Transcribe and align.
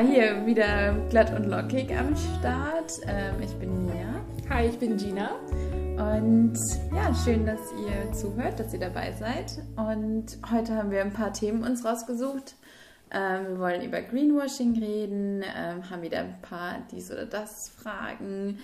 hier 0.00 0.46
wieder 0.46 0.94
glatt 1.10 1.32
und 1.34 1.46
lockig 1.46 1.94
am 1.96 2.16
Start. 2.16 2.92
Ähm, 3.06 3.34
ich 3.42 3.54
bin 3.56 3.84
Mia. 3.84 4.24
Hi, 4.48 4.66
ich 4.66 4.78
bin 4.78 4.96
Gina. 4.96 5.32
Und 5.96 6.56
ja, 6.94 7.14
schön, 7.14 7.44
dass 7.44 7.60
ihr 7.72 8.10
zuhört, 8.12 8.58
dass 8.58 8.72
ihr 8.72 8.80
dabei 8.80 9.12
seid. 9.12 9.62
Und 9.76 10.38
heute 10.50 10.74
haben 10.74 10.90
wir 10.90 11.02
ein 11.02 11.12
paar 11.12 11.32
Themen 11.32 11.62
uns 11.62 11.84
rausgesucht. 11.84 12.54
Ähm, 13.10 13.48
wir 13.48 13.58
wollen 13.58 13.82
über 13.82 14.00
Greenwashing 14.00 14.78
reden, 14.78 15.42
ähm, 15.42 15.90
haben 15.90 16.02
wieder 16.02 16.20
ein 16.20 16.40
paar 16.40 16.78
dies 16.90 17.10
oder 17.10 17.26
das 17.26 17.68
Fragen, 17.68 18.58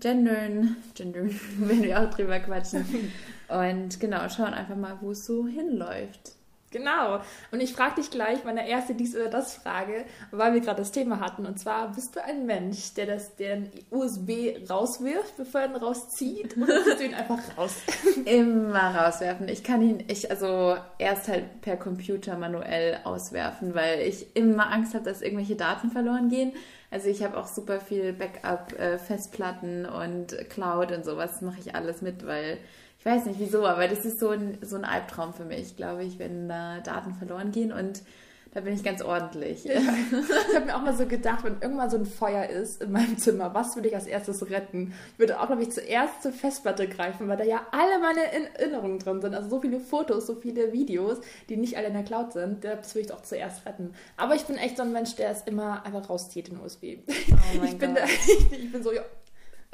Gendern, 0.00 0.76
Gendern, 0.94 1.30
wenn 1.58 1.82
wir 1.82 2.00
auch 2.00 2.10
drüber 2.10 2.38
quatschen. 2.40 3.12
Und 3.48 4.00
genau, 4.00 4.26
schauen 4.28 4.54
einfach 4.54 4.76
mal, 4.76 4.96
wo 5.02 5.10
es 5.10 5.26
so 5.26 5.46
hinläuft. 5.46 6.37
Genau. 6.70 7.20
Und 7.50 7.60
ich 7.60 7.72
frage 7.72 7.96
dich 7.96 8.10
gleich 8.10 8.44
meine 8.44 8.68
erste 8.68 8.94
dies 8.94 9.16
oder 9.16 9.28
das 9.28 9.54
Frage, 9.54 10.04
weil 10.30 10.52
wir 10.52 10.60
gerade 10.60 10.80
das 10.80 10.92
Thema 10.92 11.20
hatten. 11.20 11.46
Und 11.46 11.58
zwar, 11.58 11.92
bist 11.92 12.14
du 12.14 12.22
ein 12.22 12.44
Mensch, 12.44 12.94
der 12.94 13.06
das 13.06 13.36
den 13.36 13.70
USB 13.90 14.56
rauswirft, 14.68 15.36
bevor 15.36 15.62
er 15.62 15.68
ihn 15.68 15.76
rauszieht? 15.76 16.56
Oder 16.58 16.84
ziehst 16.84 17.00
du 17.00 17.04
ihn 17.04 17.14
einfach 17.14 17.38
raus? 17.56 17.74
Immer 18.26 18.94
rauswerfen. 18.94 19.48
Ich 19.48 19.64
kann 19.64 19.80
ihn, 19.80 20.04
ich 20.08 20.30
also 20.30 20.76
erst 20.98 21.28
halt 21.28 21.60
per 21.62 21.76
Computer 21.76 22.36
manuell 22.36 22.98
auswerfen, 23.04 23.74
weil 23.74 24.00
ich 24.00 24.36
immer 24.36 24.70
Angst 24.70 24.94
habe, 24.94 25.04
dass 25.04 25.22
irgendwelche 25.22 25.56
Daten 25.56 25.90
verloren 25.90 26.28
gehen. 26.28 26.52
Also 26.90 27.08
ich 27.08 27.22
habe 27.22 27.36
auch 27.36 27.46
super 27.46 27.80
viel 27.80 28.12
Backup-Festplatten 28.12 29.84
äh, 29.84 29.88
und 29.88 30.50
Cloud 30.50 30.92
und 30.92 31.04
sowas 31.04 31.42
mache 31.42 31.60
ich 31.60 31.74
alles 31.74 32.00
mit, 32.00 32.26
weil 32.26 32.58
ich 32.98 33.06
weiß 33.06 33.26
nicht 33.26 33.38
wieso, 33.38 33.64
aber 33.66 33.86
das 33.88 34.04
ist 34.04 34.18
so 34.20 34.30
ein, 34.30 34.58
so 34.62 34.76
ein 34.76 34.84
Albtraum 34.84 35.32
für 35.32 35.44
mich, 35.44 35.76
glaube 35.76 36.04
ich, 36.04 36.18
wenn 36.18 36.48
da 36.48 36.80
Daten 36.80 37.14
verloren 37.14 37.52
gehen 37.52 37.72
und 37.72 38.02
da 38.52 38.60
bin 38.60 38.74
ich 38.74 38.82
ganz 38.82 39.02
ordentlich. 39.02 39.64
Ja. 39.64 39.74
Ich 39.74 40.54
habe 40.54 40.66
mir 40.66 40.76
auch 40.76 40.82
mal 40.82 40.96
so 40.96 41.06
gedacht, 41.06 41.44
wenn 41.44 41.60
irgendwann 41.60 41.90
so 41.90 41.98
ein 41.98 42.06
Feuer 42.06 42.46
ist 42.46 42.82
in 42.82 42.92
meinem 42.92 43.18
Zimmer, 43.18 43.54
was 43.54 43.76
würde 43.76 43.88
ich 43.88 43.94
als 43.94 44.06
erstes 44.06 44.50
retten? 44.50 44.94
Ich 45.12 45.18
würde 45.18 45.38
auch, 45.38 45.46
glaube 45.46 45.62
ich, 45.62 45.70
zuerst 45.70 46.22
zur 46.22 46.32
Festplatte 46.32 46.88
greifen, 46.88 47.28
weil 47.28 47.36
da 47.36 47.44
ja 47.44 47.66
alle 47.70 47.98
meine 48.00 48.20
Erinnerungen 48.32 48.98
drin 48.98 49.20
sind. 49.20 49.34
Also 49.34 49.50
so 49.50 49.60
viele 49.60 49.80
Fotos, 49.80 50.26
so 50.26 50.34
viele 50.34 50.72
Videos, 50.72 51.18
die 51.48 51.56
nicht 51.56 51.76
alle 51.76 51.88
in 51.88 51.92
der 51.92 52.04
Cloud 52.04 52.32
sind. 52.32 52.64
Das 52.64 52.94
würde 52.94 53.06
ich 53.06 53.12
auch 53.12 53.22
zuerst 53.22 53.66
retten. 53.66 53.92
Aber 54.16 54.34
ich 54.34 54.44
bin 54.44 54.56
echt 54.56 54.78
so 54.78 54.82
ein 54.82 54.92
Mensch, 54.92 55.14
der 55.16 55.30
es 55.30 55.42
immer 55.42 55.84
einfach 55.84 56.08
rauszieht 56.08 56.48
in 56.48 56.58
USB. 56.58 56.98
Oh 57.06 57.64
ich, 57.64 57.78
bin 57.78 57.94
da, 57.94 58.04
ich, 58.04 58.52
ich 58.58 58.72
bin 58.72 58.82
so, 58.82 58.92
ja, 58.92 59.02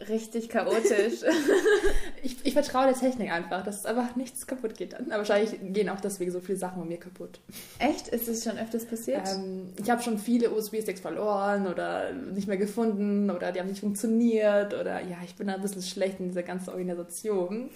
richtig 0.09 0.49
chaotisch. 0.49 1.23
ich, 2.23 2.45
ich 2.45 2.53
vertraue 2.53 2.87
der 2.87 2.95
Technik 2.95 3.31
einfach, 3.31 3.63
dass 3.63 3.87
einfach 3.87 4.17
nichts 4.17 4.47
kaputt 4.47 4.77
geht 4.77 4.93
dann. 4.93 5.07
Aber 5.07 5.19
wahrscheinlich 5.19 5.59
gehen 5.73 5.89
auch 5.89 6.01
deswegen 6.01 6.33
so 6.33 6.41
viele 6.41 6.59
Sachen 6.59 6.81
bei 6.81 6.87
mir 6.87 6.99
kaputt. 6.99 7.41
Echt? 7.79 8.09
Ist 8.09 8.29
es 8.29 8.45
schon 8.45 8.59
öfters 8.59 8.87
passiert? 8.87 9.23
Ähm, 9.29 9.73
ich 9.81 9.91
habe 9.91 10.03
schon 10.03 10.19
viele 10.19 10.51
USB-Sticks 10.51 11.01
verloren 11.01 11.67
oder 11.67 12.13
nicht 12.13 12.49
mehr 12.49 12.57
gefunden 12.57 13.31
oder 13.31 13.53
die 13.53 13.61
haben 13.61 13.69
nicht 13.69 13.81
funktioniert 13.81 14.75
oder 14.75 15.01
ja, 15.01 15.19
ich 15.25 15.37
bin 15.37 15.47
da 15.47 15.55
ein 15.55 15.63
bisschen 15.63 15.83
schlecht 15.83 16.19
in 16.19 16.29
dieser 16.29 16.43
ganzen 16.43 16.71
Organisation. 16.71 17.71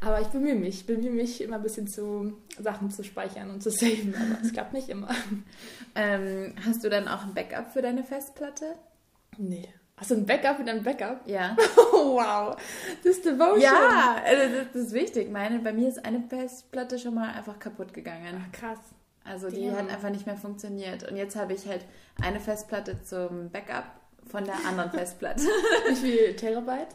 Aber 0.00 0.20
ich 0.20 0.28
bemühe 0.28 0.54
mich, 0.54 0.80
ich 0.80 0.86
bemühe 0.86 1.10
mich 1.10 1.42
immer 1.42 1.56
ein 1.56 1.62
bisschen 1.62 1.86
zu 1.86 2.32
Sachen 2.58 2.90
zu 2.90 3.04
speichern 3.04 3.50
und 3.50 3.62
zu 3.62 3.70
saven, 3.70 4.14
aber 4.14 4.42
es 4.42 4.52
klappt 4.52 4.72
nicht 4.72 4.88
immer. 4.88 5.08
Ähm, 5.94 6.54
hast 6.64 6.84
du 6.84 6.88
dann 6.88 7.08
auch 7.08 7.24
ein 7.24 7.34
Backup 7.34 7.72
für 7.72 7.82
deine 7.82 8.04
Festplatte? 8.04 8.76
Nee. 9.36 9.68
Hast 9.98 10.12
du 10.12 10.14
ein 10.14 10.26
Backup 10.26 10.60
in 10.60 10.68
einem 10.68 10.82
Backup? 10.82 11.20
Ja. 11.26 11.56
Oh, 12.00 12.14
wow. 12.14 12.56
Das 13.02 13.16
ist 13.16 13.24
Devotion. 13.24 13.60
Ja, 13.60 14.16
also 14.24 14.54
das, 14.54 14.66
das, 14.72 14.82
ist 14.82 14.92
wichtig. 14.92 15.32
Meine, 15.32 15.58
bei 15.58 15.72
mir 15.72 15.88
ist 15.88 16.04
eine 16.04 16.20
Festplatte 16.20 16.96
schon 16.96 17.14
mal 17.14 17.30
einfach 17.30 17.58
kaputt 17.58 17.92
gegangen. 17.92 18.40
Ach, 18.40 18.52
krass. 18.52 18.78
Also 19.24 19.50
die 19.50 19.64
ja. 19.64 19.72
hat 19.72 19.90
einfach 19.90 20.10
nicht 20.10 20.24
mehr 20.24 20.36
funktioniert. 20.36 21.10
Und 21.10 21.16
jetzt 21.16 21.34
habe 21.34 21.54
ich 21.54 21.66
halt 21.66 21.84
eine 22.22 22.38
Festplatte 22.38 23.02
zum 23.02 23.50
Backup 23.50 23.84
von 24.30 24.44
der 24.44 24.54
anderen 24.66 24.90
Festplatte. 24.90 25.42
Wie 25.88 25.94
viel 25.96 26.36
Terabyte? 26.36 26.94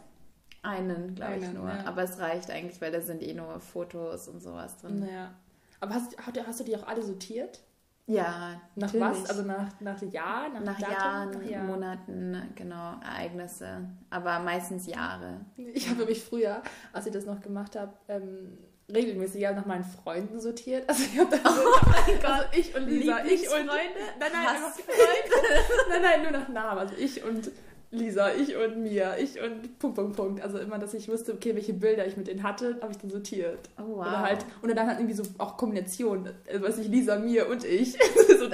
Einen, 0.62 1.16
glaube 1.16 1.38
ich 1.40 1.52
nur. 1.52 1.68
Ja. 1.68 1.86
Aber 1.86 2.04
es 2.04 2.20
reicht 2.20 2.50
eigentlich, 2.50 2.80
weil 2.80 2.92
da 2.92 3.02
sind 3.02 3.22
eh 3.22 3.34
nur 3.34 3.60
Fotos 3.60 4.30
und 4.30 4.42
sowas 4.42 4.78
drin. 4.78 5.06
Ja. 5.12 5.34
Aber 5.82 5.96
hast, 5.96 6.16
hast 6.26 6.60
du 6.62 6.64
die 6.64 6.78
auch 6.78 6.88
alle 6.88 7.04
sortiert? 7.04 7.60
Ja, 8.06 8.62
nach 8.76 8.94
natürlich. 8.94 9.22
was? 9.24 9.30
Also 9.30 9.44
nach, 9.44 9.80
nach 9.80 10.02
Jahr, 10.02 10.50
nach, 10.50 10.62
nach 10.62 10.80
Jahren, 10.80 11.32
nach 11.32 11.50
Jahr. 11.50 11.64
Monaten, 11.64 12.38
genau, 12.54 12.96
Ereignisse, 13.02 13.88
aber 14.10 14.40
meistens 14.40 14.88
Jahre. 14.88 15.40
Ich 15.56 15.90
habe 15.90 16.06
mich 16.06 16.22
früher, 16.22 16.62
als 16.92 17.06
ich 17.06 17.14
das 17.14 17.26
noch 17.26 17.40
gemacht 17.40 17.78
habe, 17.78 17.94
ähm, 18.10 18.58
regelmäßig 18.94 19.42
nach 19.42 19.66
meinen 19.66 19.86
Freunden 19.86 20.40
sortiert. 20.42 20.88
Also 20.90 21.04
ich 21.04 21.18
habe 21.18 21.34
also, 21.44 21.62
oh 21.66 21.80
mein 21.86 22.20
Gott, 22.20 22.30
also 22.30 22.60
ich 22.60 22.76
und 22.76 22.88
Lisa, 22.88 23.24
ich 23.24 23.42
und 23.44 23.70
Freunde, 23.70 24.00
nein, 24.20 24.32
nein, 24.34 24.56
Freunde, 24.74 25.60
nein, 25.90 26.02
nein, 26.02 26.22
nur 26.24 26.32
nach 26.32 26.50
Namen. 26.50 26.80
Also 26.80 26.96
ich 26.98 27.24
und 27.24 27.52
Lisa, 27.94 28.34
ich 28.34 28.56
und 28.56 28.82
Mia, 28.82 29.18
ich 29.18 29.40
und 29.40 29.78
Punkt, 29.78 29.96
Punkt, 29.96 30.16
Punkt. 30.16 30.42
Also 30.42 30.58
immer, 30.58 30.80
dass 30.80 30.96
ich 30.96 31.08
wusste, 31.10 31.34
okay, 31.34 31.54
welche 31.54 31.74
Bilder 31.74 32.08
ich 32.08 32.18
mit 32.18 32.28
denen 32.28 32.42
hatte, 32.42 32.78
habe 32.82 32.92
ich 32.92 32.98
dann 32.98 33.12
sortiert. 33.12 33.70
Oh, 33.78 33.98
wow. 33.98 34.08
Oder 34.08 34.22
halt, 34.22 34.46
und 34.64 34.76
dann 34.76 34.88
halt 34.88 35.00
irgendwie 35.00 35.16
so 35.16 35.24
auch 35.38 35.58
Kombination, 35.58 36.28
also 36.52 36.66
weiß 36.66 36.80
ich, 36.80 36.88
Lisa, 36.88 37.18
Mia 37.20 37.46
und 37.46 37.64
ich. 37.64 37.94
so, 38.28 38.50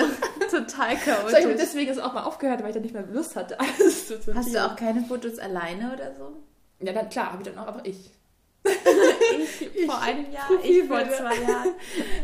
Total 0.49 0.95
chaotisch. 1.05 1.31
So, 1.31 1.37
ich 1.37 1.45
habe 1.45 1.55
deswegen 1.55 1.87
das 1.87 1.99
auch 1.99 2.13
mal 2.13 2.23
aufgehört, 2.23 2.61
weil 2.61 2.69
ich 2.69 2.73
dann 2.73 2.83
nicht 2.83 2.93
mehr 2.93 3.05
Lust 3.13 3.35
hatte, 3.37 3.57
alles 3.59 4.07
zu 4.07 4.15
sortieren. 4.15 4.37
Hast 4.37 4.53
du 4.53 4.65
auch 4.65 4.75
keine 4.75 5.03
Fotos 5.03 5.39
alleine 5.39 5.93
oder 5.93 6.13
so? 6.15 6.33
Ja, 6.81 6.91
dann 6.91 7.09
klar, 7.09 7.31
habe 7.31 7.41
ich 7.41 7.49
dann 7.49 7.57
auch, 7.57 7.67
aber 7.67 7.85
ich. 7.85 8.11
ich 8.65 9.85
vor 9.85 10.01
einem 10.01 10.31
Jahr, 10.33 10.49
ich 10.61 10.83
vor 10.83 10.99
zwei 11.09 11.35
Jahren. 11.41 11.69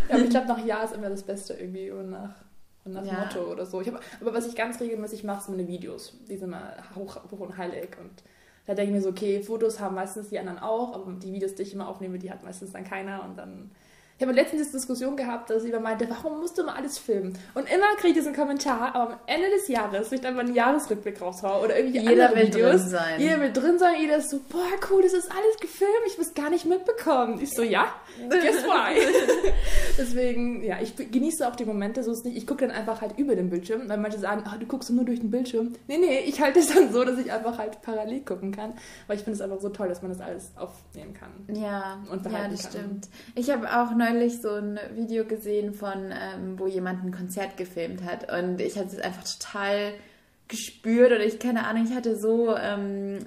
ja, 0.09 0.15
aber 0.15 0.23
ich 0.23 0.29
glaube, 0.29 0.47
nach 0.47 0.65
Jahr 0.65 0.83
ist 0.83 0.93
immer 0.93 1.09
das 1.09 1.23
Beste 1.23 1.53
irgendwie 1.53 1.91
und 1.91 2.09
nach 2.09 2.44
und 2.85 2.93
nach 2.93 3.05
ja. 3.05 3.19
Motto 3.19 3.51
oder 3.51 3.65
so. 3.65 3.81
Ich 3.81 3.87
hab, 3.87 3.99
aber 4.21 4.33
was 4.33 4.47
ich 4.47 4.55
ganz 4.55 4.79
regelmäßig 4.79 5.23
mache, 5.23 5.43
sind 5.43 5.57
meine 5.57 5.67
Videos. 5.67 6.13
Die 6.29 6.37
sind 6.37 6.51
mal 6.51 6.77
hoch, 6.95 7.17
hoch 7.31 7.39
und 7.39 7.57
heilig. 7.57 7.89
Und 7.99 8.23
da 8.67 8.75
denke 8.75 8.91
ich 8.91 8.95
mir 8.95 9.01
so, 9.01 9.09
okay, 9.09 9.41
Fotos 9.41 9.79
haben 9.79 9.95
meistens 9.95 10.29
die 10.29 10.39
anderen 10.39 10.59
auch, 10.59 10.93
aber 10.93 11.11
die 11.13 11.33
Videos, 11.33 11.55
die 11.55 11.63
ich 11.63 11.73
immer 11.73 11.87
aufnehme, 11.87 12.19
die 12.19 12.31
hat 12.31 12.43
meistens 12.43 12.71
dann 12.71 12.83
keiner. 12.83 13.23
Und 13.23 13.37
dann 13.37 13.71
ich 14.17 14.21
habe 14.21 14.31
letztens 14.31 14.61
eine 14.61 14.71
Diskussion 14.71 15.17
gehabt, 15.17 15.49
dass 15.49 15.65
jemand 15.65 15.83
meinte, 15.83 16.09
warum 16.09 16.39
musst 16.39 16.57
du 16.57 16.61
immer 16.61 16.77
alles 16.77 16.97
filmen? 16.97 17.37
Und 17.53 17.69
immer 17.69 17.95
kriege 17.97 18.09
ich 18.09 18.13
diesen 18.13 18.33
Kommentar, 18.33 18.95
aber 18.95 19.13
am 19.13 19.19
Ende 19.25 19.49
des 19.49 19.67
Jahres, 19.67 20.09
wenn 20.09 20.19
ich 20.19 20.23
dann 20.23 20.35
mal 20.35 20.45
einen 20.45 20.55
Jahresrückblick 20.55 21.19
raushaue 21.19 21.65
oder 21.65 21.77
irgendwie 21.77 21.99
jeder 21.99 22.29
andere 22.29 22.39
will 22.39 22.47
Videos, 22.47 22.81
drin 22.81 22.89
sein. 22.89 23.19
jeder 23.19 23.41
will 23.41 23.51
drin 23.51 23.77
sein, 23.77 23.95
jeder 23.99 24.17
ist 24.17 24.29
so, 24.29 24.39
boah, 24.47 24.61
cool, 24.89 25.01
das 25.01 25.11
ist 25.11 25.29
alles 25.29 25.57
gefilmt, 25.59 25.91
ich 26.07 26.17
es 26.17 26.33
gar 26.33 26.49
nicht 26.49 26.65
mitbekommen. 26.65 27.41
Ich 27.41 27.53
so, 27.53 27.61
ja, 27.61 27.87
guess 28.29 28.63
why? 28.63 29.01
Deswegen, 29.97 30.63
ja, 30.63 30.77
ich 30.81 30.95
genieße 30.95 31.45
auch 31.45 31.57
die 31.57 31.65
Momente, 31.65 32.01
so 32.01 32.13
ist 32.13 32.23
nicht, 32.23 32.37
ich 32.37 32.47
gucke 32.47 32.65
dann 32.65 32.75
einfach 32.75 33.01
halt 33.01 33.17
über 33.17 33.35
den 33.35 33.49
Bildschirm, 33.49 33.89
weil 33.89 33.97
manche 33.97 34.19
sagen, 34.19 34.45
oh, 34.47 34.57
du 34.57 34.65
guckst 34.65 34.89
nur 34.91 35.03
durch 35.03 35.19
den 35.19 35.29
Bildschirm. 35.29 35.73
Nee, 35.87 35.97
nee, 35.97 36.19
ich 36.19 36.39
halte 36.39 36.59
es 36.59 36.73
dann 36.73 36.93
so, 36.93 37.03
dass 37.03 37.19
ich 37.19 37.33
einfach 37.33 37.57
halt 37.57 37.81
parallel 37.81 38.21
gucken 38.21 38.53
kann, 38.53 38.75
weil 39.07 39.17
ich 39.17 39.23
finde 39.25 39.35
es 39.35 39.41
einfach 39.41 39.59
so 39.59 39.67
toll, 39.67 39.89
dass 39.89 40.01
man 40.01 40.11
das 40.11 40.21
alles 40.21 40.51
aufnehmen 40.55 41.13
kann. 41.13 41.31
Ja, 41.53 41.97
und 42.09 42.23
behalten 42.23 42.45
ja, 42.45 42.51
das 42.51 42.63
kann. 42.63 42.71
stimmt. 42.71 43.09
Ich 43.35 43.49
habe 43.49 43.67
auch 43.67 43.91
neulich 44.13 44.41
so 44.41 44.49
ein 44.49 44.79
Video 44.93 45.25
gesehen 45.25 45.73
von, 45.73 46.11
ähm, 46.11 46.57
wo 46.57 46.67
jemand 46.67 47.03
ein 47.03 47.11
Konzert 47.11 47.57
gefilmt 47.57 48.03
hat 48.03 48.31
und 48.31 48.61
ich 48.61 48.77
hatte 48.77 48.95
es 48.95 48.99
einfach 48.99 49.23
total 49.23 49.93
gespürt 50.47 51.11
oder 51.11 51.25
ich 51.25 51.39
keine 51.39 51.65
Ahnung, 51.65 51.85
ich 51.89 51.95
hatte 51.95 52.15
so 52.15 52.55
ähm, 52.55 53.25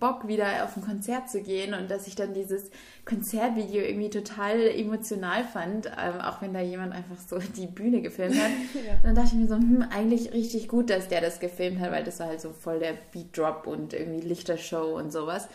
Bock 0.00 0.26
wieder 0.26 0.64
auf 0.64 0.76
ein 0.76 0.82
Konzert 0.82 1.30
zu 1.30 1.40
gehen 1.40 1.72
und 1.72 1.90
dass 1.90 2.08
ich 2.08 2.16
dann 2.16 2.34
dieses 2.34 2.70
Konzertvideo 3.04 3.82
irgendwie 3.82 4.10
total 4.10 4.60
emotional 4.60 5.44
fand, 5.44 5.86
ähm, 5.86 6.20
auch 6.20 6.42
wenn 6.42 6.52
da 6.52 6.60
jemand 6.60 6.92
einfach 6.92 7.16
so 7.16 7.38
die 7.38 7.68
Bühne 7.68 8.02
gefilmt 8.02 8.34
hat. 8.36 8.50
ja. 8.74 8.94
Dann 9.04 9.14
dachte 9.14 9.28
ich 9.28 9.34
mir 9.34 9.46
so, 9.46 9.54
hm, 9.54 9.84
eigentlich 9.90 10.32
richtig 10.32 10.68
gut, 10.68 10.90
dass 10.90 11.08
der 11.08 11.20
das 11.20 11.38
gefilmt 11.38 11.78
hat, 11.78 11.92
weil 11.92 12.02
das 12.02 12.18
war 12.18 12.26
halt 12.26 12.40
so 12.40 12.50
voll 12.50 12.80
der 12.80 12.94
Beat 13.12 13.36
Drop 13.36 13.66
und 13.68 13.92
irgendwie 13.92 14.26
Lichtershow 14.26 14.96
und 14.96 15.12
sowas. 15.12 15.48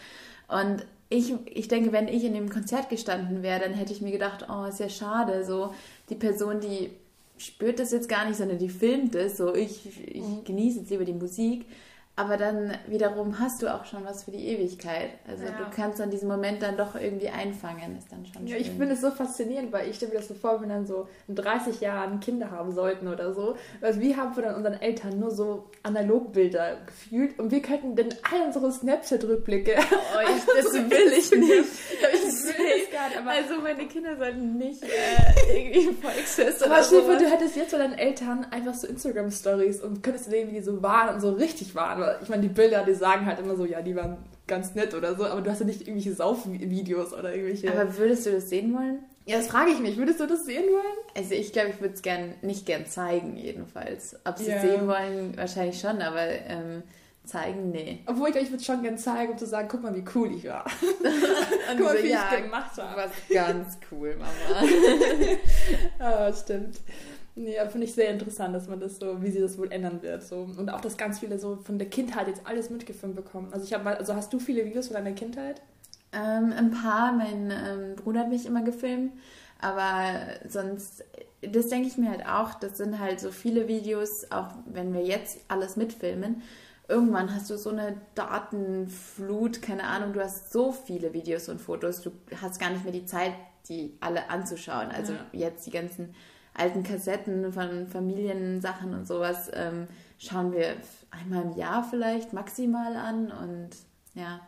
Und 0.47 0.85
ich, 1.13 1.33
ich 1.45 1.67
denke, 1.67 1.91
wenn 1.91 2.07
ich 2.07 2.23
in 2.23 2.33
dem 2.33 2.49
Konzert 2.49 2.89
gestanden 2.89 3.43
wäre, 3.43 3.59
dann 3.59 3.73
hätte 3.73 3.93
ich 3.93 4.01
mir 4.01 4.11
gedacht, 4.11 4.47
oh, 4.49 4.65
ist 4.65 4.79
ja 4.79 4.89
schade, 4.89 5.45
so 5.45 5.73
die 6.09 6.15
Person, 6.15 6.59
die 6.59 6.89
spürt 7.37 7.79
das 7.79 7.91
jetzt 7.91 8.09
gar 8.09 8.25
nicht, 8.25 8.37
sondern 8.37 8.57
die 8.57 8.69
filmt 8.69 9.13
es, 9.15 9.37
so 9.37 9.53
ich, 9.53 9.85
ich 10.07 10.23
mhm. 10.23 10.43
genieße 10.43 10.79
jetzt 10.79 10.89
lieber 10.89 11.05
die 11.05 11.13
Musik. 11.13 11.65
Aber 12.15 12.37
dann 12.37 12.77
wiederum 12.85 13.39
hast 13.39 13.63
du 13.63 13.73
auch 13.73 13.85
schon 13.85 14.05
was 14.05 14.25
für 14.25 14.31
die 14.31 14.47
Ewigkeit. 14.49 15.09
Also 15.27 15.45
ja. 15.45 15.49
du 15.49 15.63
kannst 15.75 15.99
dann 15.99 16.11
diesen 16.11 16.27
Moment 16.27 16.61
dann 16.61 16.77
doch 16.77 16.93
irgendwie 16.93 17.29
einfangen, 17.29 17.97
ist 17.97 18.11
dann 18.11 18.23
schon 18.27 18.45
Ja, 18.45 18.55
ich 18.55 18.69
finde 18.69 18.93
es 18.93 19.01
so 19.01 19.09
faszinierend, 19.09 19.71
weil 19.71 19.89
ich 19.89 19.95
stelle 19.95 20.11
mir 20.11 20.19
das 20.19 20.27
so 20.27 20.35
vor, 20.35 20.61
wenn 20.61 20.69
dann 20.69 20.85
so 20.85 21.07
in 21.27 21.33
30 21.33 21.81
Jahren 21.81 22.19
Kinder 22.19 22.51
haben 22.51 22.71
sollten 22.71 23.07
oder 23.07 23.33
so. 23.33 23.57
Also 23.81 23.99
wie 23.99 24.15
haben 24.15 24.35
wir 24.35 24.43
dann 24.43 24.53
unseren 24.53 24.79
Eltern 24.79 25.19
nur 25.19 25.31
so 25.31 25.65
Analogbilder 25.81 26.77
gefühlt 26.85 27.39
und 27.39 27.49
wir 27.49 27.63
könnten 27.63 27.95
dann 27.95 28.09
all 28.31 28.45
unsere 28.45 28.71
Snapchat-Rückblicke. 28.71 29.73
Oh, 29.75 30.19
ich, 30.21 30.45
das 30.63 30.73
will 30.73 31.13
ich 31.17 31.31
nicht. 31.31 31.41
ich 32.13 32.43
will 32.45 32.65
das 32.79 32.91
gar 32.91 33.09
nicht. 33.09 33.17
Aber 33.17 33.31
also 33.31 33.59
meine 33.59 33.87
Kinder 33.87 34.15
sollten 34.17 34.59
nicht 34.59 34.83
äh, 34.83 34.87
irgendwie 35.51 35.93
Volksfest 35.99 36.61
oder 36.61 36.75
Aber 36.75 36.83
Schiffe, 36.83 37.17
du 37.17 37.25
hättest 37.25 37.55
jetzt 37.55 37.71
bei 37.71 37.79
deinen 37.79 37.97
Eltern 37.97 38.45
einfach 38.51 38.75
so 38.75 38.85
Instagram-Stories 38.85 39.81
und 39.81 40.03
könntest 40.03 40.29
sehen, 40.29 40.49
wie 40.49 40.53
die 40.53 40.61
so 40.61 40.83
waren 40.83 41.15
und 41.15 41.21
so 41.21 41.31
richtig 41.31 41.73
waren 42.03 42.21
ich 42.21 42.29
meine, 42.29 42.41
die 42.41 42.49
Bilder, 42.49 42.83
die 42.83 42.93
sagen 42.93 43.25
halt 43.25 43.39
immer 43.39 43.55
so, 43.55 43.65
ja, 43.65 43.81
die 43.81 43.95
waren 43.95 44.17
ganz 44.47 44.75
nett 44.75 44.93
oder 44.93 45.15
so, 45.15 45.25
aber 45.25 45.41
du 45.41 45.49
hast 45.49 45.59
ja 45.59 45.65
nicht 45.65 45.81
irgendwelche 45.81 46.13
Saufvideos 46.13 47.13
oder 47.13 47.33
irgendwelche. 47.33 47.71
Aber 47.71 47.97
würdest 47.97 48.25
du 48.25 48.31
das 48.31 48.49
sehen 48.49 48.73
wollen? 48.73 48.99
Ja, 49.25 49.37
das 49.37 49.47
frage 49.47 49.71
ich 49.71 49.79
mich. 49.79 49.97
Würdest 49.97 50.19
du 50.19 50.27
das 50.27 50.45
sehen 50.45 50.65
wollen? 50.65 50.97
Also 51.15 51.33
ich 51.33 51.53
glaube, 51.53 51.69
ich 51.69 51.79
würde 51.79 51.93
es 51.93 52.01
gern, 52.01 52.33
nicht 52.41 52.65
gern 52.65 52.85
zeigen, 52.85 53.37
jedenfalls. 53.37 54.19
Ob 54.25 54.37
sie 54.37 54.51
es 54.51 54.61
sehen 54.61 54.87
wollen, 54.87 55.37
wahrscheinlich 55.37 55.79
schon, 55.79 56.01
aber 56.01 56.27
ähm, 56.27 56.83
zeigen, 57.23 57.71
nee. 57.71 57.99
Obwohl 58.05 58.29
ich, 58.29 58.35
ich 58.35 58.47
würde 58.47 58.57
es 58.57 58.65
schon 58.65 58.83
gern 58.83 58.97
zeigen, 58.97 59.31
um 59.31 59.37
zu 59.37 59.45
sagen, 59.45 59.69
guck 59.71 59.81
mal, 59.81 59.95
wie 59.95 60.03
cool 60.13 60.33
ich 60.35 60.45
war. 60.45 60.65
guck 61.77 61.85
mal, 61.85 62.03
wie 62.03 62.09
ja, 62.09 62.31
ich 62.35 62.43
gemacht 62.43 62.77
habe. 62.77 62.97
Warst 62.97 63.29
ganz 63.29 63.77
cool, 63.91 64.17
Mama. 64.17 64.69
oh, 65.99 66.33
stimmt. 66.43 66.79
Nee, 67.35 67.57
aber 67.57 67.69
finde 67.69 67.87
ich 67.87 67.93
sehr 67.93 68.09
interessant, 68.09 68.53
dass 68.53 68.67
man 68.67 68.79
das 68.79 68.99
so, 68.99 69.21
wie 69.23 69.31
sie 69.31 69.39
das 69.39 69.57
wohl 69.57 69.71
ändern 69.71 70.01
wird. 70.03 70.23
So. 70.23 70.47
Und 70.57 70.69
auch, 70.69 70.81
dass 70.81 70.97
ganz 70.97 71.19
viele 71.19 71.39
so 71.39 71.55
von 71.55 71.79
der 71.79 71.89
Kindheit 71.89 72.27
jetzt 72.27 72.45
alles 72.45 72.69
mitgefilmt 72.69 73.15
bekommen. 73.15 73.49
Also 73.51 73.65
ich 73.65 73.73
habe 73.73 73.83
mal, 73.83 73.95
also 73.95 74.13
hast 74.15 74.31
du 74.33 74.39
viele 74.39 74.65
Videos 74.65 74.87
von 74.87 74.95
deiner 74.95 75.13
Kindheit? 75.13 75.61
Ähm, 76.11 76.53
ein 76.55 76.71
paar. 76.71 77.11
Mein 77.11 77.51
ähm, 77.51 77.95
Bruder 77.95 78.21
hat 78.21 78.29
mich 78.29 78.45
immer 78.45 78.61
gefilmt. 78.61 79.13
Aber 79.59 80.11
sonst, 80.47 81.05
das 81.41 81.69
denke 81.69 81.87
ich 81.87 81.97
mir 81.97 82.11
halt 82.11 82.27
auch, 82.27 82.53
das 82.55 82.77
sind 82.77 82.99
halt 82.99 83.19
so 83.19 83.31
viele 83.31 83.67
Videos, 83.67 84.29
auch 84.29 84.49
wenn 84.65 84.93
wir 84.93 85.03
jetzt 85.03 85.39
alles 85.47 85.75
mitfilmen. 85.75 86.43
Irgendwann 86.89 87.33
hast 87.33 87.49
du 87.49 87.57
so 87.57 87.69
eine 87.69 87.95
Datenflut, 88.13 89.61
keine 89.61 89.85
Ahnung, 89.85 90.11
du 90.11 90.21
hast 90.21 90.51
so 90.51 90.73
viele 90.73 91.13
Videos 91.13 91.47
und 91.47 91.61
Fotos, 91.61 92.01
du 92.01 92.11
hast 92.41 92.59
gar 92.59 92.71
nicht 92.71 92.83
mehr 92.83 92.91
die 92.91 93.05
Zeit, 93.05 93.31
die 93.69 93.95
alle 94.01 94.29
anzuschauen. 94.29 94.91
Also 94.91 95.13
ja. 95.13 95.19
jetzt 95.31 95.65
die 95.65 95.71
ganzen 95.71 96.13
alten 96.53 96.83
Kassetten 96.83 97.51
von 97.51 97.87
Familiensachen 97.87 98.93
und 98.93 99.07
sowas 99.07 99.49
ähm, 99.53 99.87
schauen 100.19 100.51
wir 100.51 100.75
einmal 101.11 101.43
im 101.43 101.57
Jahr 101.57 101.83
vielleicht 101.83 102.33
maximal 102.33 102.95
an 102.95 103.31
und 103.31 103.69
ja, 104.13 104.39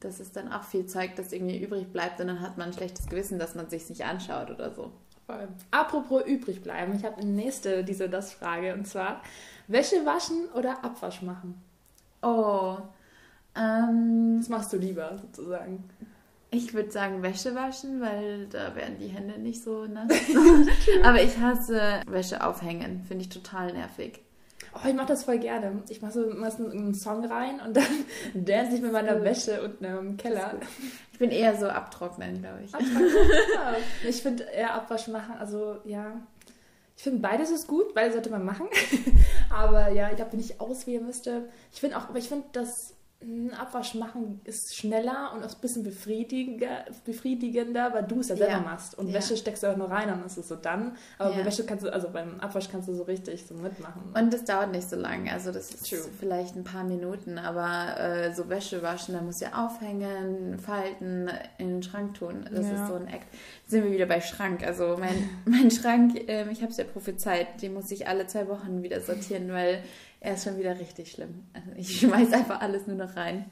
das 0.00 0.20
ist 0.20 0.36
dann 0.36 0.52
auch 0.52 0.64
viel 0.64 0.86
Zeug, 0.86 1.16
das 1.16 1.32
irgendwie 1.32 1.58
übrig 1.58 1.92
bleibt 1.92 2.20
und 2.20 2.28
dann 2.28 2.40
hat 2.40 2.58
man 2.58 2.68
ein 2.68 2.72
schlechtes 2.72 3.06
Gewissen, 3.06 3.38
dass 3.38 3.54
man 3.54 3.68
sich 3.68 3.88
nicht 3.88 4.04
anschaut 4.04 4.50
oder 4.50 4.72
so. 4.72 4.92
Apropos 5.70 6.24
übrig 6.26 6.62
bleiben, 6.62 6.94
ich 6.96 7.04
habe 7.04 7.20
eine 7.20 7.30
nächste 7.30 7.84
diese 7.84 8.08
das 8.08 8.32
Frage 8.32 8.74
und 8.74 8.86
zwar 8.86 9.22
Wäsche 9.68 10.04
waschen 10.04 10.48
oder 10.54 10.84
Abwasch 10.84 11.22
machen? 11.22 11.62
Oh, 12.22 12.78
ähm, 13.54 14.36
was 14.40 14.48
machst 14.48 14.72
du 14.72 14.76
lieber 14.76 15.16
sozusagen? 15.18 15.84
Ich 16.52 16.74
würde 16.74 16.90
sagen 16.90 17.22
Wäsche 17.22 17.54
waschen, 17.54 18.00
weil 18.00 18.46
da 18.46 18.74
werden 18.74 18.98
die 18.98 19.06
Hände 19.06 19.38
nicht 19.38 19.62
so 19.62 19.86
nass. 19.86 20.10
Aber 21.04 21.22
ich 21.22 21.38
hasse 21.38 22.00
Wäsche 22.06 22.44
aufhängen. 22.44 23.04
Finde 23.06 23.24
ich 23.24 23.28
total 23.28 23.72
nervig. 23.72 24.20
Oh, 24.74 24.88
ich 24.88 24.94
mache 24.94 25.08
das 25.08 25.24
voll 25.24 25.38
gerne. 25.38 25.82
Ich 25.88 26.00
mache 26.00 26.12
so 26.12 26.26
meistens 26.34 26.72
einen 26.72 26.94
Song 26.94 27.24
rein 27.24 27.60
und 27.60 27.76
dann 27.76 27.84
dance 28.34 28.76
ich 28.76 28.82
mit 28.82 28.92
meiner. 28.92 29.22
Wäsche 29.22 29.62
unten 29.62 29.84
im 29.84 30.16
Keller. 30.16 30.54
Ich 31.12 31.18
bin 31.18 31.30
eher 31.30 31.56
so 31.56 31.66
abtrocknen, 31.66 32.40
glaube 32.40 32.60
ich. 32.64 32.74
Abtrocknen, 32.74 33.08
ja. 33.54 33.74
Ich 34.08 34.22
finde 34.22 34.44
eher 34.44 34.74
Abwasch 34.74 35.08
machen, 35.08 35.34
also 35.38 35.76
ja. 35.84 36.20
Ich 36.96 37.02
finde 37.02 37.18
beides 37.18 37.50
ist 37.50 37.66
gut, 37.66 37.94
beides 37.94 38.14
sollte 38.14 38.30
man 38.30 38.44
machen. 38.44 38.68
aber 39.50 39.90
ja, 39.90 40.10
ich 40.10 40.16
glaube, 40.16 40.32
wenn 40.32 40.40
ich 40.40 40.60
auswählen 40.60 41.04
müsste, 41.04 41.48
ich 41.72 41.80
finde 41.80 41.96
auch, 41.96 42.08
aber 42.08 42.18
ich 42.18 42.28
finde, 42.28 42.46
dass 42.52 42.94
Abwasch 43.58 43.94
machen 43.94 44.40
ist 44.44 44.74
schneller 44.74 45.32
und 45.34 45.44
auch 45.44 45.54
ein 45.54 45.60
bisschen 45.60 45.82
befriedigender, 45.82 46.86
befriedigender 47.04 47.92
weil 47.92 48.04
du 48.04 48.20
es 48.20 48.28
ja 48.28 48.36
selber 48.36 48.52
ja. 48.52 48.60
machst. 48.60 48.96
Und 48.96 49.08
ja. 49.08 49.14
Wäsche 49.14 49.36
steckst 49.36 49.62
du 49.62 49.66
auch 49.66 49.76
nur 49.76 49.90
rein 49.90 50.10
und 50.10 50.24
ist 50.24 50.38
es 50.38 50.48
so 50.48 50.56
dann. 50.56 50.96
Aber 51.18 51.30
ja. 51.30 51.38
bei 51.38 51.44
Wäsche 51.44 51.66
kannst 51.66 51.84
du, 51.84 51.92
also 51.92 52.08
beim 52.08 52.40
Abwasch 52.40 52.70
kannst 52.70 52.88
du 52.88 52.94
so 52.94 53.02
richtig 53.02 53.46
so 53.46 53.54
mitmachen. 53.54 54.02
Und 54.14 54.32
das 54.32 54.44
dauert 54.44 54.72
nicht 54.72 54.88
so 54.88 54.96
lange. 54.96 55.30
Also 55.30 55.52
das 55.52 55.70
ist 55.70 55.90
True. 55.90 56.00
vielleicht 56.18 56.56
ein 56.56 56.64
paar 56.64 56.84
Minuten, 56.84 57.36
aber 57.36 58.00
äh, 58.00 58.32
so 58.32 58.48
Wäsche 58.48 58.82
waschen, 58.82 59.14
da 59.14 59.20
muss 59.20 59.40
ja 59.40 59.66
aufhängen, 59.66 60.58
falten, 60.58 61.30
in 61.58 61.68
den 61.68 61.82
Schrank 61.82 62.14
tun. 62.14 62.48
Das 62.50 62.64
ist 62.64 62.86
so 62.86 62.94
ein 62.94 63.06
Act. 63.06 63.26
Sind 63.66 63.84
wir 63.84 63.92
wieder 63.92 64.06
bei 64.06 64.22
Schrank. 64.22 64.66
Also 64.66 64.96
mein, 64.98 65.28
mein 65.44 65.70
Schrank, 65.70 66.16
äh, 66.26 66.50
ich 66.50 66.62
habe 66.62 66.72
es 66.72 66.78
ja 66.78 66.84
prophezeit, 66.84 67.60
den 67.60 67.74
muss 67.74 67.90
ich 67.90 68.08
alle 68.08 68.26
zwei 68.26 68.48
Wochen 68.48 68.82
wieder 68.82 69.00
sortieren, 69.02 69.52
weil 69.52 69.82
er 70.20 70.34
ist 70.34 70.44
schon 70.44 70.58
wieder 70.58 70.78
richtig 70.78 71.10
schlimm. 71.10 71.46
Also 71.52 71.70
ich 71.76 72.00
schmeiß 72.00 72.32
einfach 72.32 72.60
alles 72.60 72.86
nur 72.86 72.96
noch 72.96 73.16
rein. 73.16 73.46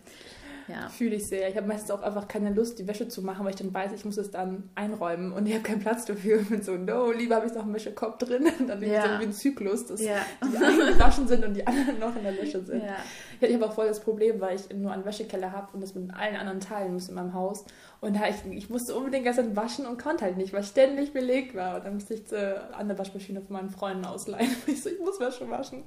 Ja. 0.69 0.88
Fühle 0.88 1.17
ich 1.17 1.26
sehr. 1.26 1.49
Ich 1.49 1.56
habe 1.56 1.67
meistens 1.67 1.91
auch 1.91 2.03
einfach 2.03 2.29
keine 2.29 2.53
Lust, 2.53 2.79
die 2.79 2.87
Wäsche 2.87 3.09
zu 3.09 3.23
machen, 3.23 3.44
weil 3.44 3.53
ich 3.53 3.56
dann 3.59 3.73
weiß, 3.73 3.93
ich 3.93 4.05
muss 4.05 4.19
es 4.19 4.31
dann 4.31 4.69
einräumen 4.75 5.32
und 5.32 5.47
ich 5.47 5.55
habe 5.55 5.62
keinen 5.62 5.81
Platz 5.81 6.05
dafür. 6.05 6.41
Und 6.41 6.50
bin 6.50 6.62
so, 6.62 6.76
no, 6.76 7.11
lieber 7.11 7.37
habe 7.37 7.47
ich 7.47 7.55
noch 7.55 7.62
einen 7.62 7.75
Wäschekorb 7.75 8.19
drin. 8.19 8.47
Und 8.59 8.67
dann 8.69 8.82
ja. 8.82 9.03
so 9.03 9.20
wie 9.20 9.25
ein 9.25 9.32
Zyklus, 9.32 9.87
dass 9.87 10.03
ja. 10.03 10.17
die 10.44 10.56
einen 10.56 10.79
gewaschen 10.99 11.26
sind 11.26 11.44
und 11.44 11.55
die 11.55 11.67
anderen 11.67 11.99
noch 11.99 12.15
in 12.15 12.23
der 12.23 12.37
Wäsche 12.37 12.62
sind. 12.62 12.85
Ja. 12.85 12.97
Ich 13.41 13.55
habe 13.55 13.67
auch 13.67 13.73
voll 13.73 13.88
das 13.88 14.00
Problem, 14.00 14.41
weil 14.41 14.56
ich 14.56 14.76
nur 14.76 14.93
einen 14.93 15.05
Wäschekeller 15.05 15.53
habe 15.53 15.69
und 15.73 15.81
das 15.81 15.94
mit 15.94 16.12
allen 16.15 16.37
anderen 16.37 16.61
teilen 16.61 16.93
muss 16.93 17.09
in 17.09 17.15
meinem 17.15 17.32
Haus. 17.32 17.65
Und 18.00 18.17
da 18.17 18.29
ich, 18.29 18.37
ich 18.53 18.69
musste 18.69 18.94
unbedingt 18.94 19.25
gestern 19.25 19.56
waschen 19.56 19.87
und 19.87 20.00
konnte 20.00 20.25
halt 20.25 20.37
nicht, 20.37 20.53
weil 20.53 20.62
ständig 20.65 21.15
belegt 21.15 21.55
war. 21.55 21.76
Und 21.76 21.87
dann 21.87 21.94
musste 21.94 22.15
ich 22.15 22.26
zur 22.26 22.76
anderen 22.76 22.99
Waschmaschine 22.99 23.41
von 23.41 23.55
meinen 23.55 23.70
Freunden 23.70 24.05
ausleihen. 24.05 24.50
ich 24.67 24.82
so, 24.82 24.91
ich 24.91 24.99
muss 25.00 25.19
Wäsche 25.19 25.49
waschen. 25.49 25.85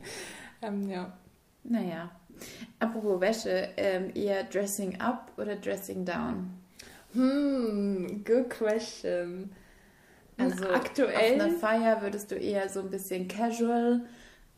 Ähm, 0.62 0.90
ja. 0.90 1.12
Naja. 1.64 2.12
Apropos 2.80 3.22
Wäsche, 3.22 3.70
ähm, 3.78 4.12
eher 4.16 4.44
Dressing 4.46 5.00
up 5.00 5.32
oder 5.38 5.56
Dressing 5.56 6.06
down? 6.06 6.52
Hm, 7.14 8.24
good 8.24 8.50
question. 8.50 9.52
Also 10.38 10.70
aktuell. 10.70 11.36
Auf 11.36 11.46
einer 11.46 11.50
Feier 11.50 12.02
würdest 12.02 12.32
du 12.32 12.36
eher 12.36 12.68
so 12.70 12.80
ein 12.80 12.90
bisschen 12.90 13.28
casual 13.28 14.02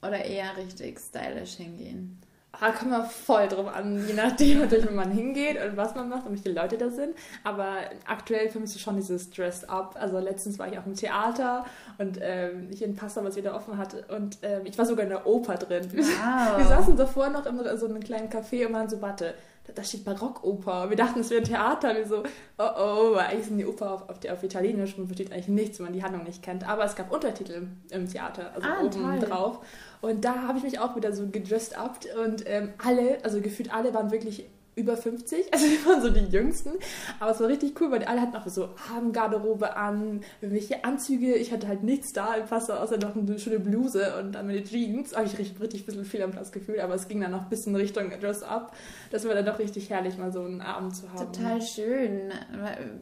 oder 0.01 0.23
eher 0.23 0.55
richtig 0.57 0.99
stylisch 0.99 1.55
hingehen? 1.55 2.22
Da 2.63 2.71
kommt 2.71 2.91
man 2.91 3.05
voll 3.05 3.49
drauf 3.49 3.67
an, 3.75 4.07
je 4.07 4.13
nachdem, 4.13 4.59
natürlich, 4.61 4.89
wo 4.89 4.93
man 4.93 5.11
hingeht 5.11 5.57
und 5.61 5.75
was 5.75 5.95
man 5.95 6.07
macht 6.07 6.25
und 6.25 6.33
wie 6.33 6.39
viele 6.39 6.61
Leute 6.61 6.77
da 6.77 6.89
sind. 6.89 7.13
Aber 7.43 7.75
aktuell 8.07 8.49
vermisst 8.49 8.75
du 8.75 8.79
schon 8.79 8.95
dieses 8.95 9.29
Dressed 9.31 9.69
Up. 9.69 9.97
Also 9.99 10.17
letztens 10.19 10.57
war 10.59 10.71
ich 10.71 10.79
auch 10.79 10.85
im 10.85 10.95
Theater 10.95 11.65
und 11.97 12.19
ähm, 12.21 12.69
hier 12.73 12.87
in 12.87 12.95
Passau, 12.95 13.21
was 13.25 13.35
wieder 13.35 13.53
offen 13.53 13.77
hatte. 13.77 14.05
Und 14.07 14.37
ähm, 14.43 14.61
ich 14.63 14.77
war 14.77 14.85
sogar 14.85 15.03
in 15.03 15.09
der 15.09 15.27
Oper 15.27 15.55
drin. 15.55 15.89
Wow. 15.91 16.57
Wir 16.57 16.65
saßen 16.65 16.95
davor 16.95 17.27
noch 17.29 17.45
in 17.45 17.77
so 17.77 17.85
einem 17.85 17.99
kleinen 17.99 18.29
Café 18.29 18.65
und 18.65 18.73
waren 18.73 18.87
so, 18.87 19.01
warte, 19.01 19.33
da 19.75 19.83
steht 19.83 20.03
Barockoper. 20.03 20.89
Wir 20.89 20.97
dachten, 20.97 21.21
es 21.21 21.29
wäre 21.29 21.41
ein 21.41 21.47
Theater. 21.47 21.95
Wir 21.95 22.05
so, 22.05 22.23
oh 22.57 22.69
oh, 22.77 23.15
weil 23.15 23.27
eigentlich 23.27 23.45
sind 23.45 23.57
die 23.57 23.65
Oper 23.65 23.93
auf, 23.93 24.09
auf, 24.09 24.17
auf 24.29 24.43
Italienisch 24.43 24.97
und 24.97 25.07
versteht 25.07 25.31
eigentlich 25.31 25.47
nichts, 25.47 25.79
wenn 25.79 25.85
man 25.85 25.93
die 25.93 26.03
Handlung 26.03 26.23
nicht 26.23 26.43
kennt. 26.43 26.67
Aber 26.67 26.83
es 26.83 26.95
gab 26.95 27.11
Untertitel 27.11 27.67
im 27.89 28.09
Theater, 28.09 28.51
also 28.53 28.67
ah, 28.67 28.81
oben 28.81 29.19
toll. 29.19 29.19
drauf. 29.19 29.59
Und 30.01 30.25
da 30.25 30.47
habe 30.47 30.57
ich 30.57 30.63
mich 30.63 30.79
auch 30.79 30.95
wieder 30.95 31.13
so 31.13 31.27
gedressed 31.27 31.77
up 31.77 31.99
und 32.25 32.43
ähm, 32.45 32.73
alle, 32.83 33.23
also 33.23 33.39
gefühlt 33.39 33.73
alle 33.73 33.93
waren 33.93 34.11
wirklich 34.11 34.45
über 34.75 34.97
50, 34.97 35.53
also 35.53 35.65
wir 35.69 35.85
waren 35.85 36.01
so 36.01 36.09
die 36.09 36.25
Jüngsten, 36.25 36.71
aber 37.19 37.31
es 37.31 37.39
war 37.39 37.47
richtig 37.47 37.79
cool, 37.81 37.91
weil 37.91 37.99
die 37.99 38.07
alle 38.07 38.21
hatten 38.21 38.35
auch 38.35 38.47
so 38.47 38.69
Abendgarderobe 38.95 39.75
an, 39.75 40.21
irgendwelche 40.41 40.83
Anzüge, 40.83 41.35
ich 41.35 41.51
hatte 41.51 41.67
halt 41.67 41.83
nichts 41.83 42.13
da 42.13 42.35
im 42.35 42.45
Pass, 42.45 42.69
außer 42.69 42.97
noch 42.97 43.15
eine 43.15 43.39
schöne 43.39 43.59
Bluse 43.59 44.17
und 44.19 44.33
dann 44.33 44.47
meine 44.47 44.63
Jeans, 44.63 45.15
habe 45.15 45.25
ich 45.25 45.37
richtig, 45.37 45.59
richtig 45.59 45.85
bisschen 45.85 46.05
viel 46.05 46.21
am 46.21 46.31
Platz 46.31 46.51
gefühlt, 46.51 46.79
aber 46.79 46.95
es 46.95 47.07
ging 47.07 47.21
dann 47.21 47.31
noch 47.31 47.43
ein 47.43 47.49
bisschen 47.49 47.75
Richtung 47.75 48.09
Dress 48.19 48.43
Up, 48.43 48.75
das 49.11 49.27
war 49.27 49.33
dann 49.35 49.45
doch 49.45 49.59
richtig 49.59 49.89
herrlich, 49.89 50.17
mal 50.17 50.31
so 50.31 50.41
einen 50.41 50.61
Abend 50.61 50.95
zu 50.95 51.11
haben. 51.11 51.31
Total 51.31 51.61
schön. 51.61 52.31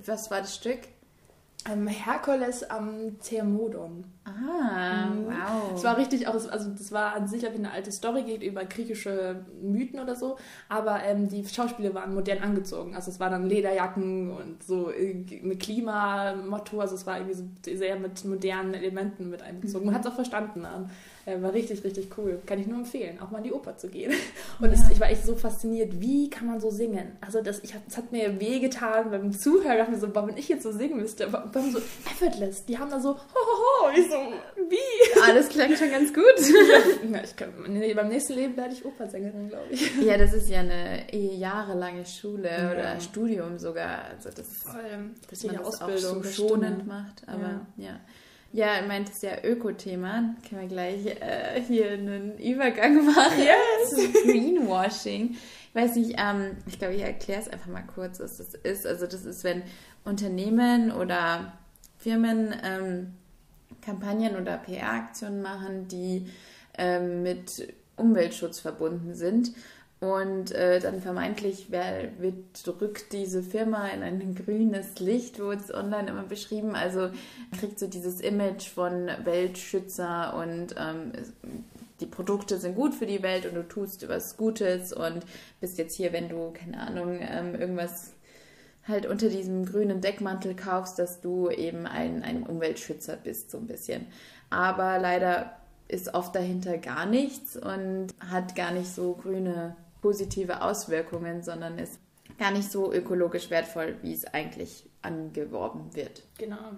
Was 0.05 0.31
war 0.31 0.41
das 0.41 0.55
Stück? 0.55 0.79
Ähm, 1.69 1.87
Herkules 1.87 2.63
am 2.69 3.19
Thermodon. 3.19 4.03
Ah, 4.23 5.07
mhm. 5.07 5.27
wow. 5.27 5.73
Es 5.75 5.83
war 5.83 5.97
richtig 5.97 6.27
auch, 6.27 6.33
also 6.33 6.69
das 6.71 6.91
war 6.91 7.13
an 7.15 7.27
sich 7.27 7.43
wie 7.43 7.47
eine 7.47 7.71
alte 7.71 7.91
Story, 7.91 8.23
geht 8.23 8.41
über 8.41 8.65
griechische 8.65 9.45
Mythen 9.61 9.99
oder 9.99 10.15
so, 10.15 10.37
aber 10.69 11.03
ähm, 11.03 11.27
die 11.29 11.47
Schauspieler 11.47 11.93
waren 11.93 12.15
modern 12.15 12.39
angezogen. 12.39 12.95
Also 12.95 13.11
es 13.11 13.19
waren 13.19 13.31
dann 13.31 13.45
Lederjacken 13.47 14.31
und 14.31 14.63
so 14.63 14.91
äh, 14.91 15.13
mit 15.43 15.59
Klimamotto, 15.59 16.79
also 16.79 16.95
es 16.95 17.05
war 17.05 17.17
irgendwie 17.17 17.35
so 17.35 17.77
sehr 17.77 17.99
mit 17.99 18.25
modernen 18.25 18.73
Elementen 18.73 19.29
mit 19.29 19.43
einbezogen. 19.43 19.85
Man 19.85 19.93
hat 19.93 20.05
es 20.05 20.11
auch 20.11 20.15
verstanden. 20.15 20.65
Dann. 21.25 21.39
Äh, 21.39 21.41
war 21.41 21.53
richtig, 21.53 21.83
richtig 21.83 22.09
cool. 22.17 22.39
Kann 22.45 22.59
ich 22.59 22.67
nur 22.67 22.79
empfehlen, 22.79 23.19
auch 23.19 23.31
mal 23.31 23.39
in 23.39 23.45
die 23.45 23.53
Oper 23.53 23.77
zu 23.77 23.89
gehen. 23.89 24.11
Und 24.59 24.67
ja. 24.67 24.73
es, 24.73 24.89
ich 24.91 24.99
war 24.99 25.09
echt 25.09 25.25
so 25.25 25.35
fasziniert, 25.35 25.99
wie 25.99 26.29
kann 26.29 26.47
man 26.47 26.59
so 26.59 26.69
singen? 26.69 27.17
Also 27.21 27.41
das, 27.41 27.59
ich, 27.63 27.73
das 27.85 27.97
hat 27.97 28.11
mir 28.11 28.39
wehgetan 28.39 29.11
beim 29.11 29.31
Zuhören. 29.31 29.71
Ich 29.73 29.77
dachte 29.77 29.91
mir 29.91 29.99
so, 29.99 30.15
warum 30.15 30.35
ich 30.35 30.49
jetzt 30.49 30.63
so 30.63 30.71
singen 30.71 30.97
müsste. 30.97 31.31
Warum 31.31 31.71
so 31.71 31.79
effortless? 31.79 32.65
Die 32.65 32.77
haben 32.77 32.89
da 32.89 32.99
so, 32.99 33.09
ho, 33.09 33.15
ho, 33.15 33.85
ho. 33.85 33.89
Ich 33.95 34.09
so, 34.09 34.17
wie? 34.69 35.33
Das 35.33 35.49
klang 35.49 35.75
schon 35.75 35.89
ganz 35.89 36.13
gut. 36.13 36.23
ja, 37.11 37.23
ich 37.23 37.35
kann, 37.35 37.49
nee, 37.67 37.93
beim 37.93 38.09
nächsten 38.09 38.33
Leben 38.33 38.57
werde 38.57 38.73
ich 38.73 38.85
Opersängerin, 38.85 39.49
glaube 39.49 39.67
ich. 39.69 39.91
Ja, 40.01 40.17
das 40.17 40.33
ist 40.33 40.49
ja 40.49 40.59
eine 40.59 41.15
jahrelange 41.15 42.05
Schule 42.05 42.49
ja. 42.49 42.71
oder 42.71 42.99
Studium 42.99 43.57
sogar. 43.57 44.05
Also 44.05 44.29
das, 44.29 44.47
Voll. 44.47 45.11
dass 45.29 45.43
man 45.43 45.55
das 45.55 45.65
Ausbildung 45.65 46.19
auch 46.19 46.23
so 46.23 46.47
schonend 46.47 46.87
macht. 46.87 47.27
Aber 47.27 47.65
ja. 47.77 47.99
Ja. 48.51 48.67
Er 48.67 48.87
meint 48.87 49.09
es 49.09 49.21
ja 49.21 49.43
Öko-Thema. 49.43 50.35
Können 50.47 50.61
wir 50.61 50.67
gleich 50.67 51.05
äh, 51.05 51.61
hier 51.67 51.91
einen 51.91 52.37
Übergang 52.37 53.05
machen 53.05 53.39
yes. 53.39 53.89
zum 53.89 54.13
Greenwashing. 54.13 55.31
Ich 55.31 55.75
weiß 55.75 55.95
nicht, 55.95 56.15
ähm, 56.17 56.57
ich 56.67 56.79
glaube, 56.79 56.95
ich 56.95 57.01
erkläre 57.01 57.41
es 57.41 57.47
einfach 57.47 57.67
mal 57.67 57.83
kurz, 57.83 58.19
was 58.19 58.37
das 58.37 58.53
ist. 58.53 58.85
Also 58.85 59.05
das 59.07 59.25
ist, 59.25 59.43
wenn 59.43 59.63
Unternehmen 60.03 60.91
oder 60.91 61.53
Firmen 61.97 62.53
ähm, 62.63 63.13
Kampagnen 63.81 64.35
oder 64.35 64.57
PR-Aktionen 64.57 65.41
machen, 65.41 65.87
die 65.87 66.27
ähm, 66.77 67.23
mit 67.23 67.73
Umweltschutz 67.95 68.59
verbunden 68.59 69.15
sind. 69.15 69.51
Und 70.01 70.51
äh, 70.51 70.79
dann 70.79 70.99
vermeintlich 70.99 71.67
wer, 71.69 72.09
wird, 72.17 72.35
rückt 72.81 73.13
diese 73.13 73.43
Firma 73.43 73.87
in 73.89 74.01
ein 74.01 74.33
grünes 74.33 74.97
Licht, 74.97 75.39
wurde 75.39 75.61
es 75.61 75.71
online 75.71 76.09
immer 76.09 76.23
beschrieben. 76.23 76.75
Also 76.75 77.11
kriegt 77.59 77.77
so 77.77 77.85
dieses 77.85 78.19
Image 78.19 78.67
von 78.67 79.09
Weltschützer 79.23 80.33
und 80.33 80.75
ähm, 80.75 81.11
die 81.99 82.07
Produkte 82.07 82.57
sind 82.57 82.73
gut 82.73 82.95
für 82.95 83.05
die 83.05 83.21
Welt 83.21 83.45
und 83.45 83.53
du 83.53 83.61
tust 83.61 84.09
was 84.09 84.37
Gutes 84.37 84.91
und 84.91 85.23
bist 85.59 85.77
jetzt 85.77 85.95
hier, 85.95 86.11
wenn 86.11 86.29
du, 86.29 86.51
keine 86.51 86.79
Ahnung, 86.79 87.19
ähm, 87.21 87.53
irgendwas 87.53 88.13
halt 88.87 89.05
unter 89.05 89.29
diesem 89.29 89.67
grünen 89.67 90.01
Deckmantel 90.01 90.55
kaufst, 90.55 90.97
dass 90.97 91.21
du 91.21 91.51
eben 91.51 91.85
ein, 91.85 92.23
ein 92.23 92.41
Umweltschützer 92.41 93.17
bist, 93.17 93.51
so 93.51 93.59
ein 93.59 93.67
bisschen. 93.67 94.07
Aber 94.49 94.97
leider 94.97 95.57
ist 95.87 96.15
oft 96.15 96.33
dahinter 96.33 96.79
gar 96.79 97.05
nichts 97.05 97.55
und 97.55 98.07
hat 98.31 98.55
gar 98.55 98.71
nicht 98.71 98.89
so 98.89 99.13
grüne 99.13 99.75
positive 100.01 100.61
Auswirkungen, 100.61 101.43
sondern 101.43 101.77
ist 101.77 101.99
gar 102.37 102.51
nicht 102.51 102.71
so 102.71 102.91
ökologisch 102.91 103.49
wertvoll, 103.49 103.97
wie 104.01 104.13
es 104.13 104.25
eigentlich 104.25 104.89
angeworben 105.01 105.95
wird. 105.95 106.23
Genau. 106.37 106.73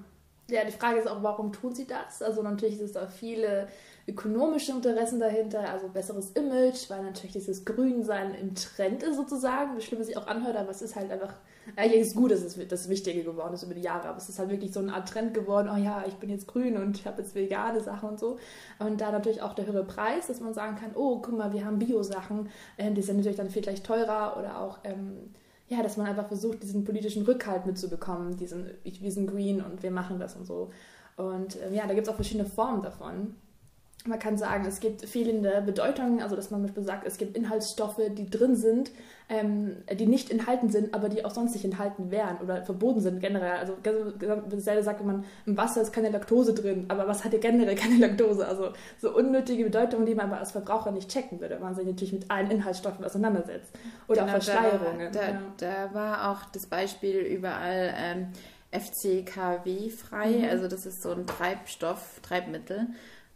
Ja, 0.50 0.66
die 0.66 0.72
Frage 0.72 1.00
ist 1.00 1.08
auch, 1.08 1.24
warum 1.24 1.54
tun 1.54 1.74
sie 1.74 1.88
das? 1.88 2.22
Also 2.22 2.42
natürlich 2.44 2.76
ist 2.76 2.92
es 2.92 2.98
auch 2.98 3.10
viele 3.10 3.70
ökonomische 4.08 4.74
Interessen 4.74 5.20
dahinter, 5.20 5.70
also 5.70 5.88
besseres 5.88 6.32
Image, 6.32 6.90
weil 6.90 7.04
natürlich 7.04 7.32
dieses 7.32 7.64
Grünsein 7.64 8.36
im 8.36 8.54
Trend 8.54 9.02
ist 9.02 9.16
sozusagen, 9.16 9.78
wie 9.78 9.82
schlimm 9.82 10.02
es 10.02 10.08
sich 10.08 10.18
auch 10.18 10.28
anhört, 10.28 10.58
aber 10.58 10.72
es 10.72 10.82
ist 10.82 10.96
halt 10.96 11.10
einfach, 11.10 11.34
eigentlich 11.78 12.02
ist 12.02 12.08
es 12.10 12.16
gut, 12.16 12.32
dass 12.32 12.42
es 12.42 12.68
das 12.68 12.90
Wichtige 12.90 13.24
geworden 13.24 13.54
ist 13.54 13.64
über 13.64 13.74
die 13.74 13.82
Jahre, 13.82 14.10
aber 14.10 14.18
es 14.18 14.28
ist 14.28 14.40
halt 14.40 14.50
wirklich 14.50 14.74
so 14.74 14.82
eine 14.82 14.94
Art 14.94 15.08
Trend 15.08 15.34
geworden, 15.34 15.70
oh 15.74 15.78
ja, 15.78 16.04
ich 16.06 16.16
bin 16.16 16.30
jetzt 16.30 16.48
grün 16.48 16.76
und 16.76 16.98
ich 16.98 17.08
habe 17.08 17.22
jetzt 17.22 17.34
vegane 17.34 17.80
Sachen 17.80 18.10
und 18.10 18.20
so. 18.20 18.38
Und 18.80 19.00
da 19.00 19.12
natürlich 19.12 19.42
auch 19.42 19.54
der 19.54 19.68
höhere 19.68 19.86
Preis, 19.86 20.28
dass 20.28 20.42
man 20.42 20.54
sagen 20.54 20.76
kann, 20.76 20.92
oh, 20.96 21.20
guck 21.20 21.38
mal, 21.38 21.54
wir 21.54 21.64
haben 21.64 21.80
Bio-Sachen, 21.80 22.50
ähm, 22.78 22.96
die 22.96 23.02
sind 23.02 23.18
natürlich 23.18 23.38
dann 23.38 23.50
vielleicht 23.50 23.86
teurer 23.86 24.36
oder 24.38 24.60
auch... 24.60 24.80
Ähm, 24.84 25.34
ja, 25.70 25.82
dass 25.82 25.96
man 25.96 26.06
einfach 26.06 26.28
versucht, 26.28 26.62
diesen 26.62 26.84
politischen 26.84 27.24
Rückhalt 27.24 27.66
mitzubekommen, 27.66 28.36
diesen, 28.36 28.70
wir 28.84 29.12
sind 29.12 29.32
green 29.32 29.62
und 29.62 29.82
wir 29.82 29.92
machen 29.92 30.20
das 30.20 30.36
und 30.36 30.46
so. 30.46 30.70
Und 31.16 31.58
ähm, 31.64 31.74
ja, 31.74 31.88
da 31.88 31.94
gibt 31.94 32.06
es 32.06 32.12
auch 32.12 32.18
verschiedene 32.18 32.48
Formen 32.48 32.84
davon 32.84 33.34
man 34.06 34.20
kann 34.20 34.38
sagen, 34.38 34.66
es 34.68 34.80
gibt 34.80 35.06
fehlende 35.08 35.62
Bedeutungen, 35.66 36.22
also 36.22 36.36
dass 36.36 36.52
man 36.52 36.60
zum 36.60 36.68
Beispiel 36.68 36.84
sagt, 36.84 37.08
es 37.08 37.18
gibt 37.18 37.38
Inhaltsstoffe, 37.38 38.02
die 38.12 38.30
drin 38.30 38.56
sind, 38.56 38.92
ähm, 39.30 39.78
die 39.94 40.06
nicht 40.06 40.30
enthalten 40.30 40.70
sind, 40.70 40.94
aber 40.94 41.08
die 41.08 41.24
auch 41.24 41.32
sonst 41.32 41.54
nicht 41.54 41.64
enthalten 41.64 42.12
wären 42.12 42.38
oder 42.42 42.64
verboten 42.64 43.00
sind 43.00 43.22
generell. 43.22 43.58
Also 43.58 43.78
dasselbe 44.50 44.84
sagt 44.84 45.06
man, 45.06 45.24
im 45.46 45.56
Wasser 45.56 45.82
ist 45.82 45.94
keine 45.94 46.10
Laktose 46.10 46.54
drin, 46.54 46.86
aber 46.90 47.08
was 47.08 47.24
hat 47.24 47.32
ja 47.32 47.40
generell 47.40 47.76
keine 47.76 47.96
Laktose? 47.96 48.46
Also 48.46 48.74
so 49.00 49.16
unnötige 49.16 49.64
Bedeutungen, 49.64 50.06
die 50.06 50.16
man 50.16 50.28
aber 50.28 50.40
als 50.40 50.52
Verbraucher 50.52 50.92
nicht 50.92 51.10
checken 51.10 51.40
würde, 51.40 51.56
wenn 51.56 51.64
man 51.64 51.76
sich 51.76 51.86
natürlich 51.86 52.14
mit 52.14 52.30
allen 52.30 52.52
Inhaltsstoffen 52.52 53.06
auseinandersetzt. 53.06 53.72
Oder 54.08 54.22
genau, 54.22 54.38
auch 54.38 54.44
Verschleierungen. 54.44 55.12
Da, 55.14 55.20
da, 55.58 55.88
da, 55.88 55.94
war 55.94 56.32
auch 56.32 56.46
das 56.52 56.66
Beispiel 56.66 57.20
überall 57.20 57.94
ähm, 57.98 58.28
FCKW 58.72 59.90
frei, 59.90 60.30
mhm. 60.30 60.50
also 60.50 60.68
das 60.68 60.86
ist 60.86 61.02
so 61.02 61.12
ein 61.12 61.26
Treibstoff, 61.28 62.20
Treibmittel. 62.22 62.88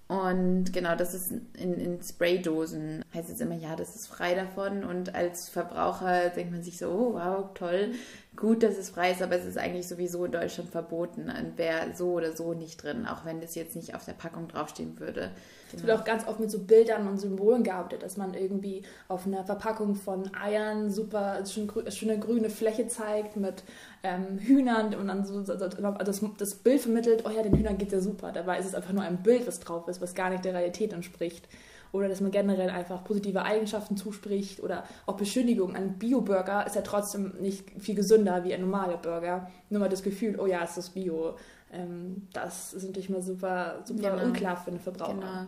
Und 0.07 0.71
genau, 0.71 0.95
das 0.95 1.13
ist 1.13 1.31
in, 1.57 1.73
in 1.73 2.01
Spraydosen. 2.01 3.03
Heißt 3.13 3.27
jetzt 3.29 3.41
immer, 3.41 3.55
ja, 3.55 3.75
das 3.75 3.95
ist 3.95 4.07
frei 4.07 4.35
davon. 4.35 4.85
Und 4.85 5.13
als 5.15 5.49
Verbraucher 5.49 6.29
denkt 6.29 6.51
man 6.53 6.63
sich 6.63 6.77
so, 6.77 6.87
oh, 6.87 7.13
wow, 7.15 7.53
toll, 7.53 7.91
gut, 8.37 8.63
dass 8.63 8.77
es 8.77 8.89
frei 8.89 9.11
ist, 9.11 9.21
aber 9.21 9.35
es 9.35 9.45
ist 9.45 9.57
eigentlich 9.57 9.87
sowieso 9.87 10.23
in 10.25 10.31
Deutschland 10.31 10.69
verboten 10.69 11.23
und 11.23 11.57
wäre 11.57 11.93
so 11.95 12.13
oder 12.13 12.35
so 12.35 12.53
nicht 12.53 12.81
drin, 12.81 13.05
auch 13.05 13.25
wenn 13.25 13.41
das 13.41 13.55
jetzt 13.55 13.75
nicht 13.75 13.95
auf 13.95 14.05
der 14.05 14.13
Packung 14.13 14.47
draufstehen 14.47 14.99
würde. 14.99 15.31
Es 15.73 15.83
wird 15.83 15.99
auch 15.99 16.05
ganz 16.05 16.25
oft 16.27 16.39
mit 16.39 16.49
so 16.49 16.59
Bildern 16.59 17.07
und 17.07 17.17
Symbolen 17.17 17.63
gearbeitet, 17.63 18.03
dass 18.03 18.15
man 18.15 18.33
irgendwie 18.33 18.83
auf 19.09 19.25
einer 19.25 19.43
Verpackung 19.43 19.95
von 19.95 20.33
Eiern 20.33 20.89
super 20.89 21.43
schöne 21.45 22.19
grüne 22.19 22.49
Fläche 22.49 22.87
zeigt 22.87 23.35
mit 23.35 23.63
ähm, 24.03 24.37
Hühnern 24.39 24.95
und 24.95 25.07
dann 25.07 25.25
so 25.25 25.41
das, 25.41 26.21
das 26.37 26.55
Bild 26.55 26.81
vermittelt, 26.81 27.23
oh 27.25 27.29
ja, 27.29 27.43
den 27.43 27.57
Hühnern 27.57 27.77
geht 27.77 27.91
ja 27.91 27.99
super. 27.99 28.31
Dabei 28.31 28.59
ist 28.59 28.67
es 28.67 28.75
einfach 28.75 28.93
nur 28.93 29.03
ein 29.03 29.23
Bild, 29.23 29.45
was 29.45 29.59
drauf 29.59 29.87
ist, 29.89 29.99
was 29.99 30.15
gar 30.15 30.29
nicht 30.29 30.45
der 30.45 30.53
Realität 30.53 30.93
entspricht 30.93 31.49
oder 31.91 32.07
dass 32.07 32.21
man 32.21 32.31
generell 32.31 32.69
einfach 32.69 33.03
positive 33.03 33.43
Eigenschaften 33.43 33.97
zuspricht 33.97 34.61
oder 34.61 34.83
auch 35.05 35.17
Beschönigung. 35.17 35.75
Ein 35.75 35.97
Bio-Burger 35.97 36.65
ist 36.65 36.75
ja 36.75 36.81
trotzdem 36.81 37.33
nicht 37.39 37.65
viel 37.79 37.95
gesünder 37.95 38.43
wie 38.43 38.53
ein 38.53 38.61
normaler 38.61 38.97
Burger. 38.97 39.49
Nur 39.69 39.81
mal 39.81 39.89
das 39.89 40.03
Gefühl, 40.03 40.39
oh 40.39 40.45
ja, 40.45 40.63
es 40.63 40.77
ist 40.77 40.93
Bio. 40.93 41.35
Ähm, 41.71 42.27
das 42.33 42.73
ist 42.73 42.83
natürlich 42.83 43.09
mal 43.09 43.21
super, 43.21 43.81
super 43.83 44.11
genau. 44.11 44.23
unklar 44.23 44.57
für 44.57 44.71
den 44.71 44.79
Verbraucher. 44.79 45.13
Genau. 45.13 45.45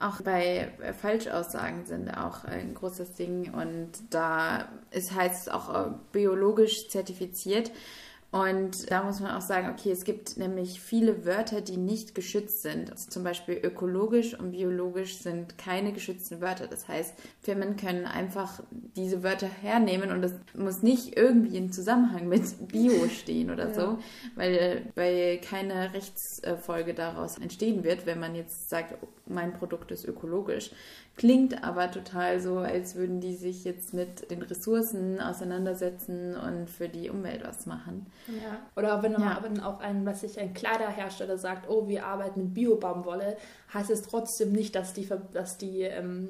Auch 0.00 0.20
bei 0.22 0.72
Falschaussagen 1.00 1.86
sind 1.86 2.10
auch 2.10 2.44
ein 2.44 2.74
großes 2.74 3.14
Ding 3.14 3.54
und 3.54 3.90
da 4.10 4.68
ist 4.90 5.14
heißt 5.14 5.46
es 5.46 5.48
auch 5.48 5.72
äh, 5.72 5.90
biologisch 6.10 6.88
zertifiziert. 6.88 7.70
Und 8.32 8.90
da 8.90 9.02
muss 9.02 9.20
man 9.20 9.32
auch 9.32 9.42
sagen, 9.42 9.68
okay, 9.68 9.90
es 9.90 10.04
gibt 10.04 10.38
nämlich 10.38 10.80
viele 10.80 11.26
Wörter, 11.26 11.60
die 11.60 11.76
nicht 11.76 12.14
geschützt 12.14 12.62
sind. 12.62 12.90
Also 12.90 13.10
zum 13.10 13.24
Beispiel 13.24 13.60
ökologisch 13.62 14.32
und 14.32 14.52
biologisch 14.52 15.18
sind 15.18 15.58
keine 15.58 15.92
geschützten 15.92 16.40
Wörter. 16.40 16.66
Das 16.66 16.88
heißt, 16.88 17.14
Firmen 17.42 17.76
können 17.76 18.06
einfach 18.06 18.62
diese 18.96 19.22
Wörter 19.22 19.48
hernehmen 19.48 20.10
und 20.10 20.24
es 20.24 20.32
muss 20.56 20.82
nicht 20.82 21.14
irgendwie 21.14 21.58
in 21.58 21.72
Zusammenhang 21.72 22.26
mit 22.26 22.68
Bio 22.68 23.06
stehen 23.10 23.50
oder 23.50 23.68
ja. 23.68 23.74
so, 23.74 23.98
weil, 24.34 24.86
weil 24.94 25.38
keine 25.38 25.92
Rechtsfolge 25.92 26.94
daraus 26.94 27.36
entstehen 27.36 27.84
wird, 27.84 28.06
wenn 28.06 28.18
man 28.18 28.34
jetzt 28.34 28.70
sagt, 28.70 28.94
mein 29.26 29.52
Produkt 29.52 29.90
ist 29.90 30.06
ökologisch. 30.06 30.70
Klingt 31.14 31.62
aber 31.62 31.90
total 31.90 32.40
so, 32.40 32.58
als 32.58 32.94
würden 32.94 33.20
die 33.20 33.34
sich 33.34 33.64
jetzt 33.64 33.92
mit 33.92 34.30
den 34.30 34.40
Ressourcen 34.40 35.20
auseinandersetzen 35.20 36.34
und 36.36 36.70
für 36.70 36.88
die 36.88 37.10
Umwelt 37.10 37.44
was 37.44 37.66
machen. 37.66 38.06
Ja. 38.28 38.58
Oder 38.76 39.02
wenn, 39.02 39.12
ja. 39.12 39.38
wenn 39.42 39.60
auch 39.60 39.80
ein, 39.80 40.06
was 40.06 40.22
sich 40.22 40.40
ein 40.40 40.54
Kleiderhersteller 40.54 41.36
sagt, 41.36 41.68
oh, 41.68 41.86
wir 41.86 42.06
arbeiten 42.06 42.44
mit 42.44 42.54
Bio-Baumwolle, 42.54 43.36
heißt 43.74 43.90
es 43.90 44.02
trotzdem 44.02 44.52
nicht, 44.52 44.74
dass 44.74 44.94
die, 44.94 45.06
dass 45.34 45.58
die 45.58 45.82
ähm, 45.82 46.28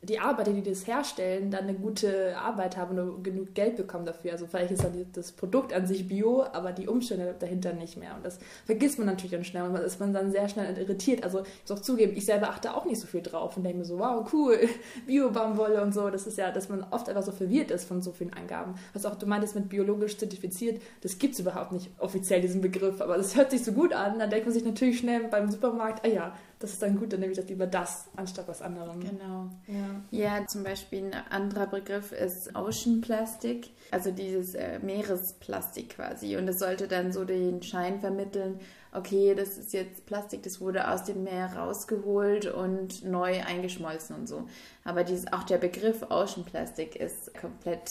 die 0.00 0.20
Arbeiter, 0.20 0.52
die 0.52 0.62
das 0.62 0.86
herstellen, 0.86 1.50
dann 1.50 1.64
eine 1.64 1.74
gute 1.74 2.36
Arbeit 2.38 2.76
haben 2.76 2.98
und 2.98 3.24
genug 3.24 3.54
Geld 3.54 3.76
bekommen 3.76 4.04
dafür. 4.04 4.32
Also 4.32 4.46
vielleicht 4.46 4.70
ist 4.70 4.84
dann 4.84 5.06
das 5.12 5.32
Produkt 5.32 5.72
an 5.72 5.88
sich 5.88 6.06
bio, 6.06 6.44
aber 6.52 6.70
die 6.70 6.86
Umstände 6.86 7.34
dahinter 7.36 7.72
nicht 7.72 7.96
mehr. 7.96 8.14
Und 8.14 8.24
das 8.24 8.38
vergisst 8.64 8.98
man 8.98 9.08
natürlich 9.08 9.32
dann 9.32 9.44
schnell 9.44 9.64
und 9.64 9.72
man 9.72 9.82
ist 9.82 9.98
man 9.98 10.12
dann 10.12 10.30
sehr 10.30 10.48
schnell 10.48 10.78
irritiert. 10.78 11.24
Also 11.24 11.40
ich 11.40 11.68
muss 11.68 11.78
auch 11.78 11.82
zugeben, 11.82 12.12
ich 12.16 12.24
selber 12.24 12.50
achte 12.50 12.74
auch 12.74 12.84
nicht 12.84 13.00
so 13.00 13.08
viel 13.08 13.22
drauf 13.22 13.56
und 13.56 13.64
denke 13.64 13.78
mir 13.78 13.84
so, 13.84 13.98
wow, 13.98 14.24
cool, 14.32 14.60
Bio-Baumwolle 15.06 15.82
und 15.82 15.92
so. 15.92 16.10
Das 16.10 16.28
ist 16.28 16.38
ja, 16.38 16.52
dass 16.52 16.68
man 16.68 16.86
oft 16.90 17.08
einfach 17.08 17.24
so 17.24 17.32
verwirrt 17.32 17.72
ist 17.72 17.84
von 17.84 18.00
so 18.00 18.12
vielen 18.12 18.32
Angaben. 18.32 18.76
Was 18.92 19.04
auch 19.04 19.16
du 19.16 19.26
meintest 19.26 19.56
mit 19.56 19.68
biologisch 19.68 20.16
zertifiziert, 20.16 20.80
das 21.00 21.18
gibt 21.18 21.34
es 21.34 21.40
überhaupt 21.40 21.72
nicht 21.72 21.90
offiziell, 21.98 22.40
diesen 22.40 22.60
Begriff, 22.60 23.00
aber 23.00 23.16
das 23.16 23.34
hört 23.34 23.50
sich 23.50 23.64
so 23.64 23.72
gut 23.72 23.92
an. 23.92 24.20
Dann 24.20 24.30
denkt 24.30 24.46
man 24.46 24.54
sich 24.54 24.64
natürlich 24.64 24.98
schnell 24.98 25.24
beim 25.24 25.50
Supermarkt, 25.50 26.06
ah 26.06 26.08
ja, 26.08 26.36
das 26.58 26.72
ist 26.72 26.82
dann 26.82 26.96
gut, 26.96 27.12
dann 27.12 27.20
nehme 27.20 27.32
ich 27.32 27.38
das 27.38 27.48
lieber 27.48 27.66
das 27.66 28.08
anstatt 28.16 28.48
was 28.48 28.62
anderes. 28.62 28.96
Genau. 28.98 29.50
Ja. 29.66 30.00
ja, 30.10 30.46
zum 30.46 30.64
Beispiel 30.64 31.04
ein 31.04 31.14
anderer 31.30 31.66
Begriff 31.66 32.10
ist 32.10 32.54
Ocean 32.56 33.00
Plastic, 33.00 33.70
also 33.92 34.10
dieses 34.10 34.54
äh, 34.54 34.80
Meeresplastik 34.80 35.90
quasi. 35.90 36.36
Und 36.36 36.46
das 36.46 36.58
sollte 36.58 36.88
dann 36.88 37.12
so 37.12 37.24
den 37.24 37.62
Schein 37.62 38.00
vermitteln, 38.00 38.58
okay, 38.92 39.34
das 39.34 39.58
ist 39.58 39.72
jetzt 39.72 40.06
Plastik, 40.06 40.42
das 40.42 40.60
wurde 40.60 40.90
aus 40.90 41.04
dem 41.04 41.24
Meer 41.24 41.54
rausgeholt 41.56 42.46
und 42.46 43.04
neu 43.04 43.40
eingeschmolzen 43.42 44.16
und 44.16 44.26
so. 44.26 44.48
Aber 44.84 45.04
dieses, 45.04 45.32
auch 45.32 45.44
der 45.44 45.58
Begriff 45.58 46.02
Ocean 46.10 46.44
Plastic 46.44 46.96
ist 46.96 47.34
komplett 47.38 47.90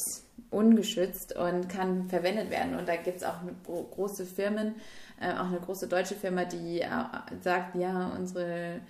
ungeschützt 0.50 1.36
und 1.36 1.70
kann 1.70 2.10
verwendet 2.10 2.50
werden. 2.50 2.76
Und 2.76 2.88
da 2.88 2.96
gibt 2.96 3.18
es 3.18 3.24
auch 3.24 3.38
große 3.66 4.26
Firmen, 4.26 4.76
äh, 5.20 5.34
auch 5.34 5.48
eine 5.48 5.60
große 5.60 5.88
deutsche 5.88 6.16
Firma, 6.16 6.46
die 6.46 6.82
äh, 6.82 6.90
sagt, 7.42 7.76
ja, 7.76 8.12
unsere 8.18 8.82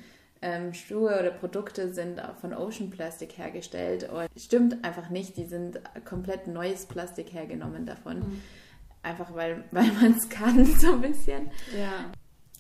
ähm, 0.42 0.74
Schuhe 0.74 1.20
oder 1.20 1.32
Produkte 1.32 1.94
sind 1.94 2.22
von 2.42 2.54
Ocean 2.54 2.90
Plastic 2.90 3.38
hergestellt. 3.38 4.10
Und 4.10 4.28
stimmt 4.38 4.84
einfach 4.86 5.10
nicht, 5.10 5.38
die 5.38 5.46
sind 5.46 5.80
komplett 6.06 6.48
neues 6.48 6.86
Plastik 6.86 7.34
hergenommen 7.34 7.86
davon. 7.86 8.20
Mhm. 8.20 8.42
Einfach 9.08 9.34
weil, 9.34 9.64
weil 9.72 9.92
man 9.94 10.18
es 10.18 10.30
kann, 10.30 10.66
so 10.80 10.94
ein 10.94 11.02
bisschen. 11.02 11.50
Ja. 11.78 12.12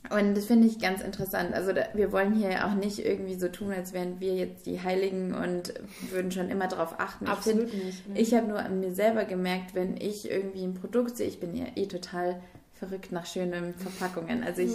Und 0.09 0.35
das 0.35 0.45
finde 0.45 0.67
ich 0.67 0.79
ganz 0.79 1.01
interessant. 1.01 1.53
Also 1.53 1.73
da, 1.73 1.87
wir 1.93 2.13
wollen 2.13 2.33
hier 2.33 2.65
auch 2.65 2.73
nicht 2.73 2.99
irgendwie 2.99 3.35
so 3.35 3.49
tun, 3.49 3.71
als 3.71 3.91
wären 3.91 4.21
wir 4.21 4.35
jetzt 4.35 4.65
die 4.65 4.81
Heiligen 4.81 5.33
und 5.33 5.73
würden 6.11 6.31
schon 6.31 6.49
immer 6.49 6.67
darauf 6.67 6.97
achten. 6.99 7.27
Absolut 7.27 7.65
ich 7.65 7.71
find, 7.71 7.85
nicht. 7.85 8.07
Ne? 8.07 8.19
Ich 8.19 8.33
habe 8.33 8.47
nur 8.47 8.59
an 8.59 8.79
mir 8.79 8.93
selber 8.93 9.25
gemerkt, 9.25 9.75
wenn 9.75 9.97
ich 9.97 10.31
irgendwie 10.31 10.63
ein 10.63 10.75
Produkt 10.75 11.17
sehe, 11.17 11.27
ich 11.27 11.41
bin 11.41 11.53
ja 11.55 11.65
eh 11.75 11.87
total 11.87 12.39
verrückt 12.77 13.11
nach 13.11 13.25
schönen 13.25 13.73
Verpackungen. 13.73 14.43
Also 14.43 14.61
ich, 14.61 14.71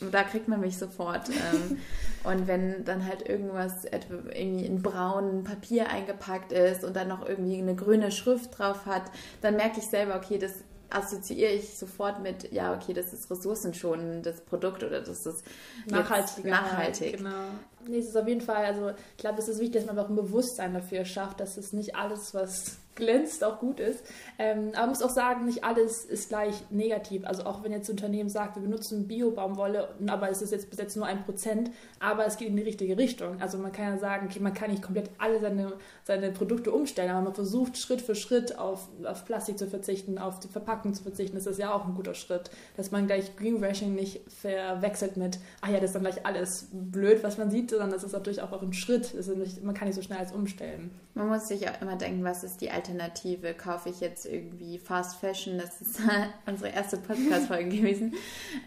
mhm. 0.00 0.10
da 0.10 0.22
kriegt 0.24 0.48
man 0.48 0.60
mich 0.60 0.78
sofort. 0.78 1.28
Ähm, 1.28 1.78
und 2.24 2.48
wenn 2.48 2.84
dann 2.84 3.06
halt 3.06 3.28
irgendwas 3.28 3.84
irgendwie 3.84 4.64
in 4.64 4.82
braunen 4.82 5.44
Papier 5.44 5.90
eingepackt 5.90 6.50
ist 6.50 6.82
und 6.82 6.96
dann 6.96 7.08
noch 7.08 7.28
irgendwie 7.28 7.58
eine 7.58 7.74
grüne 7.74 8.10
Schrift 8.10 8.58
drauf 8.58 8.86
hat, 8.86 9.02
dann 9.42 9.56
merke 9.56 9.78
ich 9.78 9.86
selber, 9.86 10.16
okay, 10.16 10.38
das 10.38 10.64
assoziiere 10.94 11.52
ich 11.52 11.76
sofort 11.76 12.20
mit, 12.20 12.52
ja, 12.52 12.74
okay, 12.74 12.92
das 12.92 13.12
ist 13.12 13.30
ressourcenschonendes 13.30 14.42
Produkt 14.42 14.82
oder 14.82 15.00
das 15.00 15.26
ist 15.26 15.44
nachhaltig. 15.86 16.44
Nachhaltig. 16.44 17.18
Genau. 17.18 17.48
Nee, 17.88 17.98
es 17.98 18.08
ist 18.08 18.16
auf 18.16 18.28
jeden 18.28 18.40
Fall, 18.40 18.64
also 18.64 18.90
ich 18.90 19.16
glaube, 19.16 19.38
es 19.38 19.48
ist 19.48 19.60
wichtig, 19.60 19.82
dass 19.82 19.86
man 19.86 19.98
auch 19.98 20.08
ein 20.08 20.16
Bewusstsein 20.16 20.74
dafür 20.74 21.04
schafft, 21.04 21.40
dass 21.40 21.56
es 21.56 21.72
nicht 21.72 21.96
alles, 21.96 22.34
was 22.34 22.76
glänzt, 22.94 23.42
auch 23.44 23.58
gut 23.58 23.80
ist. 23.80 24.04
Ähm, 24.38 24.68
aber 24.72 24.80
man 24.80 24.88
muss 24.90 25.02
auch 25.02 25.10
sagen, 25.10 25.46
nicht 25.46 25.64
alles 25.64 26.04
ist 26.04 26.28
gleich 26.28 26.54
negativ. 26.70 27.24
Also 27.24 27.44
auch 27.44 27.62
wenn 27.62 27.72
jetzt 27.72 27.88
ein 27.88 27.92
Unternehmen 27.92 28.28
sagt, 28.28 28.56
wir 28.56 28.62
benutzen 28.62 29.08
Bio-Baumwolle, 29.08 29.88
aber 30.06 30.30
es 30.30 30.42
ist 30.42 30.52
jetzt 30.52 30.68
bis 30.70 30.78
jetzt 30.78 30.96
nur 30.96 31.06
ein 31.06 31.24
Prozent, 31.24 31.70
aber 32.00 32.26
es 32.26 32.36
geht 32.36 32.48
in 32.48 32.56
die 32.56 32.62
richtige 32.62 32.98
Richtung. 32.98 33.40
Also 33.40 33.58
man 33.58 33.72
kann 33.72 33.94
ja 33.94 33.98
sagen, 33.98 34.26
okay, 34.28 34.40
man 34.40 34.52
kann 34.52 34.70
nicht 34.70 34.82
komplett 34.82 35.10
alle 35.18 35.40
seine, 35.40 35.72
seine 36.04 36.30
Produkte 36.32 36.70
umstellen, 36.70 37.10
aber 37.10 37.22
man 37.22 37.34
versucht 37.34 37.78
Schritt 37.78 38.02
für 38.02 38.14
Schritt 38.14 38.58
auf, 38.58 38.88
auf 39.04 39.24
Plastik 39.24 39.58
zu 39.58 39.66
verzichten, 39.66 40.18
auf 40.18 40.40
die 40.40 40.48
Verpackung 40.48 40.92
zu 40.94 41.02
verzichten. 41.02 41.36
Das 41.36 41.46
ist 41.46 41.58
ja 41.58 41.72
auch 41.72 41.86
ein 41.86 41.94
guter 41.94 42.14
Schritt. 42.14 42.50
Dass 42.76 42.90
man 42.90 43.06
gleich 43.06 43.36
Greenwashing 43.36 43.94
nicht 43.94 44.20
verwechselt 44.28 45.16
mit, 45.16 45.38
ach 45.62 45.68
ja, 45.68 45.76
das 45.76 45.90
ist 45.90 45.94
dann 45.94 46.02
gleich 46.02 46.26
alles 46.26 46.68
blöd, 46.72 47.22
was 47.22 47.38
man 47.38 47.50
sieht, 47.50 47.71
sondern 47.78 47.90
das 47.90 48.04
ist 48.04 48.12
natürlich 48.12 48.42
auch 48.42 48.62
ein 48.62 48.72
Schritt. 48.72 49.14
Nicht, 49.36 49.62
man 49.62 49.74
kann 49.74 49.88
nicht 49.88 49.96
so 49.96 50.02
schnell 50.02 50.18
als 50.18 50.32
umstellen. 50.32 50.90
Man 51.14 51.28
muss 51.28 51.48
sich 51.48 51.68
auch 51.68 51.80
immer 51.80 51.96
denken, 51.96 52.24
was 52.24 52.44
ist 52.44 52.60
die 52.60 52.70
Alternative? 52.70 53.54
Kaufe 53.54 53.88
ich 53.88 54.00
jetzt 54.00 54.26
irgendwie 54.26 54.78
Fast 54.78 55.16
Fashion? 55.16 55.58
Das 55.58 55.80
ist 55.80 56.00
unsere 56.46 56.70
erste 56.70 56.96
Podcast-Folge 56.98 57.68
gewesen. 57.76 58.14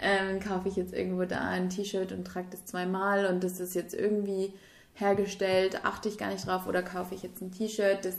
Ähm, 0.01 0.39
kaufe 0.39 0.69
ich 0.69 0.75
jetzt 0.75 0.93
irgendwo 0.93 1.23
da 1.25 1.39
ein 1.41 1.69
T-Shirt 1.69 2.11
und 2.11 2.25
trage 2.25 2.47
das 2.51 2.65
zweimal 2.65 3.25
und 3.25 3.43
das 3.43 3.59
ist 3.59 3.75
jetzt 3.75 3.93
irgendwie 3.93 4.53
hergestellt, 4.93 5.83
achte 5.83 6.09
ich 6.09 6.17
gar 6.17 6.29
nicht 6.29 6.47
drauf 6.47 6.67
oder 6.67 6.81
kaufe 6.81 7.15
ich 7.15 7.23
jetzt 7.23 7.41
ein 7.41 7.51
T-Shirt, 7.51 8.05
das 8.05 8.15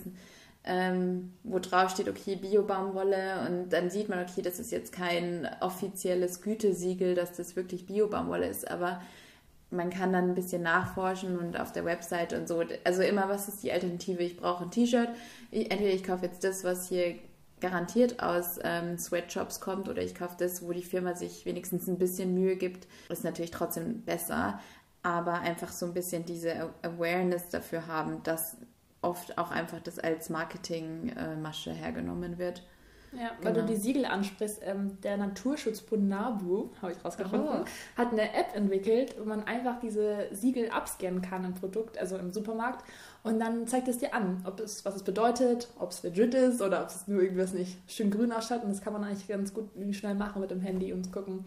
ähm, 0.66 1.33
wo 1.45 1.61
drauf 1.61 1.90
steht, 1.90 2.09
okay, 2.09 2.35
Bio-Baumwolle 2.37 3.47
und 3.49 3.71
dann 3.71 3.88
sieht 3.88 4.09
man, 4.09 4.21
okay, 4.21 4.43
das 4.43 4.59
ist 4.59 4.73
jetzt 4.73 4.93
kein 4.93 5.49
offizielles 5.61 6.43
Gütesiegel, 6.43 7.14
dass 7.14 7.33
das 7.33 7.55
wirklich 7.55 7.87
Bio-Baumwolle 7.87 8.49
ist, 8.49 8.69
aber 8.69 9.00
man 9.76 9.90
kann 9.90 10.12
dann 10.12 10.30
ein 10.30 10.35
bisschen 10.35 10.62
nachforschen 10.62 11.38
und 11.38 11.59
auf 11.61 11.73
der 11.73 11.85
Website 11.85 12.33
und 12.33 12.49
so. 12.49 12.62
Also 12.85 13.02
immer, 13.02 13.28
was 13.28 13.49
ist 13.49 13.62
die 13.62 13.73
Alternative? 13.73 14.23
Ich 14.23 14.37
brauche 14.37 14.64
ein 14.64 14.71
T-Shirt. 14.71 15.11
Entweder 15.50 15.92
ich 15.92 16.04
kaufe 16.04 16.26
jetzt 16.26 16.42
das, 16.45 16.64
was 16.64 16.88
hier 16.88 17.16
garantiert 17.61 18.23
aus 18.23 18.59
ähm, 18.62 18.99
Sweatshops 18.99 19.61
kommt 19.61 19.88
oder 19.88 20.02
ich 20.02 20.14
kaufe 20.14 20.37
das, 20.38 20.62
wo 20.62 20.73
die 20.73 20.83
Firma 20.83 21.14
sich 21.14 21.47
wenigstens 21.47 21.87
ein 21.87 21.99
bisschen 21.99 22.35
Mühe 22.35 22.56
gibt. 22.56 22.87
Ist 23.09 23.25
natürlich 23.25 23.50
trotzdem 23.50 24.02
besser, 24.02 24.61
aber 25.02 25.40
einfach 25.40 25.73
so 25.73 25.87
ein 25.87 25.95
bisschen 25.95 26.25
diese 26.25 26.71
Awareness 26.83 27.49
dafür 27.49 27.87
haben, 27.87 28.23
dass 28.25 28.56
oft 29.00 29.38
auch 29.38 29.50
einfach 29.50 29.80
das 29.80 29.99
als 29.99 30.30
Marketingmasche 30.30 31.73
hergenommen 31.73 32.38
wird. 32.38 32.62
Ja, 33.12 33.30
weil 33.42 33.52
genau. 33.52 33.66
du 33.66 33.72
die 33.72 33.80
Siegel 33.80 34.04
ansprichst. 34.04 34.60
Ähm, 34.62 34.98
der 35.02 35.16
Naturschutzbund 35.16 36.08
NABU, 36.08 36.70
habe 36.82 36.92
ich 36.92 37.04
rausgefunden, 37.04 37.48
oh. 37.48 37.64
hat 37.96 38.12
eine 38.12 38.34
App 38.34 38.54
entwickelt, 38.54 39.14
wo 39.18 39.25
man 39.25 39.44
einfach 39.44 39.80
diese 39.80 40.28
Siegel 40.32 40.70
abscannen 40.70 41.22
kann 41.22 41.44
im 41.44 41.54
Produkt, 41.54 41.98
also 41.98 42.16
im 42.16 42.32
Supermarkt. 42.32 42.84
Und 43.22 43.40
dann 43.40 43.66
zeigt 43.66 43.88
es 43.88 43.98
dir 43.98 44.14
an, 44.14 44.42
ob 44.46 44.60
es, 44.60 44.84
was 44.84 44.96
es 44.96 45.02
bedeutet, 45.02 45.68
ob 45.78 45.90
es 45.90 46.02
legit 46.02 46.34
ist 46.34 46.62
oder 46.62 46.82
ob 46.82 46.88
es 46.88 47.08
nur 47.08 47.22
irgendwas 47.22 47.54
nicht 47.54 47.76
schön 47.88 48.10
grün 48.10 48.32
ausschaut. 48.32 48.62
Und 48.62 48.70
das 48.70 48.82
kann 48.82 48.92
man 48.92 49.02
eigentlich 49.02 49.26
ganz 49.26 49.52
gut 49.52 49.68
schnell 49.92 50.14
machen 50.14 50.40
mit 50.40 50.50
dem 50.50 50.60
Handy 50.60 50.92
und 50.92 51.12
gucken, 51.12 51.44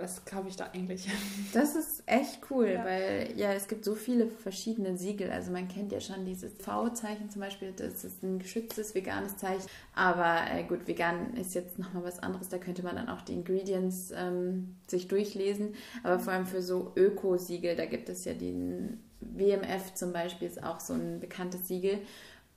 was 0.00 0.24
kaufe 0.24 0.48
ich 0.48 0.56
da 0.56 0.70
eigentlich? 0.72 1.08
Das 1.52 1.74
ist 1.74 2.02
echt 2.06 2.40
cool, 2.50 2.68
ja. 2.68 2.84
weil 2.84 3.32
ja, 3.36 3.52
es 3.52 3.68
gibt 3.68 3.84
so 3.84 3.94
viele 3.94 4.28
verschiedene 4.28 4.96
Siegel. 4.96 5.30
Also 5.30 5.50
man 5.50 5.66
kennt 5.66 5.92
ja 5.92 6.00
schon 6.00 6.24
dieses 6.24 6.52
V-Zeichen 6.54 7.30
zum 7.30 7.40
Beispiel, 7.40 7.72
das 7.72 8.04
ist 8.04 8.22
ein 8.22 8.38
geschütztes 8.38 8.94
veganes 8.94 9.36
Zeichen. 9.36 9.66
Aber 9.94 10.42
äh, 10.52 10.64
gut, 10.64 10.86
vegan 10.86 11.34
ist 11.34 11.54
jetzt 11.54 11.78
nochmal 11.78 12.04
was 12.04 12.22
anderes, 12.22 12.48
da 12.48 12.58
könnte 12.58 12.82
man 12.82 12.96
dann 12.96 13.08
auch 13.08 13.22
die 13.22 13.32
Ingredients 13.32 14.12
ähm, 14.14 14.76
sich 14.86 15.08
durchlesen. 15.08 15.74
Aber 16.02 16.18
vor 16.18 16.32
allem 16.32 16.46
für 16.46 16.62
so 16.62 16.92
Öko-Siegel, 16.96 17.76
da 17.76 17.86
gibt 17.86 18.08
es 18.08 18.24
ja 18.24 18.34
den 18.34 19.02
WMF 19.20 19.94
zum 19.94 20.12
Beispiel, 20.12 20.48
ist 20.48 20.62
auch 20.62 20.80
so 20.80 20.94
ein 20.94 21.20
bekanntes 21.20 21.68
Siegel. 21.68 21.98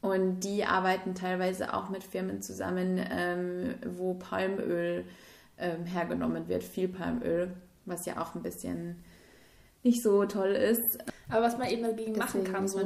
Und 0.01 0.41
die 0.41 0.65
arbeiten 0.65 1.13
teilweise 1.13 1.73
auch 1.73 1.89
mit 1.89 2.03
Firmen 2.03 2.41
zusammen, 2.41 2.99
ähm, 3.11 3.75
wo 3.85 4.15
Palmöl 4.15 5.05
ähm, 5.61 5.85
hergenommen 5.85 6.47
wird, 6.47 6.63
viel 6.63 6.89
Palmöl, 6.89 7.53
was 7.85 8.05
ja 8.05 8.21
auch 8.21 8.35
ein 8.35 8.43
bisschen 8.43 9.03
nicht 9.83 10.03
so 10.03 10.25
toll 10.25 10.51
ist. 10.51 10.99
Aber 11.29 11.45
was 11.45 11.57
man 11.57 11.69
eben 11.69 11.83
dagegen 11.83 12.13
Deswegen 12.13 12.19
machen 12.19 12.43
kann, 12.43 12.67
so 12.67 12.79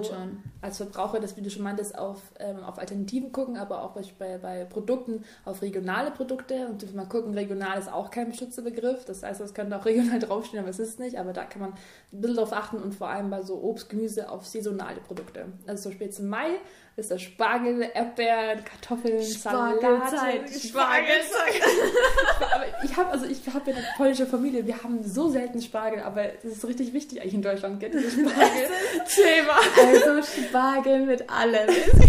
als 0.61 0.77
Verbraucher, 0.77 1.19
das 1.19 1.35
wie 1.35 1.41
du 1.41 1.49
schon 1.49 1.63
meintest, 1.63 1.97
auf, 1.97 2.21
ähm, 2.39 2.63
auf 2.63 2.77
Alternativen 2.77 3.31
gucken, 3.31 3.57
aber 3.57 3.81
auch 3.81 3.97
bei, 4.19 4.38
bei 4.38 4.65
Produkten 4.65 5.23
auf 5.45 5.63
regionale 5.63 6.11
Produkte 6.11 6.67
und 6.67 6.93
mal 6.93 7.07
gucken, 7.07 7.33
regional 7.33 7.79
ist 7.79 7.91
auch 7.91 8.11
kein 8.11 8.29
beschützter 8.29 8.61
Begriff, 8.61 9.03
das 9.03 9.23
heißt, 9.23 9.41
es 9.41 9.55
könnte 9.55 9.75
auch 9.75 9.85
regional 9.85 10.19
draufstehen, 10.19 10.61
aber 10.61 10.69
es 10.69 10.79
ist 10.79 10.99
nicht, 10.99 11.17
aber 11.17 11.33
da 11.33 11.43
kann 11.45 11.61
man 11.61 11.71
ein 11.71 12.21
bisschen 12.21 12.38
drauf 12.38 12.53
achten 12.53 12.77
und 12.77 12.93
vor 12.93 13.09
allem 13.09 13.31
bei 13.31 13.41
so 13.41 13.61
Obst, 13.61 13.89
Gemüse 13.89 14.29
auf 14.29 14.45
saisonale 14.45 15.01
Produkte. 15.01 15.47
Also 15.65 15.83
zum 15.83 15.91
Beispiel 15.91 16.07
jetzt 16.07 16.19
im 16.19 16.29
Mai 16.29 16.59
ist 16.97 17.12
das 17.12 17.21
Spargel, 17.21 17.89
Erdbeeren, 17.93 18.63
Kartoffeln, 18.63 19.21
Spargelzeit. 19.21 20.49
Spargelzeit. 20.49 21.62
aber 22.53 22.65
ich 22.86 22.95
habe 22.95 23.10
also 23.12 23.25
ich 23.25 23.45
habe 23.53 23.69
ja 23.69 23.77
eine 23.77 23.86
polnische 23.97 24.25
Familie, 24.25 24.65
wir 24.65 24.81
haben 24.81 25.03
so 25.03 25.29
selten 25.29 25.62
Spargel, 25.62 25.99
aber 26.01 26.23
das 26.41 26.53
ist 26.53 26.65
richtig 26.65 26.93
wichtig 26.93 27.21
eigentlich 27.21 27.34
in 27.34 27.41
Deutschland, 27.41 27.81
gell, 27.81 27.91
Spargel-Thema. 27.99 29.58
Also 29.77 30.23
Spargel 30.41 31.05
mit 31.05 31.29
allem. 31.29 31.67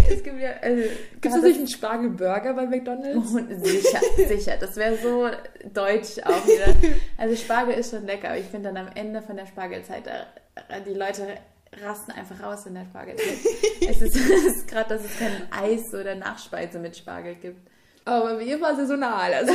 Es, 0.09 0.23
gibt 0.23 0.39
ja, 0.39 0.51
also, 0.61 0.83
Gibt 1.19 1.35
es 1.35 1.41
nicht 1.41 1.57
einen 1.57 1.67
Spargelburger 1.67 2.53
bei 2.53 2.65
McDonalds? 2.65 3.17
Oh, 3.17 3.39
sicher, 3.65 3.99
sicher. 4.15 4.53
Das 4.57 4.77
wäre 4.77 4.95
so 4.97 5.29
deutsch 5.73 6.19
auch 6.23 6.45
wieder. 6.47 6.67
Also 7.17 7.35
Spargel 7.35 7.73
ist 7.75 7.91
schon 7.91 8.05
lecker, 8.05 8.29
aber 8.29 8.37
ich 8.37 8.45
finde 8.45 8.71
dann 8.71 8.87
am 8.87 8.93
Ende 8.95 9.21
von 9.21 9.35
der 9.35 9.47
Spargelzeit, 9.47 10.03
die 10.85 10.93
Leute 10.93 11.37
rasten 11.81 12.11
einfach 12.11 12.41
raus 12.41 12.65
in 12.65 12.75
der 12.75 12.85
Spargelzeit. 12.85 13.37
es 13.89 14.01
ist, 14.01 14.15
ist 14.15 14.67
gerade, 14.67 14.89
dass 14.89 15.05
es 15.05 15.17
kein 15.17 15.51
Eis 15.51 15.93
oder 15.93 16.15
Nachspeise 16.15 16.79
mit 16.79 16.95
Spargel 16.97 17.35
gibt. 17.35 17.69
Aber 18.05 18.39
wie 18.39 18.51
immer 18.51 18.73
saisonal. 18.75 19.33
Also 19.33 19.51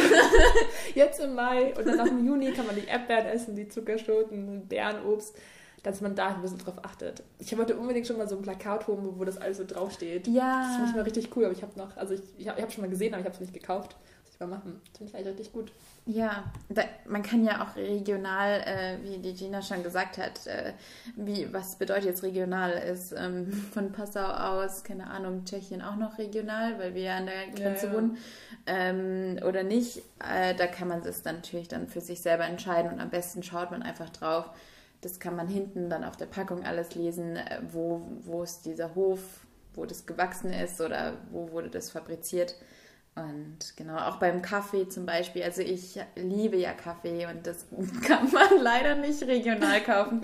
jetzt 0.95 1.21
im 1.21 1.35
Mai 1.35 1.75
und 1.75 1.87
dann 1.87 1.97
nach 1.97 2.09
dem 2.09 2.27
Juni 2.27 2.53
kann 2.53 2.67
man 2.67 2.77
die 2.77 2.85
Erdbeeren 2.85 3.27
essen, 3.27 3.57
die 3.57 3.69
Zuckerschoten, 3.69 4.69
Bärenobst, 4.69 5.35
dass 5.83 6.03
man 6.03 6.15
da 6.15 6.29
ein 6.29 6.43
bisschen 6.43 6.59
drauf 6.59 6.75
achtet. 6.83 7.23
Ich 7.39 7.57
wollte 7.57 7.77
unbedingt 7.77 8.07
schon 8.07 8.19
mal 8.19 8.29
so 8.29 8.37
ein 8.37 8.43
Plakat 8.43 8.87
holen, 8.87 9.15
wo 9.17 9.25
das 9.25 9.39
alles 9.39 9.57
so 9.57 9.65
draufsteht. 9.65 10.29
Ja. 10.29 10.65
Das 10.67 10.75
finde 10.75 10.91
ich 10.91 10.97
mal 10.97 11.03
richtig 11.03 11.37
cool, 11.37 11.47
aber 11.47 11.55
ich 11.55 11.63
habe 11.63 11.79
noch, 11.79 11.97
also 11.97 12.13
ich, 12.15 12.23
ich 12.37 12.49
habe 12.49 12.61
hab 12.61 12.71
schon 12.71 12.83
mal 12.83 12.91
gesehen, 12.91 13.15
aber 13.15 13.21
ich 13.21 13.27
habe 13.27 13.35
es 13.35 13.41
nicht 13.41 13.55
gekauft. 13.55 13.97
Mal 14.43 14.57
machen. 14.57 14.81
Ich 15.01 15.15
eigentlich 15.15 15.27
richtig 15.27 15.53
gut. 15.53 15.73
Ja, 16.05 16.53
da, 16.69 16.83
man 17.07 17.23
kann 17.23 17.45
ja 17.45 17.65
auch 17.65 17.77
regional, 17.77 18.61
äh, 18.61 18.99
wie 19.03 19.19
die 19.19 19.35
Gina 19.35 19.63
schon 19.63 19.83
gesagt 19.83 20.19
hat, 20.19 20.47
äh, 20.47 20.73
wie, 21.17 21.53
was 21.53 21.77
bedeutet 21.77 22.07
jetzt 22.07 22.23
regional? 22.25 22.73
Ist 22.73 23.13
ähm, 23.13 23.53
von 23.73 23.93
Passau 23.93 24.25
aus, 24.25 24.83
keine 24.83 25.09
Ahnung, 25.09 25.45
Tschechien 25.45 25.81
auch 25.81 25.97
noch 25.97 26.19
regional, 26.19 26.79
weil 26.79 26.95
wir 26.95 27.03
ja 27.03 27.17
an 27.19 27.27
der 27.27 27.47
Grenze 27.55 27.87
ja, 27.87 27.93
ja. 27.93 27.97
wohnen, 27.99 28.17
ähm, 28.67 29.39
oder 29.47 29.63
nicht? 29.63 29.99
Äh, 30.19 30.55
da 30.57 30.67
kann 30.67 30.89
man 30.89 31.03
es 31.03 31.23
dann 31.23 31.37
natürlich 31.37 31.69
dann 31.69 31.87
für 31.87 32.01
sich 32.01 32.21
selber 32.21 32.45
entscheiden 32.45 32.93
und 32.93 33.01
am 33.01 33.11
besten 33.11 33.43
schaut 33.43 33.71
man 33.71 33.83
einfach 33.83 34.11
drauf. 34.11 34.51
Das 35.03 35.21
kann 35.21 35.37
man 35.37 35.49
hinten 35.49 35.89
dann 35.89 36.05
auf 36.05 36.17
der 36.17 36.27
Packung 36.27 36.65
alles 36.65 36.95
lesen, 36.95 37.37
äh, 37.37 37.61
wo, 37.71 38.03
wo 38.23 38.43
ist 38.43 38.67
dieser 38.67 38.95
Hof, 38.97 39.21
wo 39.75 39.87
das 39.87 40.07
gewachsen 40.07 40.53
ist 40.53 40.81
oder 40.81 41.15
wo 41.31 41.51
wurde 41.53 41.71
das 41.71 41.91
fabriziert. 41.91 42.57
Und 43.15 43.77
genau, 43.77 43.99
auch 43.99 44.17
beim 44.17 44.41
Kaffee 44.41 44.89
zum 44.89 45.05
Beispiel. 45.05 45.43
Also 45.43 45.61
ich 45.61 46.01
liebe 46.17 46.57
ja 46.57 46.73
Kaffee 46.73 47.27
und 47.27 47.47
das 47.47 47.67
kann 48.07 48.33
man 48.33 48.59
leider 48.59 48.95
nicht 48.95 49.23
regional 49.25 49.83
kaufen. 49.83 50.23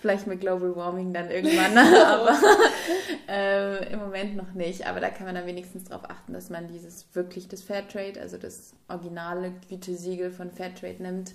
Vielleicht 0.00 0.28
mit 0.28 0.40
Global 0.40 0.76
Warming 0.76 1.12
dann 1.12 1.32
irgendwann, 1.32 1.76
aber 1.78 2.38
äh, 3.28 3.92
im 3.92 3.98
Moment 3.98 4.36
noch 4.36 4.52
nicht. 4.52 4.86
Aber 4.86 5.00
da 5.00 5.10
kann 5.10 5.26
man 5.26 5.34
dann 5.34 5.46
wenigstens 5.46 5.82
darauf 5.84 6.08
achten, 6.08 6.32
dass 6.32 6.48
man 6.48 6.68
dieses 6.68 7.08
wirklich 7.12 7.48
das 7.48 7.62
Fairtrade, 7.62 8.20
also 8.20 8.38
das 8.38 8.72
originale 8.86 9.52
Gütesiegel 9.68 10.30
von 10.30 10.52
Fairtrade 10.52 11.02
nimmt. 11.02 11.34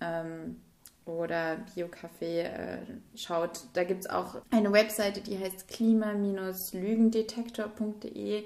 Ähm, 0.00 0.62
oder 1.04 1.58
Bio-Kaffee 1.74 2.40
äh, 2.42 2.78
schaut. 3.14 3.60
Da 3.72 3.84
gibt 3.84 4.00
es 4.00 4.10
auch 4.10 4.36
eine 4.50 4.72
Webseite, 4.72 5.20
die 5.20 5.38
heißt 5.38 5.68
klima-lügendetektor.de 5.68 8.44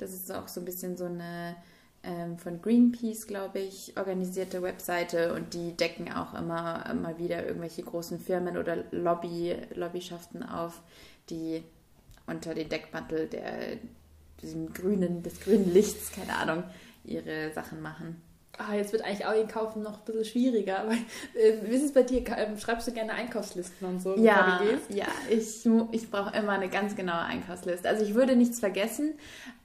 das 0.00 0.12
ist 0.12 0.32
auch 0.32 0.48
so 0.48 0.60
ein 0.60 0.64
bisschen 0.64 0.96
so 0.96 1.04
eine 1.04 1.56
ähm, 2.02 2.38
von 2.38 2.62
Greenpeace, 2.62 3.26
glaube 3.26 3.58
ich, 3.58 3.96
organisierte 3.96 4.62
Webseite 4.62 5.34
und 5.34 5.52
die 5.52 5.76
decken 5.76 6.10
auch 6.12 6.34
immer 6.34 6.94
mal 6.94 7.18
wieder 7.18 7.46
irgendwelche 7.46 7.82
großen 7.82 8.18
Firmen 8.18 8.56
oder 8.56 8.84
Lobby, 8.90 9.54
Lobbyschaften 9.74 10.42
auf, 10.42 10.80
die 11.28 11.62
unter 12.26 12.54
den 12.54 12.68
Deckmantel 12.68 13.26
der, 13.26 13.76
diesem 14.40 14.72
grünen, 14.72 15.22
des 15.22 15.40
grünen 15.40 15.72
Lichts, 15.72 16.12
keine 16.12 16.36
Ahnung, 16.36 16.64
ihre 17.04 17.52
Sachen 17.52 17.82
machen. 17.82 18.22
Ah, 18.60 18.74
jetzt 18.74 18.92
wird 18.92 19.04
eigentlich 19.04 19.24
auch 19.24 19.48
Kaufen 19.48 19.82
noch 19.82 20.00
ein 20.00 20.04
bisschen 20.04 20.24
schwieriger. 20.24 20.80
Aber, 20.80 20.92
äh, 20.92 21.54
wie 21.62 21.74
ist 21.74 21.82
es 21.82 21.92
bei 21.92 22.02
dir? 22.02 22.22
Ähm, 22.36 22.58
schreibst 22.58 22.86
du 22.86 22.92
gerne 22.92 23.12
Einkaufslisten 23.12 23.88
und 23.88 24.00
so? 24.00 24.16
Ja, 24.16 24.60
ja 24.90 25.06
ich, 25.30 25.66
ich 25.92 26.10
brauche 26.10 26.36
immer 26.36 26.52
eine 26.52 26.68
ganz 26.68 26.94
genaue 26.94 27.20
Einkaufsliste. 27.20 27.88
Also 27.88 28.04
ich 28.04 28.14
würde 28.14 28.36
nichts 28.36 28.60
vergessen, 28.60 29.14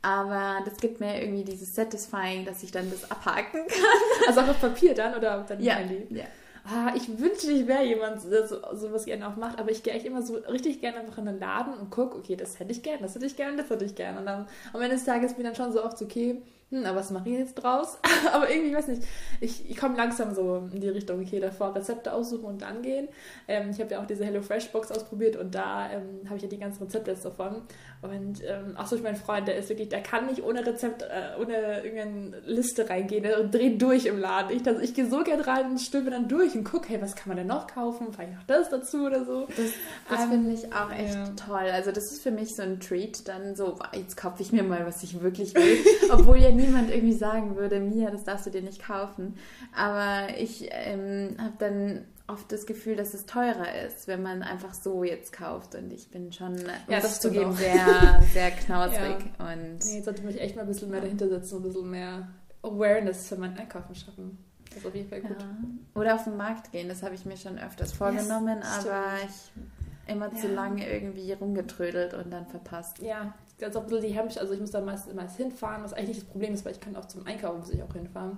aber 0.01 0.60
das 0.63 0.77
gibt 0.77 1.01
mir 1.01 1.21
irgendwie 1.21 1.43
dieses 1.43 1.75
Satisfying, 1.75 2.45
dass 2.45 2.63
ich 2.63 2.71
dann 2.71 2.89
das 2.89 3.10
abhaken 3.12 3.67
kann. 3.67 3.86
Also 4.27 4.41
auch 4.41 4.47
auf 4.47 4.62
Papier 4.62 4.93
dann 4.93 5.15
oder 5.15 5.39
auf 5.39 5.45
deinem 5.45 5.62
ja, 5.62 5.75
Handy? 5.75 6.08
Ja. 6.10 6.25
Ah, 6.67 6.93
ich 6.95 7.19
wünschte, 7.19 7.51
ich 7.51 7.67
wäre 7.67 7.84
jemand, 7.84 8.23
der 8.31 8.47
so, 8.47 8.58
sowas 8.73 9.05
gerne 9.05 9.27
auch 9.27 9.36
macht, 9.36 9.60
aber 9.60 9.69
ich 9.69 9.84
gehe 9.84 9.93
echt 9.93 10.05
immer 10.05 10.23
so 10.23 10.36
richtig 10.36 10.81
gerne 10.81 10.97
einfach 10.97 11.19
in 11.19 11.25
den 11.25 11.39
Laden 11.39 11.73
und 11.75 11.91
gucke, 11.91 12.17
okay, 12.17 12.36
das 12.36 12.60
hätte 12.60 12.71
ich 12.71 12.81
gerne, 12.81 13.03
das 13.03 13.13
hätte 13.13 13.27
ich 13.27 13.36
gerne, 13.36 13.58
das 13.58 13.69
hätte 13.69 13.86
ich 13.86 13.93
gerne. 13.93 14.19
Und 14.19 14.25
dann 14.25 14.47
am 14.73 14.81
Ende 14.81 14.95
des 14.95 15.05
Tages 15.05 15.36
bin 15.36 15.45
ich 15.45 15.51
dann 15.51 15.55
schon 15.55 15.73
so 15.73 15.84
oft 15.84 15.97
so, 15.97 16.05
okay, 16.05 16.41
hm, 16.71 16.84
aber 16.86 16.99
was 16.99 17.12
mache 17.12 17.30
ich 17.30 17.38
jetzt 17.38 17.56
draus? 17.56 17.99
aber 18.34 18.49
irgendwie, 18.49 18.69
ich 18.69 18.75
weiß 18.75 18.88
nicht, 18.88 19.04
ich, 19.39 19.69
ich 19.69 19.78
komme 19.78 19.95
langsam 19.95 20.34
so 20.34 20.67
in 20.73 20.82
die 20.82 20.89
Richtung, 20.89 21.21
okay, 21.21 21.39
davor 21.39 21.75
Rezepte 21.75 22.12
aussuchen 22.12 22.45
und 22.45 22.62
dann 22.63 22.82
gehen. 22.82 23.08
Ähm, 23.47 23.69
ich 23.69 23.80
habe 23.80 23.91
ja 23.91 24.01
auch 24.01 24.08
diese 24.08 24.25
HelloFresh-Box 24.25 24.91
ausprobiert 24.91 25.36
und 25.36 25.54
da 25.54 25.91
ähm, 25.91 26.21
habe 26.25 26.38
ich 26.38 26.41
ja 26.41 26.49
die 26.49 26.58
ganzen 26.58 26.84
Rezepte 26.84 27.12
jetzt 27.12 27.23
davon. 27.23 27.62
Und 28.01 28.41
ähm, 28.43 28.75
auch 28.78 28.88
so, 28.88 28.97
mein 28.97 29.15
Freund, 29.15 29.47
der 29.47 29.58
ist 29.58 29.69
wirklich, 29.69 29.89
der 29.89 30.01
kann 30.01 30.25
nicht 30.25 30.43
ohne 30.43 30.65
Rezept, 30.65 31.04
äh, 31.04 31.39
ohne 31.39 31.84
irgendeine 31.84 32.41
Liste 32.45 32.89
reingehen, 32.89 33.23
der 33.23 33.43
dreht 33.43 33.80
durch 33.82 34.08
im 34.08 34.17
Laden. 34.17 34.56
Ich, 34.56 34.67
also, 34.67 34.82
ich 34.82 34.95
gehe 34.95 35.08
so 35.08 35.23
gerne 35.23 35.45
rein 35.45 35.71
und 35.71 35.80
stöbe 35.80 36.10
dann 36.10 36.28
durch 36.28 36.56
und 36.56 36.63
gucke, 36.63 36.89
hey, 36.89 37.01
was 37.01 37.15
kann 37.15 37.30
man 37.30 37.38
denn 37.38 37.47
noch 37.47 37.67
kaufen? 37.67 38.08
Vielleicht 38.12 38.34
noch 38.34 38.43
das 38.47 38.69
dazu 38.69 39.06
oder 39.06 39.23
so. 39.23 39.47
Das, 39.47 39.71
das 40.10 40.23
ähm, 40.23 40.30
finde 40.30 40.54
ich 40.54 40.73
auch 40.73 40.91
echt 40.91 41.13
ja. 41.13 41.30
toll. 41.36 41.69
Also 41.71 41.91
das 41.91 42.12
ist 42.12 42.23
für 42.23 42.32
mich 42.32 42.56
so 42.56 42.63
ein 42.63 42.80
Treat, 42.80 43.28
dann 43.28 43.56
so, 43.56 43.78
jetzt 43.93 44.17
kaufe 44.17 44.41
ich 44.41 44.51
mir 44.51 44.63
mal, 44.63 44.86
was 44.86 45.04
ich 45.04 45.21
wirklich 45.21 45.54
will. 45.54 45.78
Obwohl 46.12 46.38
ja 46.38 46.56
niemand 46.65 46.89
irgendwie 46.89 47.13
sagen 47.13 47.56
würde, 47.56 47.80
Mia, 47.80 48.10
das 48.12 48.23
darfst 48.23 48.45
du 48.45 48.49
dir 48.49 48.62
nicht 48.62 48.82
kaufen. 48.82 49.36
Aber 49.75 50.38
ich 50.38 50.69
ähm, 50.71 51.36
habe 51.38 51.54
dann 51.60 52.06
oft 52.28 52.51
das 52.51 52.65
Gefühl, 52.65 52.95
dass 52.95 53.13
es 53.13 53.25
teurer 53.25 53.84
ist, 53.86 54.08
wenn 54.08 54.21
man 54.21 54.41
einfach 54.41 54.73
so 54.73 55.04
jetzt 55.04 55.32
kauft. 55.32 55.75
Und 55.75 55.91
ich 55.91 56.10
bin 56.10 56.32
schon, 56.32 56.58
ja, 56.88 56.99
das 56.99 57.21
zugeben, 57.21 57.54
sehr, 57.54 58.23
sehr 58.34 58.51
knausrig. 58.51 58.99
ja. 59.39 59.54
Und 59.54 59.86
nee, 59.86 59.95
jetzt 59.95 60.06
sollte 60.06 60.23
mich 60.23 60.39
echt 60.39 60.56
mal 60.56 60.63
ein 60.63 60.67
bisschen 60.67 60.89
mehr 60.89 61.01
dahinter 61.01 61.30
setzen 61.30 61.58
ein 61.58 61.63
bisschen 61.63 61.89
mehr 61.89 62.28
Awareness 62.63 63.28
für 63.28 63.36
mein 63.36 63.56
Einkaufen 63.58 63.93
schaffen. 63.93 64.38
Das 64.69 64.80
ist 64.80 64.88
auf 64.88 64.95
jeden 64.95 65.10
Fall 65.10 65.21
gut. 65.21 65.38
Ja. 65.39 66.01
Oder 66.01 66.15
auf 66.15 66.23
den 66.23 66.36
Markt 66.36 66.71
gehen, 66.71 66.89
das 66.89 67.04
habe 67.04 67.15
ich 67.15 67.25
mir 67.25 67.38
schon 67.38 67.58
öfters 67.60 67.93
vorgenommen, 67.93 68.58
yes, 68.58 68.86
aber 68.86 69.04
ich 69.23 70.12
immer 70.12 70.32
ja. 70.34 70.39
zu 70.39 70.47
lange 70.47 70.88
irgendwie 70.88 71.32
rumgetrödelt 71.34 72.13
und 72.13 72.32
dann 72.32 72.47
verpasst. 72.47 72.99
Ja, 72.99 73.34
ist 73.58 73.78
auch 73.78 73.84
ein 73.84 73.88
bisschen 73.88 74.08
die 74.08 74.13
Hemmsch, 74.13 74.38
also 74.38 74.54
ich 74.54 74.60
muss 74.60 74.72
da 74.72 74.82
meist, 74.82 75.13
meist 75.13 75.38
hinfahren, 75.38 75.84
was 75.84 75.94
eigentlich 75.94 76.10
nicht 76.10 76.22
das 76.22 76.30
Problem 76.30 76.54
ist, 76.54 76.65
weil 76.65 76.74
ich 76.74 76.80
kann 76.80 76.96
auch 76.96 77.06
zum 77.06 77.26
Einkaufen 77.26 77.60
muss 77.60 77.70
ich 77.70 77.82
auch 77.82 77.94
hinfahren. 77.94 78.38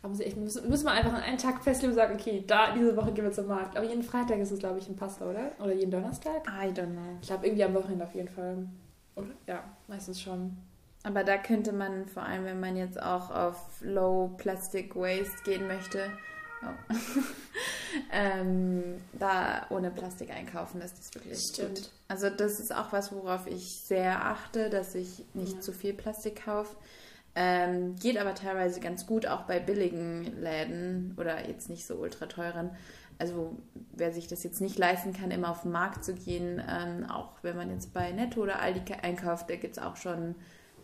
Aber 0.00 0.10
muss 0.10 0.20
ich 0.20 0.26
echt, 0.26 0.36
müssen, 0.36 0.68
müssen 0.68 0.84
wir 0.84 0.92
einfach 0.92 1.12
an 1.12 1.22
einen 1.22 1.38
Tag 1.38 1.62
festlegen 1.62 1.92
und 1.92 1.96
sagen, 1.96 2.14
okay, 2.14 2.44
da, 2.46 2.72
diese 2.72 2.96
Woche 2.96 3.12
gehen 3.12 3.24
wir 3.24 3.32
zum 3.32 3.46
Markt. 3.46 3.76
Aber 3.76 3.86
jeden 3.86 4.02
Freitag 4.02 4.38
ist 4.38 4.52
es, 4.52 4.58
glaube 4.58 4.78
ich, 4.78 4.88
in 4.88 4.96
Passau, 4.96 5.30
oder? 5.30 5.50
Oder 5.60 5.72
jeden 5.72 5.90
Donnerstag? 5.90 6.46
I 6.46 6.68
don't 6.68 6.92
know. 6.92 7.18
Ich 7.20 7.26
glaube, 7.26 7.46
irgendwie 7.46 7.64
am 7.64 7.74
Wochenende 7.74 8.04
auf 8.04 8.14
jeden 8.14 8.28
Fall. 8.28 8.68
Oder? 9.16 9.26
Ja, 9.46 9.64
meistens 9.88 10.20
schon. 10.20 10.56
Aber 11.02 11.24
da 11.24 11.36
könnte 11.36 11.72
man, 11.72 12.06
vor 12.06 12.22
allem 12.22 12.44
wenn 12.44 12.60
man 12.60 12.76
jetzt 12.76 13.00
auch 13.00 13.30
auf 13.30 13.80
Low 13.80 14.34
Plastic 14.36 14.94
Waste 14.94 15.42
gehen 15.44 15.66
möchte, 15.66 16.10
oh. 16.62 16.94
ähm, 18.12 19.00
da 19.18 19.66
ohne 19.70 19.90
Plastik 19.90 20.30
einkaufen 20.30 20.80
ist 20.80 20.98
das 20.98 21.14
wirklich 21.14 21.38
Stimmt. 21.38 21.76
gut. 21.76 21.90
Also 22.08 22.30
das 22.30 22.60
ist 22.60 22.74
auch 22.74 22.92
was, 22.92 23.12
worauf 23.12 23.46
ich 23.46 23.80
sehr 23.80 24.24
achte, 24.24 24.70
dass 24.70 24.94
ich 24.94 25.24
nicht 25.34 25.54
ja. 25.54 25.60
zu 25.60 25.72
viel 25.72 25.94
Plastik 25.94 26.44
kaufe. 26.44 26.76
Ähm, 27.34 27.94
geht 27.96 28.18
aber 28.18 28.34
teilweise 28.34 28.80
ganz 28.80 29.06
gut, 29.06 29.26
auch 29.26 29.42
bei 29.42 29.60
billigen 29.60 30.24
Läden 30.40 31.14
oder 31.18 31.48
jetzt 31.48 31.68
nicht 31.70 31.86
so 31.86 31.94
ultra 31.94 32.26
teuren. 32.26 32.70
Also 33.18 33.56
wer 33.92 34.12
sich 34.12 34.28
das 34.28 34.44
jetzt 34.44 34.60
nicht 34.60 34.78
leisten 34.78 35.12
kann, 35.12 35.30
immer 35.30 35.50
auf 35.50 35.62
den 35.62 35.72
Markt 35.72 36.04
zu 36.04 36.14
gehen, 36.14 36.62
ähm, 36.68 37.08
auch 37.10 37.32
wenn 37.42 37.56
man 37.56 37.70
jetzt 37.70 37.92
bei 37.92 38.12
Netto 38.12 38.42
oder 38.42 38.60
Aldi 38.60 38.92
einkauft, 39.02 39.50
da 39.50 39.56
gibt 39.56 39.76
es 39.76 39.82
auch 39.82 39.96
schon 39.96 40.36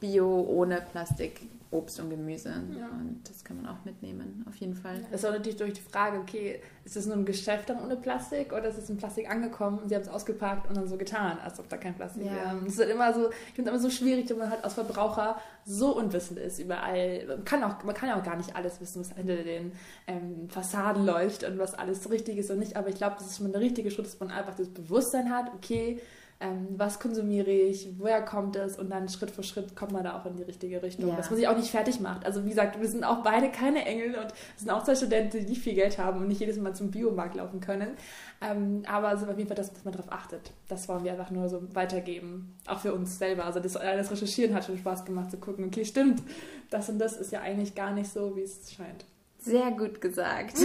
Bio 0.04 0.42
ohne 0.42 0.82
Plastik 0.92 1.40
Obst 1.70 1.98
und 1.98 2.10
Gemüse. 2.10 2.50
Ja. 2.78 2.86
Und 2.86 3.22
das 3.24 3.42
kann 3.42 3.60
man 3.60 3.66
auch 3.66 3.84
mitnehmen, 3.84 4.44
auf 4.48 4.54
jeden 4.56 4.74
Fall. 4.74 5.00
Das 5.10 5.22
ist 5.22 5.26
auch 5.26 5.32
natürlich 5.32 5.56
durch 5.56 5.72
die 5.72 5.80
Frage, 5.80 6.18
okay, 6.18 6.60
ist 6.84 6.94
das 6.94 7.06
nur 7.06 7.16
ein 7.16 7.24
Geschäft 7.24 7.68
dann 7.68 7.82
ohne 7.82 7.96
Plastik 7.96 8.52
oder 8.52 8.68
ist 8.68 8.78
es 8.78 8.88
in 8.88 8.96
Plastik 8.96 9.28
angekommen 9.28 9.78
und 9.78 9.88
sie 9.88 9.94
haben 9.94 10.02
es 10.02 10.08
ausgepackt 10.08 10.68
und 10.68 10.76
dann 10.76 10.86
so 10.86 10.96
getan, 10.96 11.38
als 11.42 11.58
ob 11.58 11.68
da 11.68 11.76
kein 11.76 11.94
Plastik 11.94 12.24
wäre. 12.24 12.36
Ja. 12.36 12.54
Das 12.62 12.74
ist 12.74 12.78
halt 12.78 12.90
immer 12.90 13.12
so, 13.12 13.30
ich 13.30 13.54
finde 13.54 13.70
es 13.70 13.76
immer 13.76 13.82
so 13.82 13.90
schwierig, 13.90 14.30
wenn 14.30 14.38
man 14.38 14.50
halt 14.50 14.62
als 14.62 14.74
Verbraucher 14.74 15.40
so 15.64 15.96
unwissend 15.96 16.38
ist 16.38 16.60
überall. 16.60 17.24
Man 17.26 17.44
kann, 17.44 17.64
auch, 17.64 17.82
man 17.82 17.94
kann 17.94 18.08
ja 18.08 18.20
auch 18.20 18.24
gar 18.24 18.36
nicht 18.36 18.54
alles 18.54 18.80
wissen, 18.80 19.00
was 19.00 19.12
hinter 19.12 19.36
den 19.36 19.72
ähm, 20.06 20.48
Fassaden 20.48 21.04
läuft 21.04 21.42
und 21.42 21.58
was 21.58 21.74
alles 21.74 22.08
richtig 22.10 22.36
ist 22.38 22.50
und 22.50 22.60
nicht. 22.60 22.76
Aber 22.76 22.88
ich 22.88 22.96
glaube, 22.96 23.16
das 23.18 23.28
ist 23.28 23.38
schon 23.38 23.50
der 23.50 23.60
richtige 23.60 23.90
Schritt, 23.90 24.06
dass 24.06 24.20
man 24.20 24.30
einfach 24.30 24.54
das 24.54 24.68
Bewusstsein 24.68 25.30
hat, 25.30 25.52
okay, 25.54 26.00
ähm, 26.44 26.68
was 26.76 27.00
konsumiere 27.00 27.50
ich, 27.50 27.88
woher 27.98 28.20
kommt 28.22 28.56
es 28.56 28.78
und 28.78 28.90
dann 28.90 29.08
Schritt 29.08 29.30
für 29.30 29.42
Schritt 29.42 29.74
kommt 29.74 29.92
man 29.92 30.04
da 30.04 30.18
auch 30.18 30.26
in 30.26 30.36
die 30.36 30.42
richtige 30.42 30.82
Richtung. 30.82 31.08
Ja. 31.08 31.16
Dass 31.16 31.30
man 31.30 31.38
sich 31.38 31.48
auch 31.48 31.56
nicht 31.56 31.70
fertig 31.70 32.00
macht. 32.00 32.26
Also 32.26 32.44
wie 32.44 32.50
gesagt, 32.50 32.78
wir 32.78 32.88
sind 32.88 33.04
auch 33.04 33.22
beide 33.22 33.50
keine 33.50 33.84
Engel 33.86 34.16
und 34.16 34.26
sind 34.56 34.70
auch 34.70 34.84
zwei 34.84 34.94
Studenten, 34.94 35.38
die 35.38 35.46
nicht 35.46 35.62
viel 35.62 35.74
Geld 35.74 35.98
haben 35.98 36.20
und 36.20 36.28
nicht 36.28 36.40
jedes 36.40 36.58
Mal 36.58 36.74
zum 36.74 36.90
Biomarkt 36.90 37.36
laufen 37.36 37.60
können. 37.60 37.96
Ähm, 38.42 38.82
aber 38.86 39.12
es 39.12 39.22
ist 39.22 39.28
auf 39.28 39.38
jeden 39.38 39.48
Fall 39.48 39.56
das, 39.56 39.72
dass 39.72 39.84
man 39.84 39.92
darauf 39.92 40.12
achtet. 40.12 40.52
Das 40.68 40.86
wollen 40.88 41.04
wir 41.04 41.12
einfach 41.12 41.30
nur 41.30 41.48
so 41.48 41.62
weitergeben. 41.74 42.54
Auch 42.66 42.80
für 42.80 42.92
uns 42.92 43.18
selber. 43.18 43.46
Also 43.46 43.60
das, 43.60 43.72
das 43.72 44.10
Recherchieren 44.10 44.54
hat 44.54 44.64
schon 44.66 44.76
Spaß 44.76 45.04
gemacht 45.04 45.30
zu 45.30 45.38
gucken, 45.38 45.64
okay, 45.64 45.84
stimmt, 45.84 46.22
das 46.70 46.88
und 46.90 46.98
das 46.98 47.16
ist 47.16 47.32
ja 47.32 47.40
eigentlich 47.40 47.74
gar 47.74 47.92
nicht 47.92 48.12
so, 48.12 48.36
wie 48.36 48.42
es 48.42 48.70
scheint. 48.70 49.06
Sehr 49.38 49.70
gut 49.72 50.00
gesagt. 50.00 50.56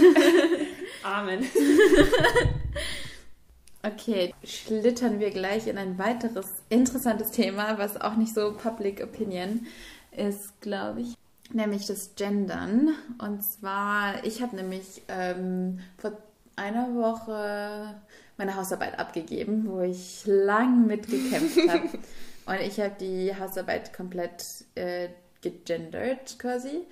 Amen. 1.02 1.44
Okay, 3.82 4.34
schlittern 4.44 5.20
wir 5.20 5.30
gleich 5.30 5.66
in 5.66 5.78
ein 5.78 5.98
weiteres 5.98 6.46
interessantes 6.68 7.30
Thema, 7.30 7.78
was 7.78 7.98
auch 7.98 8.16
nicht 8.16 8.34
so 8.34 8.52
Public 8.52 9.02
Opinion 9.02 9.66
ist, 10.14 10.60
glaube 10.60 11.00
ich, 11.00 11.14
nämlich 11.50 11.86
das 11.86 12.14
Gendern. 12.14 12.94
Und 13.18 13.42
zwar, 13.42 14.22
ich 14.24 14.42
habe 14.42 14.56
nämlich 14.56 15.02
ähm, 15.08 15.80
vor 15.96 16.12
einer 16.56 16.94
Woche 16.94 17.94
meine 18.36 18.56
Hausarbeit 18.56 18.98
abgegeben, 18.98 19.66
wo 19.66 19.80
ich 19.80 20.24
lang 20.26 20.86
mitgekämpft 20.86 21.56
habe. 21.68 21.88
Und 22.46 22.60
ich 22.60 22.80
habe 22.80 22.94
die 23.00 23.34
Hausarbeit 23.34 23.94
komplett 23.94 24.44
äh, 24.74 25.08
gegendert 25.40 26.38
quasi. 26.38 26.82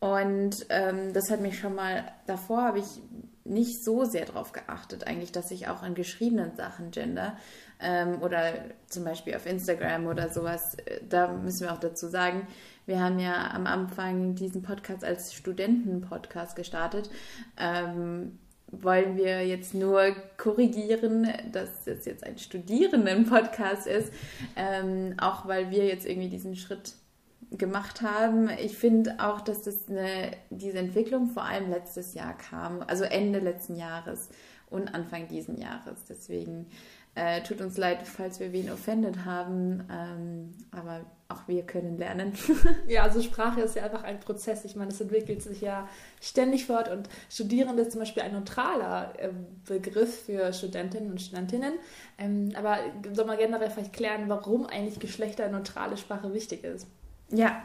Und 0.00 0.66
ähm, 0.68 1.14
das 1.14 1.30
hat 1.30 1.40
mich 1.40 1.58
schon 1.58 1.74
mal, 1.74 2.12
davor 2.26 2.62
habe 2.62 2.80
ich 2.80 3.00
nicht 3.48 3.82
so 3.82 4.04
sehr 4.04 4.26
darauf 4.26 4.52
geachtet, 4.52 5.06
eigentlich, 5.06 5.32
dass 5.32 5.50
ich 5.50 5.68
auch 5.68 5.82
in 5.82 5.94
geschriebenen 5.94 6.54
Sachen 6.56 6.90
gender 6.90 7.36
ähm, 7.80 8.22
oder 8.22 8.54
zum 8.88 9.04
Beispiel 9.04 9.34
auf 9.34 9.46
Instagram 9.46 10.06
oder 10.06 10.28
sowas. 10.28 10.76
Da 11.08 11.28
müssen 11.28 11.66
wir 11.66 11.72
auch 11.72 11.80
dazu 11.80 12.08
sagen, 12.08 12.46
wir 12.86 13.00
haben 13.00 13.18
ja 13.18 13.50
am 13.52 13.66
Anfang 13.66 14.34
diesen 14.34 14.62
Podcast 14.62 15.04
als 15.04 15.34
Studenten-Podcast 15.34 16.56
gestartet. 16.56 17.10
Ähm, 17.56 18.38
wollen 18.68 19.16
wir 19.16 19.46
jetzt 19.46 19.74
nur 19.74 20.14
korrigieren, 20.36 21.28
dass 21.52 21.86
es 21.86 22.04
jetzt 22.04 22.24
ein 22.24 22.38
Studierenden-Podcast 22.38 23.86
ist, 23.86 24.12
ähm, 24.56 25.14
auch 25.18 25.46
weil 25.46 25.70
wir 25.70 25.86
jetzt 25.86 26.06
irgendwie 26.06 26.28
diesen 26.28 26.56
Schritt 26.56 26.94
gemacht 27.58 28.02
haben. 28.02 28.48
Ich 28.58 28.76
finde 28.76 29.16
auch, 29.18 29.40
dass 29.40 29.62
das 29.62 29.88
eine, 29.88 30.32
diese 30.50 30.78
Entwicklung 30.78 31.28
vor 31.28 31.44
allem 31.44 31.70
letztes 31.70 32.14
Jahr 32.14 32.36
kam, 32.36 32.82
also 32.86 33.04
Ende 33.04 33.38
letzten 33.38 33.76
Jahres 33.76 34.28
und 34.70 34.94
Anfang 34.94 35.28
diesen 35.28 35.58
Jahres. 35.60 36.04
Deswegen 36.08 36.66
äh, 37.14 37.42
tut 37.42 37.62
uns 37.62 37.78
leid, 37.78 38.06
falls 38.06 38.40
wir 38.40 38.52
wen 38.52 38.70
offended 38.70 39.24
haben, 39.24 39.82
ähm, 39.90 40.50
aber 40.70 41.06
auch 41.28 41.48
wir 41.48 41.62
können 41.62 41.96
lernen. 41.96 42.34
ja, 42.86 43.02
also 43.02 43.22
Sprache 43.22 43.62
ist 43.62 43.74
ja 43.74 43.84
einfach 43.84 44.04
ein 44.04 44.20
Prozess. 44.20 44.64
Ich 44.64 44.76
meine, 44.76 44.90
es 44.90 45.00
entwickelt 45.00 45.42
sich 45.42 45.62
ja 45.62 45.88
ständig 46.20 46.66
fort 46.66 46.90
und 46.90 47.08
Studierende 47.30 47.82
ist 47.82 47.92
zum 47.92 48.00
Beispiel 48.00 48.22
ein 48.22 48.32
neutraler 48.32 49.14
äh, 49.18 49.30
Begriff 49.66 50.26
für 50.26 50.52
Studentinnen 50.52 51.10
und 51.10 51.20
Studentinnen. 51.20 51.74
Ähm, 52.18 52.52
aber 52.54 52.78
soll 53.12 53.24
man 53.24 53.38
generell 53.38 53.70
vielleicht 53.70 53.94
klären, 53.94 54.28
warum 54.28 54.66
eigentlich 54.66 55.00
geschlechterneutrale 55.00 55.96
Sprache 55.96 56.34
wichtig 56.34 56.64
ist? 56.64 56.86
Ja, 57.30 57.62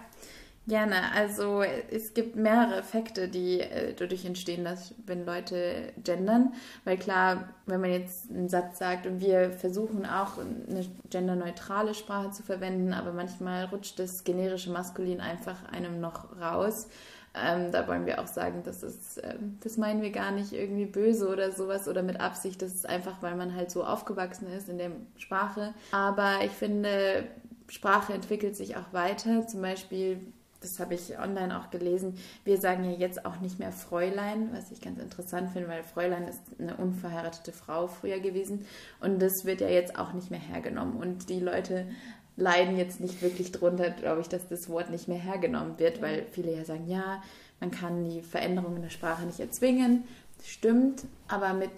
gerne. 0.67 1.12
Also 1.13 1.62
es 1.62 2.13
gibt 2.13 2.36
mehrere 2.36 2.78
Effekte, 2.78 3.28
die 3.28 3.60
äh, 3.60 3.93
dadurch 3.93 4.26
entstehen, 4.26 4.63
dass 4.63 4.93
wenn 5.06 5.26
Leute 5.26 5.93
gendern, 6.04 6.54
weil 6.86 6.97
klar, 6.97 7.50
wenn 7.65 7.82
man 7.82 7.91
jetzt 7.91 8.30
einen 8.30 8.50
Satz 8.50 8.80
sagt 8.80 9.06
und 9.06 9.19
wir 9.19 9.52
versuchen 9.52 10.06
auch 10.06 10.38
eine 10.38 10.86
genderneutrale 11.10 11.93
Sprache 11.93 12.32
zu 12.32 12.43
verwenden, 12.43 12.93
aber 12.93 13.12
manchmal 13.12 13.65
rutscht 13.65 14.00
das 14.00 14.24
generische 14.24 14.71
Maskulin 14.71 15.19
einfach 15.19 15.65
einem 15.71 16.00
noch 16.00 16.39
raus. 16.39 16.88
Ähm, 17.34 17.71
da 17.71 17.88
wollen 17.88 18.06
wir 18.06 18.19
auch 18.19 18.28
sagen, 18.28 18.62
das 18.65 18.84
ist, 18.84 19.17
äh, 19.19 19.36
das 19.62 19.78
meinen 19.78 20.02
wir 20.02 20.12
gar 20.12 20.32
nicht 20.32 20.52
irgendwie 20.52 20.86
böse 20.86 21.30
oder 21.30 21.52
sowas 21.54 21.88
oder 21.88 22.04
mit 22.04 22.19
Absicht. 22.19 22.62
Das 22.62 22.74
ist 22.76 22.88
einfach, 22.88 23.21
weil 23.21 23.36
man 23.36 23.56
halt 23.56 23.71
so 23.71 23.86
aufgewachsen 23.86 24.52
ist 24.52 24.67
in 24.67 24.78
der 24.78 24.91
Sprache. 25.15 25.74
Aber 25.91 26.39
ich 26.43 26.52
finde, 26.52 27.24
Sprache 27.72 28.14
entwickelt 28.14 28.56
sich 28.56 28.76
auch 28.76 28.94
weiter. 28.94 29.48
Zum 29.48 29.62
Beispiel 29.62 30.20
das 30.62 30.80
habe 30.80 30.94
ich 30.94 31.18
online 31.18 31.60
auch 31.60 31.72
gelesen, 31.72 32.20
wir 32.46 32.60
sagen 32.60 32.84
ja 32.86 32.92
jetzt 32.92 33.26
auch 33.26 33.40
nicht 33.40 33.58
mehr 33.58 33.72
Fräulein, 33.72 34.52
was 34.54 34.72
ich 34.72 34.80
ganz 34.80 35.00
interessant 35.00 35.50
finde, 35.50 35.68
weil 35.68 35.84
Fräulein 35.84 36.28
ist 36.28 36.42
eine 36.60 36.78
unverheiratete 36.78 37.52
Frau 37.52 37.88
früher 37.88 38.20
gewesen 38.20 38.68
und 39.00 39.20
das 39.20 39.44
wird 39.44 39.62
ja 39.62 39.70
jetzt 39.70 39.98
auch 39.98 40.14
nicht 40.14 40.30
mehr 40.30 40.40
hergenommen 40.40 40.98
und 40.98 41.30
die 41.30 41.40
Leute 41.40 41.88
leiden 42.38 42.78
jetzt 42.78 43.00
nicht 43.00 43.22
wirklich 43.24 43.52
drunter, 43.52 43.90
glaube 43.90 44.22
ich, 44.22 44.30
dass 44.30 44.48
das 44.48 44.70
Wort 44.70 44.92
nicht 44.92 45.08
mehr 45.08 45.18
hergenommen 45.18 45.80
wird, 45.80 46.02
weil 46.02 46.28
viele 46.32 46.56
ja 46.56 46.64
sagen, 46.64 46.88
ja, 46.88 47.24
man 47.60 47.72
kann 47.72 48.04
die 48.04 48.22
Veränderung 48.22 48.76
in 48.76 48.82
der 48.84 48.90
Sprache 48.90 49.26
nicht 49.26 49.40
erzwingen. 49.40 50.06
Stimmt, 50.44 51.04
aber 51.28 51.54
mit 51.54 51.72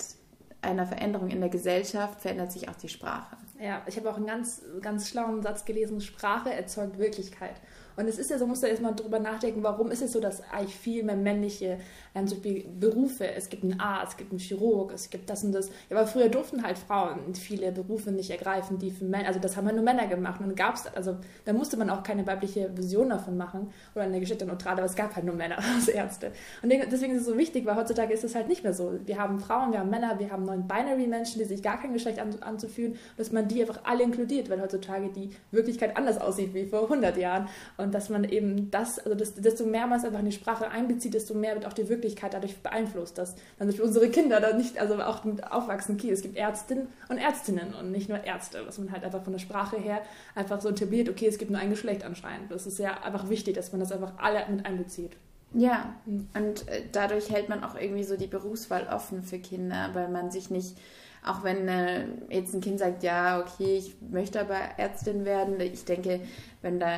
einer 0.61 0.85
Veränderung 0.85 1.29
in 1.29 1.41
der 1.41 1.49
Gesellschaft 1.49 2.21
verändert 2.21 2.51
sich 2.51 2.69
auch 2.69 2.75
die 2.75 2.87
Sprache. 2.87 3.35
Ja, 3.63 3.81
ich 3.87 3.95
habe 3.95 4.11
auch 4.11 4.17
einen 4.17 4.25
ganz, 4.25 4.61
ganz 4.81 5.07
schlauen 5.07 5.41
Satz 5.41 5.63
gelesen, 5.63 6.01
Sprache 6.01 6.53
erzeugt 6.53 6.97
Wirklichkeit. 6.97 7.55
Und 7.95 8.07
es 8.07 8.17
ist 8.17 8.29
ja 8.29 8.37
so, 8.37 8.47
muss 8.47 8.61
da 8.61 8.67
erstmal 8.67 8.95
drüber 8.95 9.19
nachdenken, 9.19 9.63
warum 9.63 9.91
ist 9.91 10.01
es 10.01 10.11
so, 10.11 10.19
dass 10.19 10.41
eigentlich 10.51 10.75
viel 10.75 11.03
mehr 11.03 11.15
männliche 11.15 11.77
ähm, 12.15 12.27
zum 12.27 12.39
Berufe, 12.79 13.27
es 13.27 13.49
gibt 13.49 13.63
einen 13.63 13.79
Arzt, 13.79 14.13
es 14.13 14.17
gibt 14.17 14.31
einen 14.31 14.39
Chirurg, 14.39 14.91
es 14.93 15.09
gibt 15.09 15.29
das 15.29 15.43
und 15.43 15.51
das. 15.51 15.69
Ja, 15.89 15.97
aber 15.97 16.07
früher 16.07 16.29
durften 16.29 16.63
halt 16.63 16.77
Frauen 16.77 17.33
viele 17.35 17.71
Berufe 17.71 18.11
nicht 18.11 18.29
ergreifen, 18.29 18.77
die 18.77 18.91
für 18.91 19.05
Männer, 19.05 19.27
also 19.27 19.39
das 19.39 19.57
haben 19.57 19.65
halt 19.65 19.75
nur 19.75 19.85
Männer 19.85 20.07
gemacht. 20.07 20.39
Und 20.41 20.55
gab 20.55 20.75
es, 20.75 20.87
also 20.87 21.17
da 21.45 21.53
musste 21.53 21.77
man 21.77 21.89
auch 21.89 22.03
keine 22.03 22.25
weibliche 22.25 22.75
Vision 22.75 23.09
davon 23.09 23.37
machen 23.37 23.71
oder 23.95 24.05
eine 24.05 24.19
Geschichte 24.19 24.45
neutrale, 24.45 24.77
aber 24.77 24.85
es 24.85 24.95
gab 24.95 25.15
halt 25.15 25.25
nur 25.25 25.35
Männer 25.35 25.57
als 25.75 25.87
Ärzte. 25.87 26.31
Und 26.61 26.69
deswegen 26.69 27.13
ist 27.13 27.21
es 27.21 27.27
so 27.27 27.37
wichtig, 27.37 27.65
weil 27.65 27.75
heutzutage 27.75 28.13
ist 28.13 28.23
es 28.23 28.35
halt 28.35 28.47
nicht 28.47 28.63
mehr 28.63 28.73
so. 28.73 28.99
Wir 29.05 29.17
haben 29.17 29.39
Frauen, 29.39 29.71
wir 29.71 29.79
haben 29.79 29.89
Männer, 29.89 30.19
wir 30.19 30.31
haben 30.31 30.45
Non-Binary-Menschen, 30.45 31.39
die 31.39 31.45
sich 31.45 31.61
gar 31.61 31.79
kein 31.79 31.93
Geschlecht 31.93 32.19
an, 32.19 32.35
anzufühlen, 32.41 32.95
dass 33.17 33.31
man 33.31 33.47
die 33.47 33.61
einfach 33.61 33.81
alle 33.83 34.03
inkludiert, 34.03 34.49
weil 34.49 34.61
heutzutage 34.61 35.09
die 35.09 35.31
Wirklichkeit 35.51 35.97
anders 35.97 36.19
aussieht 36.19 36.53
wie 36.53 36.65
vor 36.65 36.83
100 36.83 37.17
Jahren. 37.17 37.47
Und 37.77 37.82
dass 37.91 38.09
man 38.09 38.23
eben 38.23 38.71
das, 38.71 38.99
also 38.99 39.15
das, 39.15 39.35
desto 39.35 39.65
mehr 39.65 39.87
man 39.87 39.99
es 39.99 40.05
einfach 40.05 40.19
in 40.19 40.25
die 40.25 40.31
Sprache 40.31 40.69
einbezieht, 40.69 41.13
desto 41.13 41.33
mehr 41.33 41.55
wird 41.55 41.65
auch 41.65 41.73
die 41.73 41.89
Wirklichkeit 41.89 42.33
dadurch 42.33 42.57
beeinflusst, 42.57 43.17
dass 43.17 43.35
dann 43.59 43.69
unsere 43.69 44.09
Kinder 44.09 44.39
da 44.39 44.53
nicht, 44.53 44.79
also 44.79 45.01
auch 45.01 45.23
mit 45.23 45.51
aufwachsen, 45.51 45.95
okay, 45.95 46.11
es 46.11 46.21
gibt 46.21 46.37
Ärztinnen 46.37 46.87
und 47.09 47.17
Ärztinnen 47.17 47.73
und 47.73 47.91
nicht 47.91 48.09
nur 48.09 48.23
Ärzte, 48.23 48.61
was 48.65 48.77
man 48.77 48.91
halt 48.91 49.03
einfach 49.03 49.23
von 49.23 49.33
der 49.33 49.39
Sprache 49.39 49.77
her 49.77 50.01
einfach 50.35 50.61
so 50.61 50.69
etabliert, 50.69 51.09
okay, 51.09 51.27
es 51.27 51.37
gibt 51.37 51.51
nur 51.51 51.59
ein 51.59 51.69
Geschlecht 51.69 52.03
anscheinend. 52.03 52.51
Das 52.51 52.67
ist 52.67 52.79
ja 52.79 53.03
einfach 53.03 53.29
wichtig, 53.29 53.55
dass 53.55 53.71
man 53.71 53.79
das 53.79 53.91
einfach 53.91 54.13
alle 54.17 54.45
mit 54.49 54.65
einbezieht. 54.65 55.11
Ja, 55.53 55.93
hm. 56.05 56.27
und 56.33 56.67
äh, 56.67 56.81
dadurch 56.91 57.29
hält 57.29 57.49
man 57.49 57.63
auch 57.63 57.75
irgendwie 57.75 58.03
so 58.03 58.17
die 58.17 58.27
Berufswahl 58.27 58.87
offen 58.91 59.23
für 59.23 59.37
Kinder, 59.37 59.89
weil 59.93 60.09
man 60.09 60.31
sich 60.31 60.49
nicht 60.49 60.75
auch 61.25 61.43
wenn 61.43 61.67
äh, 61.67 62.05
jetzt 62.29 62.53
ein 62.53 62.61
Kind 62.61 62.79
sagt, 62.79 63.03
ja, 63.03 63.39
okay, 63.39 63.77
ich 63.77 63.95
möchte 64.01 64.41
aber 64.41 64.57
Ärztin 64.77 65.25
werden, 65.25 65.59
ich 65.59 65.85
denke, 65.85 66.21
wenn 66.61 66.79
da 66.79 66.89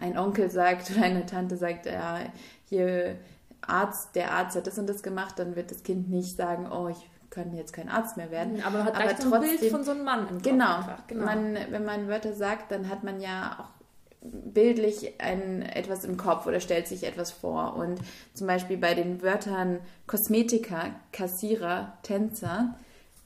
ein 0.00 0.18
Onkel 0.18 0.50
sagt 0.50 0.90
oder 0.90 1.02
eine 1.02 1.26
Tante 1.26 1.56
sagt, 1.56 1.86
ja, 1.86 2.20
hier 2.64 3.16
Arzt, 3.62 4.14
der 4.14 4.32
Arzt 4.32 4.56
hat 4.56 4.66
das 4.66 4.78
und 4.78 4.88
das 4.88 5.02
gemacht, 5.02 5.38
dann 5.38 5.56
wird 5.56 5.70
das 5.70 5.82
Kind 5.82 6.10
nicht 6.10 6.36
sagen, 6.36 6.70
oh, 6.70 6.88
ich 6.88 7.10
kann 7.30 7.54
jetzt 7.54 7.72
kein 7.72 7.88
Arzt 7.88 8.16
mehr 8.16 8.30
werden. 8.30 8.62
Aber 8.62 8.78
man 8.78 8.86
hat 8.86 8.96
aber 8.96 9.08
trotzdem, 9.08 9.32
ein 9.32 9.40
Bild 9.40 9.70
von 9.70 9.84
so 9.84 9.90
einem 9.90 10.04
Mann 10.04 10.28
im 10.28 10.34
Kopf 10.36 10.42
genau, 10.42 10.78
genau. 11.06 11.24
Man, 11.24 11.58
wenn 11.70 11.84
man 11.84 12.08
Wörter 12.08 12.32
sagt, 12.32 12.70
dann 12.70 12.88
hat 12.88 13.02
man 13.02 13.20
ja 13.20 13.58
auch 13.58 13.74
bildlich 14.22 15.20
ein, 15.20 15.62
etwas 15.62 16.04
im 16.04 16.16
Kopf 16.16 16.46
oder 16.46 16.60
stellt 16.60 16.86
sich 16.86 17.04
etwas 17.04 17.30
vor. 17.30 17.76
Und 17.76 18.00
zum 18.34 18.46
Beispiel 18.46 18.76
bei 18.76 18.94
den 18.94 19.22
Wörtern 19.22 19.80
Kosmetiker, 20.06 20.90
Kassierer, 21.12 21.98
Tänzer, 22.02 22.76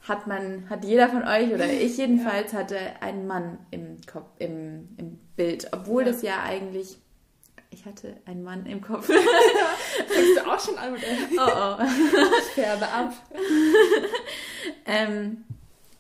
hat 0.09 0.27
man, 0.27 0.69
hat 0.71 0.85
jeder 0.85 1.09
von 1.09 1.23
euch 1.23 1.53
oder 1.53 1.67
ich 1.71 1.97
jedenfalls 1.99 2.53
ja. 2.53 2.59
hatte 2.61 2.79
einen 3.01 3.27
Mann 3.27 3.59
im 3.71 3.99
Kopf, 4.11 4.31
im, 4.39 4.89
im 4.97 5.19
Bild, 5.37 5.69
obwohl 5.73 6.03
ja. 6.03 6.09
das 6.13 6.23
ja 6.23 6.43
eigentlich 6.43 6.99
ich 7.71 7.85
hatte 7.85 8.17
einen 8.25 8.43
Mann 8.43 8.65
im 8.67 8.81
Kopf. 8.81 9.07
Fängst 9.07 10.37
du 10.37 10.51
auch 10.51 10.59
schon 10.59 10.79
an 10.79 10.93
mit 10.93 11.03
Oh 11.37 11.43
oh. 11.47 11.77
Ich 12.39 12.55
färbe 12.55 12.89
ab. 12.89 13.13
ähm, 14.87 15.45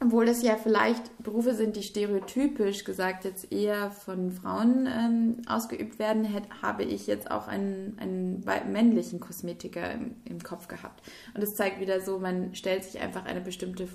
obwohl 0.01 0.27
das 0.27 0.43
ja 0.43 0.57
vielleicht 0.57 1.17
Berufe 1.23 1.55
sind, 1.55 1.75
die 1.75 1.83
stereotypisch 1.83 2.85
gesagt 2.85 3.25
jetzt 3.25 3.53
eher 3.53 3.91
von 3.91 4.31
Frauen 4.31 4.87
ähm, 4.87 5.43
ausgeübt 5.49 5.99
werden, 5.99 6.25
hätte, 6.25 6.49
habe 6.63 6.85
ich 6.85 7.07
jetzt 7.09 7.31
auch 7.31 7.49
einen, 7.49 7.97
einen 7.99 8.45
männlichen 8.71 9.19
Kosmetiker 9.19 9.91
im, 9.93 10.15
im 10.25 10.43
Kopf 10.43 10.69
gehabt. 10.69 11.03
Und 11.35 11.43
es 11.43 11.57
zeigt 11.57 11.81
wieder 11.81 12.01
so, 12.01 12.19
man 12.19 12.55
stellt 12.55 12.85
sich 12.85 13.01
einfach 13.01 13.25
eine 13.25 13.41
bestimmte 13.41 13.89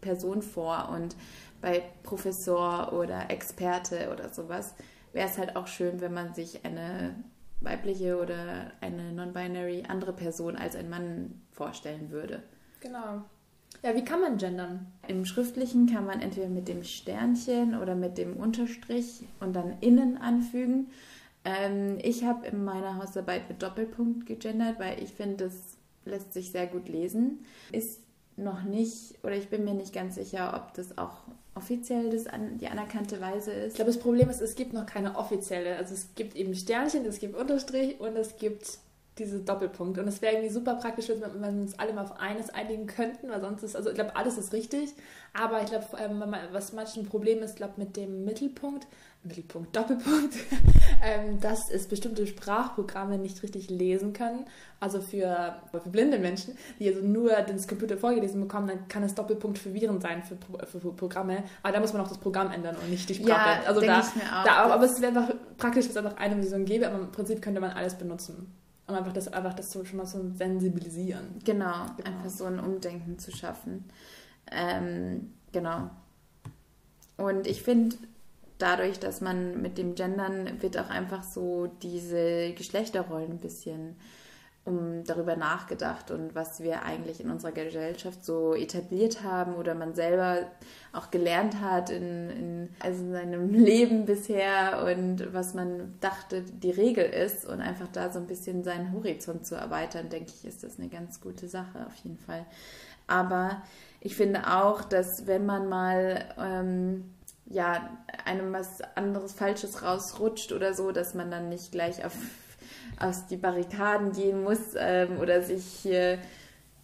Person 0.00 0.42
vor 0.42 0.90
und 0.94 1.16
bei 1.60 1.82
Professor 2.04 2.92
oder 2.92 3.30
Experte 3.30 4.10
oder 4.12 4.28
sowas 4.28 4.74
wäre 5.12 5.28
es 5.28 5.38
halt 5.38 5.56
auch 5.56 5.66
schön, 5.66 6.00
wenn 6.00 6.14
man 6.14 6.34
sich 6.34 6.64
eine 6.64 7.16
weibliche 7.60 8.20
oder 8.20 8.70
eine 8.80 9.12
non-binary 9.12 9.84
andere 9.88 10.12
Person 10.12 10.54
als 10.54 10.76
ein 10.76 10.88
Mann 10.88 11.42
vorstellen 11.50 12.10
würde. 12.10 12.44
Genau. 12.80 13.24
Ja, 13.82 13.94
wie 13.94 14.04
kann 14.04 14.20
man 14.20 14.38
gendern? 14.38 14.86
Im 15.06 15.24
Schriftlichen 15.24 15.86
kann 15.86 16.04
man 16.04 16.20
entweder 16.20 16.48
mit 16.48 16.68
dem 16.68 16.82
Sternchen 16.82 17.80
oder 17.80 17.94
mit 17.94 18.18
dem 18.18 18.36
Unterstrich 18.36 19.22
und 19.40 19.54
dann 19.54 19.78
innen 19.80 20.18
anfügen. 20.18 20.88
Ähm, 21.44 21.98
ich 22.02 22.24
habe 22.24 22.46
in 22.46 22.64
meiner 22.64 22.96
Hausarbeit 22.96 23.48
mit 23.48 23.62
Doppelpunkt 23.62 24.26
gegendert, 24.26 24.78
weil 24.78 25.02
ich 25.02 25.12
finde, 25.12 25.44
das 25.44 25.54
lässt 26.04 26.32
sich 26.32 26.50
sehr 26.50 26.66
gut 26.66 26.88
lesen. 26.88 27.44
Ist 27.70 28.00
noch 28.36 28.62
nicht, 28.62 29.18
oder 29.22 29.36
ich 29.36 29.48
bin 29.48 29.64
mir 29.64 29.74
nicht 29.74 29.92
ganz 29.92 30.16
sicher, 30.16 30.54
ob 30.54 30.74
das 30.74 30.98
auch 30.98 31.18
offiziell 31.54 32.10
das 32.10 32.26
an, 32.26 32.58
die 32.58 32.68
anerkannte 32.68 33.20
Weise 33.20 33.50
ist. 33.52 33.72
Ich 33.72 33.74
glaube, 33.76 33.90
das 33.90 34.00
Problem 34.00 34.30
ist, 34.30 34.40
es 34.40 34.54
gibt 34.54 34.72
noch 34.72 34.86
keine 34.86 35.16
offizielle. 35.16 35.76
Also 35.76 35.94
es 35.94 36.14
gibt 36.14 36.36
eben 36.36 36.54
Sternchen, 36.54 37.04
es 37.04 37.18
gibt 37.18 37.36
Unterstrich 37.36 38.00
und 38.00 38.16
es 38.16 38.36
gibt 38.38 38.78
diese 39.18 39.40
Doppelpunkt. 39.40 39.98
Und 39.98 40.08
es 40.08 40.22
wäre 40.22 40.34
irgendwie 40.34 40.52
super 40.52 40.74
praktisch, 40.74 41.08
wenn 41.08 41.20
wir 41.20 41.48
uns 41.48 41.78
alle 41.78 41.92
mal 41.92 42.04
auf 42.04 42.20
eines 42.20 42.50
einigen 42.50 42.86
könnten, 42.86 43.28
weil 43.30 43.40
sonst 43.40 43.62
ist, 43.62 43.76
also 43.76 43.90
ich 43.90 43.94
glaube, 43.94 44.16
alles 44.16 44.38
ist 44.38 44.52
richtig. 44.52 44.90
Aber 45.34 45.62
ich 45.62 45.68
glaube, 45.68 45.86
was 46.52 46.72
manchmal 46.72 47.04
ein 47.04 47.08
Problem 47.08 47.42
ist, 47.42 47.56
glaube 47.56 47.74
mit 47.76 47.96
dem 47.96 48.24
Mittelpunkt, 48.24 48.86
Mittelpunkt, 49.24 49.76
Doppelpunkt, 49.76 50.34
ähm, 51.02 51.40
dass 51.40 51.70
es 51.70 51.88
bestimmte 51.88 52.26
Sprachprogramme 52.26 53.18
nicht 53.18 53.42
richtig 53.42 53.68
lesen 53.68 54.12
können. 54.12 54.46
Also 54.80 55.00
für, 55.00 55.56
für 55.70 55.90
blinde 55.90 56.18
Menschen, 56.18 56.56
die 56.78 56.88
also 56.88 57.04
nur 57.04 57.30
das 57.30 57.66
Computer 57.66 57.96
vorgelesen 57.96 58.40
bekommen, 58.40 58.68
dann 58.68 58.88
kann 58.88 59.02
es 59.02 59.14
Doppelpunkt 59.14 59.58
verwirrend 59.58 60.02
sein 60.02 60.22
für, 60.22 60.36
für, 60.66 60.80
für 60.80 60.92
Programme. 60.92 61.42
Aber 61.62 61.72
da 61.72 61.80
muss 61.80 61.92
man 61.92 62.02
auch 62.02 62.08
das 62.08 62.18
Programm 62.18 62.52
ändern 62.52 62.76
und 62.76 62.90
nicht 62.90 63.08
die 63.08 63.14
Sprache. 63.14 63.62
Ja, 63.62 63.66
also 63.66 63.80
da, 63.80 64.00
ich 64.00 64.14
mir 64.14 64.22
auch. 64.22 64.44
Da, 64.44 64.72
aber 64.72 64.84
es 64.84 65.00
wäre 65.00 65.18
einfach 65.18 65.34
praktisch, 65.56 65.86
wenn 65.86 65.90
es 65.90 65.96
einfach 65.96 66.16
eine 66.16 66.36
Vision 66.40 66.64
gäbe, 66.64 66.86
aber 66.86 67.00
im 67.00 67.12
Prinzip 67.12 67.42
könnte 67.42 67.60
man 67.60 67.70
alles 67.72 67.94
benutzen. 67.94 68.52
Um 68.88 68.94
einfach 68.94 69.12
das, 69.12 69.28
einfach 69.28 69.54
das 69.54 69.70
so, 69.70 69.84
schon 69.84 69.98
mal 69.98 70.06
so 70.06 70.30
sensibilisieren. 70.34 71.38
Genau, 71.44 71.86
genau, 71.96 72.08
einfach 72.08 72.30
so 72.30 72.46
ein 72.46 72.58
Umdenken 72.58 73.18
zu 73.18 73.30
schaffen. 73.30 73.84
Ähm, 74.50 75.34
genau. 75.52 75.90
Und 77.18 77.46
ich 77.46 77.62
finde, 77.62 77.96
dadurch, 78.58 78.98
dass 78.98 79.20
man 79.20 79.60
mit 79.62 79.78
dem 79.78 79.94
Gendern 79.94 80.62
wird 80.62 80.78
auch 80.78 80.90
einfach 80.90 81.22
so 81.22 81.66
diese 81.82 82.52
Geschlechterrollen 82.54 83.32
ein 83.32 83.38
bisschen 83.38 83.96
um 84.68 85.02
darüber 85.04 85.34
nachgedacht 85.34 86.10
und 86.10 86.34
was 86.34 86.60
wir 86.60 86.82
eigentlich 86.82 87.20
in 87.20 87.30
unserer 87.30 87.52
Gesellschaft 87.52 88.24
so 88.24 88.54
etabliert 88.54 89.22
haben 89.22 89.54
oder 89.54 89.74
man 89.74 89.94
selber 89.94 90.42
auch 90.92 91.10
gelernt 91.10 91.60
hat 91.60 91.90
in, 91.90 92.30
in, 92.30 92.68
also 92.80 93.02
in 93.02 93.12
seinem 93.12 93.54
Leben 93.54 94.04
bisher 94.04 94.84
und 94.84 95.32
was 95.32 95.54
man 95.54 95.94
dachte, 96.00 96.42
die 96.42 96.70
Regel 96.70 97.04
ist 97.04 97.46
und 97.46 97.60
einfach 97.60 97.88
da 97.88 98.12
so 98.12 98.18
ein 98.18 98.26
bisschen 98.26 98.62
seinen 98.62 98.92
Horizont 98.92 99.46
zu 99.46 99.54
erweitern, 99.54 100.10
denke 100.10 100.32
ich, 100.36 100.44
ist 100.44 100.62
das 100.62 100.78
eine 100.78 100.88
ganz 100.88 101.20
gute 101.20 101.48
Sache 101.48 101.86
auf 101.86 101.94
jeden 102.04 102.18
Fall. 102.18 102.44
Aber 103.06 103.62
ich 104.00 104.14
finde 104.14 104.54
auch, 104.54 104.84
dass 104.84 105.26
wenn 105.26 105.46
man 105.46 105.68
mal 105.68 106.26
ähm, 106.38 107.04
ja, 107.50 107.98
einem 108.24 108.52
was 108.52 108.80
anderes 108.94 109.32
Falsches 109.32 109.82
rausrutscht 109.82 110.52
oder 110.52 110.74
so, 110.74 110.92
dass 110.92 111.14
man 111.14 111.30
dann 111.30 111.48
nicht 111.48 111.72
gleich 111.72 112.04
auf, 112.04 112.14
aus 113.00 113.26
die 113.26 113.36
Barrikaden 113.36 114.12
gehen 114.12 114.42
muss 114.42 114.74
ähm, 114.76 115.18
oder 115.18 115.42
sich 115.42 115.64
hier 115.64 116.18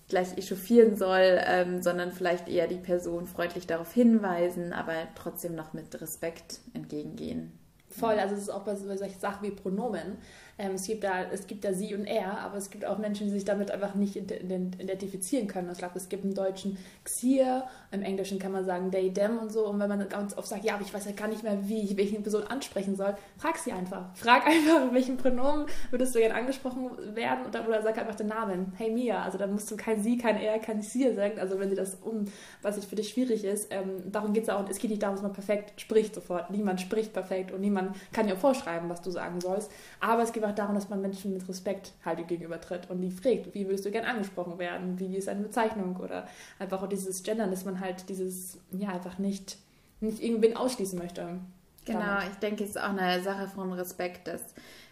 gleich 0.08 0.36
echauffieren 0.36 0.96
soll, 0.96 1.40
ähm, 1.46 1.82
sondern 1.82 2.12
vielleicht 2.12 2.48
eher 2.48 2.66
die 2.66 2.76
Person 2.76 3.26
freundlich 3.26 3.66
darauf 3.66 3.92
hinweisen, 3.92 4.72
aber 4.72 4.94
trotzdem 5.14 5.54
noch 5.54 5.72
mit 5.72 6.00
Respekt 6.00 6.60
entgegengehen. 6.74 7.52
Voll, 7.88 8.18
also 8.18 8.34
es 8.34 8.42
ist 8.42 8.50
auch 8.50 8.64
bei, 8.64 8.74
bei 8.74 8.96
solchen 8.96 9.20
Sachen 9.20 9.42
wie 9.46 9.52
Pronomen. 9.52 10.18
Ähm, 10.56 10.72
es, 10.76 10.86
gibt 10.86 11.02
da, 11.02 11.24
es 11.24 11.46
gibt 11.46 11.64
da 11.64 11.72
sie 11.72 11.94
und 11.94 12.04
er, 12.04 12.38
aber 12.38 12.56
es 12.56 12.70
gibt 12.70 12.84
auch 12.84 12.98
Menschen, 12.98 13.26
die 13.26 13.32
sich 13.32 13.44
damit 13.44 13.70
einfach 13.70 13.94
nicht 13.94 14.16
identifizieren 14.16 15.48
können. 15.48 15.68
Ich 15.72 15.78
glaube, 15.78 15.98
es 15.98 16.08
gibt 16.08 16.24
im 16.24 16.34
Deutschen 16.34 16.78
Xier, 17.02 17.64
im 17.90 18.02
Englischen 18.02 18.38
kann 18.38 18.52
man 18.52 18.64
sagen 18.64 18.90
they, 18.90 19.12
them 19.12 19.38
und 19.38 19.50
so. 19.50 19.66
Und 19.66 19.80
wenn 19.80 19.88
man 19.88 20.08
ganz 20.08 20.36
oft 20.36 20.46
sagt, 20.46 20.64
ja, 20.64 20.74
aber 20.74 20.82
ich 20.82 20.94
weiß 20.94 21.06
ja 21.06 21.12
gar 21.12 21.28
nicht 21.28 21.42
mehr, 21.42 21.68
wie 21.68 21.82
ich 21.82 21.96
welche 21.96 22.20
Person 22.20 22.44
ansprechen 22.44 22.94
soll, 22.94 23.16
frag 23.36 23.58
sie 23.58 23.72
einfach. 23.72 24.14
Frag 24.14 24.46
einfach, 24.46 24.92
welchen 24.92 25.16
Pronomen 25.16 25.66
würdest 25.90 26.14
du 26.14 26.20
gerne 26.20 26.34
angesprochen 26.34 26.90
werden 27.14 27.46
oder, 27.46 27.66
oder 27.66 27.82
sag 27.82 27.98
einfach 27.98 28.14
den 28.14 28.28
Namen. 28.28 28.72
Hey 28.76 28.90
Mia. 28.90 29.22
Also 29.22 29.38
da 29.38 29.46
musst 29.48 29.70
du 29.70 29.76
kein 29.76 30.02
sie, 30.02 30.18
kein 30.18 30.36
er, 30.36 30.60
kein 30.60 30.80
sie 30.82 31.12
sagen. 31.14 31.40
Also 31.40 31.58
wenn 31.58 31.70
sie 31.70 31.76
das 31.76 31.96
um, 31.96 32.26
was 32.62 32.84
für 32.84 32.96
dich 32.96 33.10
schwierig 33.10 33.44
ist. 33.44 33.68
Ähm, 33.70 34.10
darum 34.12 34.32
geht 34.32 34.44
es 34.44 34.48
auch. 34.50 34.68
Es 34.68 34.78
geht 34.78 34.90
nicht 34.90 35.02
darum, 35.02 35.16
dass 35.16 35.22
man 35.22 35.32
perfekt 35.32 35.80
spricht 35.80 36.14
sofort. 36.14 36.50
Niemand 36.50 36.80
spricht 36.80 37.12
perfekt 37.12 37.50
und 37.50 37.60
niemand 37.60 37.96
kann 38.12 38.26
dir 38.26 38.36
vorschreiben, 38.36 38.88
was 38.88 39.02
du 39.02 39.10
sagen 39.10 39.40
sollst. 39.40 39.70
Aber 40.00 40.22
es 40.22 40.32
geht 40.32 40.43
auch 40.44 40.54
darum, 40.54 40.74
dass 40.74 40.88
man 40.88 41.00
Menschen 41.00 41.32
mit 41.32 41.48
Respekt 41.48 41.92
halt 42.04 42.26
gegenübertritt 42.26 42.90
und 42.90 43.00
die 43.00 43.10
fragt, 43.10 43.54
wie 43.54 43.66
würdest 43.66 43.84
du 43.84 43.90
gern 43.90 44.04
angesprochen 44.04 44.58
werden? 44.58 44.98
Wie 44.98 45.16
ist 45.16 45.28
eine 45.28 45.42
Bezeichnung? 45.42 45.96
Oder 45.96 46.26
einfach 46.58 46.82
auch 46.82 46.88
dieses 46.88 47.22
Gendern, 47.22 47.50
dass 47.50 47.64
man 47.64 47.80
halt 47.80 48.08
dieses, 48.08 48.58
ja, 48.72 48.88
einfach 48.90 49.18
nicht, 49.18 49.58
nicht 50.00 50.22
irgendwen 50.22 50.56
ausschließen 50.56 50.98
möchte. 50.98 51.38
Genau, 51.84 52.00
damit. 52.00 52.30
ich 52.32 52.38
denke, 52.38 52.64
es 52.64 52.70
ist 52.70 52.80
auch 52.80 52.96
eine 52.96 53.22
Sache 53.22 53.48
von 53.48 53.72
Respekt, 53.72 54.28
dass 54.28 54.42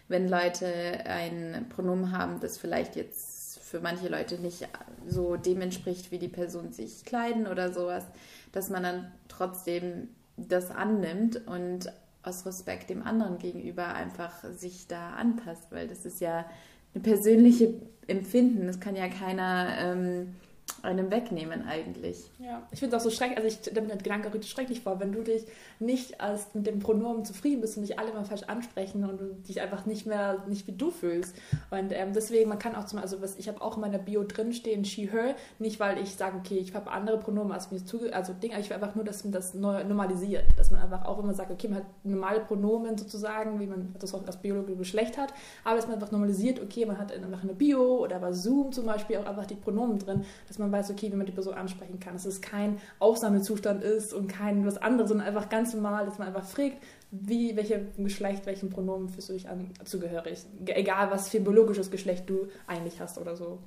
wenn 0.07 0.27
Leute 0.27 0.67
ein 1.05 1.67
Pronomen 1.69 2.11
haben, 2.11 2.39
das 2.39 2.57
vielleicht 2.57 2.95
jetzt 2.95 3.59
für 3.59 3.79
manche 3.79 4.07
Leute 4.07 4.35
nicht 4.35 4.67
so 5.07 5.35
dem 5.35 5.61
entspricht, 5.61 6.11
wie 6.11 6.19
die 6.19 6.27
Person 6.27 6.71
sich 6.71 7.05
kleiden 7.05 7.47
oder 7.47 7.73
sowas, 7.73 8.05
dass 8.51 8.69
man 8.69 8.83
dann 8.83 9.11
trotzdem 9.27 10.09
das 10.37 10.71
annimmt 10.71 11.47
und 11.47 11.91
aus 12.23 12.45
Respekt 12.45 12.89
dem 12.89 13.03
anderen 13.03 13.37
gegenüber 13.37 13.93
einfach 13.93 14.43
sich 14.53 14.87
da 14.87 15.11
anpasst, 15.11 15.67
weil 15.71 15.87
das 15.87 16.05
ist 16.05 16.21
ja 16.21 16.45
eine 16.93 17.03
persönliche 17.03 17.73
Empfinden. 18.07 18.67
Das 18.67 18.79
kann 18.79 18.95
ja 18.95 19.07
keiner 19.07 19.75
ähm, 19.79 20.35
einem 20.83 21.09
wegnehmen 21.11 21.65
eigentlich. 21.65 22.29
Ja, 22.39 22.61
ich 22.71 22.79
finde 22.79 22.95
es 22.95 23.01
auch 23.01 23.09
so 23.09 23.15
schrecklich, 23.15 23.37
also 23.37 23.47
ich 23.47 23.73
mir 23.73 23.87
den 23.87 23.97
Gedanke 23.97 24.33
richtig 24.33 24.51
schrecklich 24.51 24.81
vor, 24.81 24.99
wenn 24.99 25.13
du 25.13 25.21
dich 25.21 25.45
nicht 25.79 26.19
als 26.19 26.53
mit 26.53 26.67
dem 26.67 26.79
Pronomen 26.79 27.23
zufrieden 27.23 27.61
bist 27.61 27.77
und 27.77 27.83
dich 27.83 27.97
alle 27.97 28.11
mal 28.11 28.25
falsch 28.25 28.43
ansprechen 28.43 29.05
und 29.05 29.21
du 29.21 29.33
dich 29.47 29.61
einfach 29.61 29.85
nicht 29.85 30.05
mehr, 30.05 30.43
nicht 30.47 30.67
wie 30.67 30.73
du 30.73 30.91
fühlst. 30.91 31.37
Und 31.71 31.93
ähm, 31.93 32.11
deswegen, 32.13 32.49
man 32.49 32.59
kann 32.59 32.75
auch 32.75 32.85
zum 32.85 32.99
also 32.99 33.21
was, 33.21 33.37
ich 33.37 33.47
habe 33.47 33.61
auch 33.61 33.75
in 33.77 33.81
meiner 33.81 33.97
Bio 33.97 34.25
drinstehen, 34.25 34.83
she, 34.83 35.09
her, 35.09 35.35
nicht 35.57 35.79
weil 35.79 35.99
ich 35.99 36.15
sage, 36.15 36.37
okay, 36.37 36.57
ich 36.57 36.75
habe 36.75 36.91
andere 36.91 37.17
Pronomen 37.17 37.53
als 37.53 37.71
mir 37.71 37.83
zuge, 37.85 38.13
also 38.13 38.33
Ding, 38.33 38.51
ich 38.59 38.69
will 38.69 38.75
einfach 38.75 38.93
nur, 38.93 39.05
dass 39.05 39.23
man 39.23 39.31
das 39.31 39.53
normalisiert, 39.53 40.45
dass 40.57 40.69
man 40.69 40.81
einfach 40.81 41.05
auch 41.05 41.19
immer 41.19 41.33
sagt, 41.33 41.49
okay, 41.49 41.69
man 41.69 41.79
hat 41.79 41.85
normale 42.03 42.41
Pronomen 42.41 42.97
sozusagen, 42.97 43.57
wie 43.61 43.67
man 43.67 43.95
das 43.99 44.13
auch 44.13 44.25
als 44.27 44.35
biologische 44.35 44.75
Geschlecht 44.75 45.17
hat, 45.17 45.33
aber 45.63 45.77
dass 45.77 45.87
man 45.87 45.95
einfach 45.95 46.11
normalisiert, 46.11 46.61
okay, 46.61 46.85
man 46.85 46.97
hat 46.97 47.13
einfach 47.13 47.43
eine 47.43 47.53
Bio 47.53 48.03
oder 48.03 48.19
bei 48.19 48.33
Zoom 48.33 48.73
zum 48.73 48.85
Beispiel 48.85 49.17
auch 49.17 49.25
einfach 49.25 49.45
die 49.45 49.55
Pronomen 49.55 49.97
drin, 49.97 50.25
dass 50.49 50.59
man 50.59 50.72
weiß, 50.73 50.91
okay, 50.91 51.11
wie 51.11 51.15
man 51.15 51.25
die 51.25 51.31
Person 51.31 51.53
ansprechen 51.53 51.99
kann, 51.99 52.13
dass 52.13 52.25
es 52.25 52.41
kein 52.41 52.81
Ausnahmezustand 52.99 53.83
ist 53.83 54.13
und 54.13 54.27
kein 54.27 54.65
was 54.65 54.77
anderes, 54.77 55.09
sondern 55.09 55.27
einfach 55.27 55.47
ganz 55.47 55.73
normal, 55.73 56.05
dass 56.05 56.17
man 56.17 56.27
einfach 56.27 56.45
fragt, 56.45 56.77
wie, 57.11 57.55
welche 57.55 57.85
Geschlecht, 57.97 58.45
welchen 58.45 58.69
Pronomen 58.69 59.07
fühlst 59.07 59.29
du 59.29 59.33
dich 59.33 59.47
an, 59.47 59.71
zugehörig. 59.85 60.39
Egal, 60.65 61.11
was 61.11 61.29
für 61.29 61.39
biologisches 61.39 61.91
Geschlecht 61.91 62.29
du 62.29 62.47
eigentlich 62.67 62.99
hast 62.99 63.17
oder 63.17 63.35
so. 63.35 63.59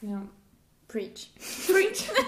Ja. 0.00 0.22
Preach. 0.86 1.30
Preach. 1.66 2.10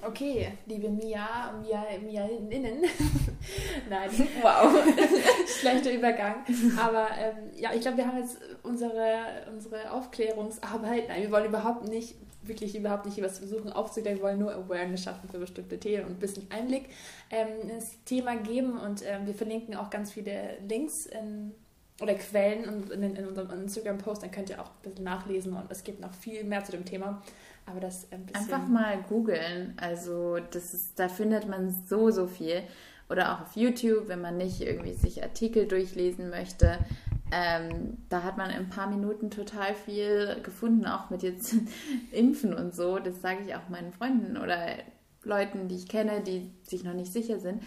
Okay, 0.00 0.52
liebe 0.66 0.88
Mia, 0.88 1.52
Mia, 1.60 1.84
Mia 2.00 2.24
innen. 2.26 2.82
Nein, 3.90 4.10
wow, 4.40 4.72
schlechter 5.60 5.92
Übergang. 5.92 6.44
Aber 6.80 7.08
ähm, 7.18 7.50
ja, 7.56 7.72
ich 7.74 7.80
glaube, 7.80 7.96
wir 7.96 8.06
haben 8.06 8.18
jetzt 8.18 8.38
unsere, 8.62 9.46
unsere 9.52 9.90
Aufklärungsarbeit. 9.90 11.08
Nein, 11.08 11.22
wir 11.22 11.30
wollen 11.32 11.46
überhaupt 11.46 11.88
nicht, 11.88 12.14
wirklich 12.42 12.76
überhaupt 12.76 13.06
nicht 13.06 13.20
was 13.22 13.38
versuchen 13.38 13.72
aufzuklären. 13.72 14.18
Wir 14.18 14.24
wollen 14.24 14.38
nur 14.38 14.54
Awareness 14.54 15.02
schaffen 15.02 15.28
für 15.28 15.38
bestimmte 15.38 15.78
Themen 15.78 16.04
und 16.04 16.12
ein 16.12 16.20
bisschen 16.20 16.46
Einblick 16.50 16.90
ähm, 17.30 17.68
ins 17.68 18.02
Thema 18.04 18.36
geben. 18.36 18.78
Und 18.78 19.02
ähm, 19.04 19.26
wir 19.26 19.34
verlinken 19.34 19.74
auch 19.74 19.90
ganz 19.90 20.12
viele 20.12 20.58
Links 20.68 21.06
in 21.06 21.54
oder 22.00 22.14
Quellen 22.14 22.64
in, 22.64 23.02
in, 23.02 23.16
in 23.16 23.26
unserem 23.26 23.50
Instagram-Post, 23.50 24.22
dann 24.22 24.30
könnt 24.30 24.50
ihr 24.50 24.60
auch 24.60 24.68
ein 24.68 24.82
bisschen 24.82 25.04
nachlesen 25.04 25.52
und 25.54 25.70
es 25.70 25.82
gibt 25.82 26.00
noch 26.00 26.14
viel 26.14 26.44
mehr 26.44 26.64
zu 26.64 26.72
dem 26.72 26.84
Thema. 26.84 27.22
Aber 27.70 27.80
das 27.80 28.10
ein 28.12 28.24
bisschen 28.26 28.42
Einfach 28.42 28.66
mal 28.66 28.98
googeln. 29.08 29.74
Also 29.76 30.38
das 30.50 30.74
ist, 30.74 30.98
da 30.98 31.08
findet 31.08 31.48
man 31.48 31.70
so, 31.70 32.10
so 32.10 32.26
viel. 32.26 32.62
Oder 33.10 33.34
auch 33.34 33.40
auf 33.42 33.56
YouTube, 33.56 34.08
wenn 34.08 34.20
man 34.20 34.36
nicht 34.36 34.60
irgendwie 34.60 34.94
sich 34.94 35.22
Artikel 35.22 35.66
durchlesen 35.66 36.30
möchte. 36.30 36.78
Ähm, 37.30 37.98
da 38.08 38.22
hat 38.22 38.38
man 38.38 38.50
in 38.50 38.56
ein 38.56 38.70
paar 38.70 38.88
Minuten 38.88 39.30
total 39.30 39.74
viel 39.74 40.40
gefunden, 40.42 40.86
auch 40.86 41.10
mit 41.10 41.22
jetzt 41.22 41.54
Impfen 42.12 42.54
und 42.54 42.74
so. 42.74 42.98
Das 42.98 43.20
sage 43.20 43.40
ich 43.46 43.54
auch 43.54 43.68
meinen 43.68 43.92
Freunden 43.92 44.36
oder 44.36 44.58
Leuten, 45.24 45.68
die 45.68 45.76
ich 45.76 45.88
kenne, 45.88 46.22
die 46.22 46.50
sich 46.62 46.84
noch 46.84 46.94
nicht 46.94 47.12
sicher 47.12 47.38
sind. 47.38 47.62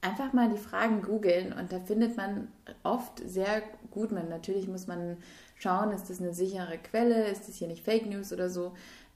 Einfach 0.00 0.32
mal 0.32 0.50
die 0.50 0.58
Fragen 0.58 1.00
googeln 1.00 1.52
und 1.52 1.72
da 1.72 1.80
findet 1.80 2.16
man 2.16 2.48
oft 2.82 3.22
sehr 3.26 3.62
gut. 3.90 4.12
Man, 4.12 4.28
natürlich 4.28 4.68
muss 4.68 4.86
man 4.86 5.16
schauen, 5.56 5.92
ist 5.92 6.10
das 6.10 6.20
eine 6.20 6.34
sichere 6.34 6.76
Quelle, 6.78 7.28
ist 7.28 7.48
das 7.48 7.56
hier 7.56 7.68
nicht 7.68 7.84
Fake 7.84 8.06
News 8.06 8.32
oder 8.32 8.50
so. 8.50 8.74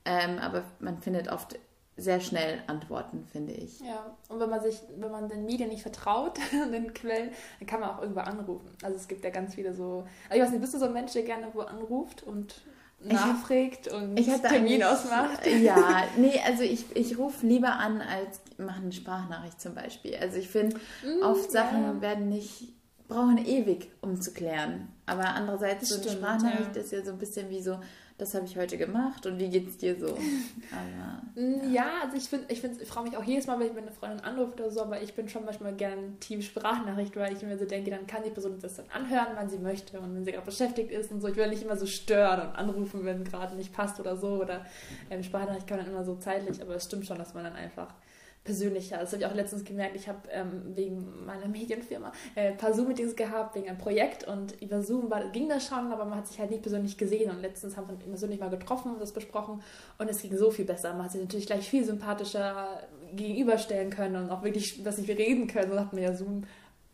Ähm, 0.08 0.38
aber 0.38 0.64
man 0.80 0.98
findet 0.98 1.30
oft 1.30 1.58
sehr 1.98 2.20
schnell 2.20 2.62
Antworten, 2.66 3.26
finde 3.30 3.52
ich. 3.52 3.80
Ja, 3.80 4.16
und 4.28 4.40
wenn 4.40 4.48
man 4.48 4.62
sich, 4.62 4.80
wenn 4.96 5.10
man 5.10 5.28
den 5.28 5.44
Medien 5.44 5.68
nicht 5.68 5.82
vertraut, 5.82 6.38
den 6.72 6.94
Quellen, 6.94 7.30
dann 7.58 7.68
kann 7.68 7.80
man 7.80 7.90
auch 7.90 8.00
irgendwo 8.00 8.20
anrufen. 8.20 8.70
Also 8.82 8.96
es 8.96 9.06
gibt 9.06 9.24
ja 9.24 9.30
ganz 9.30 9.54
viele 9.54 9.74
so. 9.74 10.06
Also 10.30 10.36
ich 10.36 10.40
weiß 10.40 10.50
nicht, 10.50 10.60
bist 10.60 10.74
du 10.74 10.78
so 10.78 10.86
ein 10.86 10.92
Mensch, 10.92 11.12
der 11.12 11.24
gerne 11.24 11.48
wo 11.52 11.60
anruft 11.60 12.22
und 12.22 12.62
nachfragt 13.00 13.88
und 13.88 14.18
ich 14.18 14.26
Termin 14.40 14.82
ausmacht? 14.82 15.46
Ja, 15.46 16.04
nee, 16.16 16.40
also 16.46 16.62
ich, 16.62 16.84
ich 16.96 17.18
rufe 17.18 17.46
lieber 17.46 17.74
an, 17.74 18.00
als 18.00 18.40
mache 18.56 18.80
eine 18.80 18.92
Sprachnachricht 18.92 19.60
zum 19.60 19.74
Beispiel. 19.74 20.16
Also 20.16 20.38
ich 20.38 20.48
finde, 20.48 20.76
mm, 20.76 21.22
oft 21.22 21.50
Sachen 21.50 21.82
ja. 21.82 22.00
werden 22.00 22.28
nicht, 22.28 22.72
brauchen 23.08 23.38
ewig, 23.38 23.90
um 24.00 24.20
zu 24.20 24.32
klären. 24.32 24.88
Aber 25.06 25.26
andererseits, 25.34 25.80
das 25.80 25.88
so 25.88 25.94
eine 25.96 26.04
stimmt, 26.04 26.18
Sprachnachricht 26.18 26.76
ja. 26.76 26.82
ist 26.82 26.92
ja 26.92 27.04
so 27.04 27.12
ein 27.12 27.18
bisschen 27.18 27.50
wie 27.50 27.62
so, 27.62 27.78
das 28.18 28.34
habe 28.34 28.44
ich 28.46 28.56
heute 28.56 28.76
gemacht 28.76 29.26
und 29.26 29.38
wie 29.38 29.48
geht's 29.48 29.76
dir 29.76 29.98
so? 29.98 30.08
Aber, 30.72 31.22
mm, 31.40 31.72
ja. 31.72 31.84
ja. 31.84 31.90
also 32.02 32.16
ich 32.16 32.24
finde, 32.24 32.46
ich, 32.52 32.62
ich 32.62 32.88
freue 32.88 33.04
mich 33.04 33.16
auch 33.16 33.22
jedes 33.22 33.46
Mal, 33.46 33.60
wenn 33.60 33.68
ich 33.68 33.74
meine 33.74 33.92
Freundin 33.92 34.20
anrufe 34.20 34.54
oder 34.54 34.70
so, 34.70 34.82
aber 34.82 35.00
ich 35.00 35.14
bin 35.14 35.28
schon 35.28 35.44
manchmal 35.44 35.72
gerne 35.74 36.18
Team 36.18 36.42
Sprachnachricht, 36.42 37.16
weil 37.16 37.32
ich 37.32 37.42
mir 37.42 37.56
so 37.56 37.64
denke, 37.64 37.90
dann 37.90 38.08
kann 38.08 38.24
die 38.24 38.30
Person 38.30 38.58
das 38.60 38.74
dann 38.74 38.86
anhören, 38.92 39.28
wann 39.36 39.48
sie 39.48 39.58
möchte 39.58 40.00
und 40.00 40.14
wenn 40.14 40.24
sie 40.24 40.32
gerade 40.32 40.46
beschäftigt 40.46 40.90
ist 40.90 41.12
und 41.12 41.20
so. 41.20 41.28
Ich 41.28 41.36
will 41.36 41.48
nicht 41.48 41.62
immer 41.62 41.76
so 41.76 41.86
stören 41.86 42.48
und 42.48 42.56
anrufen, 42.56 43.04
wenn 43.04 43.22
gerade 43.22 43.54
nicht 43.54 43.72
passt 43.72 44.00
oder 44.00 44.16
so 44.16 44.40
oder 44.40 44.66
ähm, 45.10 45.22
Sprachnachricht 45.22 45.68
kann 45.68 45.78
dann 45.78 45.86
immer 45.86 46.04
so 46.04 46.16
zeitlich, 46.16 46.60
aber 46.60 46.74
es 46.74 46.84
stimmt 46.84 47.06
schon, 47.06 47.18
dass 47.18 47.34
man 47.34 47.44
dann 47.44 47.54
einfach 47.54 47.94
persönlicher. 48.44 48.98
Das 48.98 49.12
habe 49.12 49.22
ich 49.22 49.28
auch 49.28 49.34
letztens 49.34 49.64
gemerkt. 49.64 49.96
Ich 49.96 50.08
habe 50.08 50.20
ähm, 50.30 50.62
wegen 50.74 51.24
meiner 51.26 51.48
Medienfirma 51.48 52.12
äh, 52.34 52.48
ein 52.48 52.56
paar 52.56 52.72
Zoom-Meetings 52.72 53.14
gehabt, 53.16 53.54
wegen 53.54 53.68
einem 53.68 53.78
Projekt 53.78 54.26
und 54.26 54.60
über 54.62 54.82
Zoom 54.82 55.10
war, 55.10 55.28
ging 55.30 55.48
das 55.48 55.66
schon, 55.66 55.92
aber 55.92 56.04
man 56.04 56.18
hat 56.18 56.28
sich 56.28 56.38
halt 56.38 56.50
nicht 56.50 56.62
persönlich 56.62 56.96
gesehen 56.96 57.30
und 57.30 57.42
letztens 57.42 57.76
haben 57.76 57.88
wir 57.88 57.96
persönlich 57.96 58.40
mal 58.40 58.50
getroffen 58.50 58.92
und 58.92 59.00
das 59.00 59.12
besprochen 59.12 59.62
und 59.98 60.08
es 60.08 60.22
ging 60.22 60.36
so 60.36 60.50
viel 60.50 60.64
besser. 60.64 60.92
Man 60.94 61.04
hat 61.04 61.12
sich 61.12 61.20
natürlich 61.20 61.46
gleich 61.46 61.68
viel 61.68 61.84
sympathischer 61.84 62.88
gegenüberstellen 63.14 63.90
können 63.90 64.16
und 64.16 64.30
auch 64.30 64.42
wirklich, 64.42 64.84
was 64.84 64.98
nicht 64.98 65.08
wir 65.08 65.18
reden 65.18 65.46
können. 65.46 65.72
So 65.72 65.78
hat 65.78 65.92
man 65.92 66.02
ja 66.02 66.14
Zoom 66.14 66.44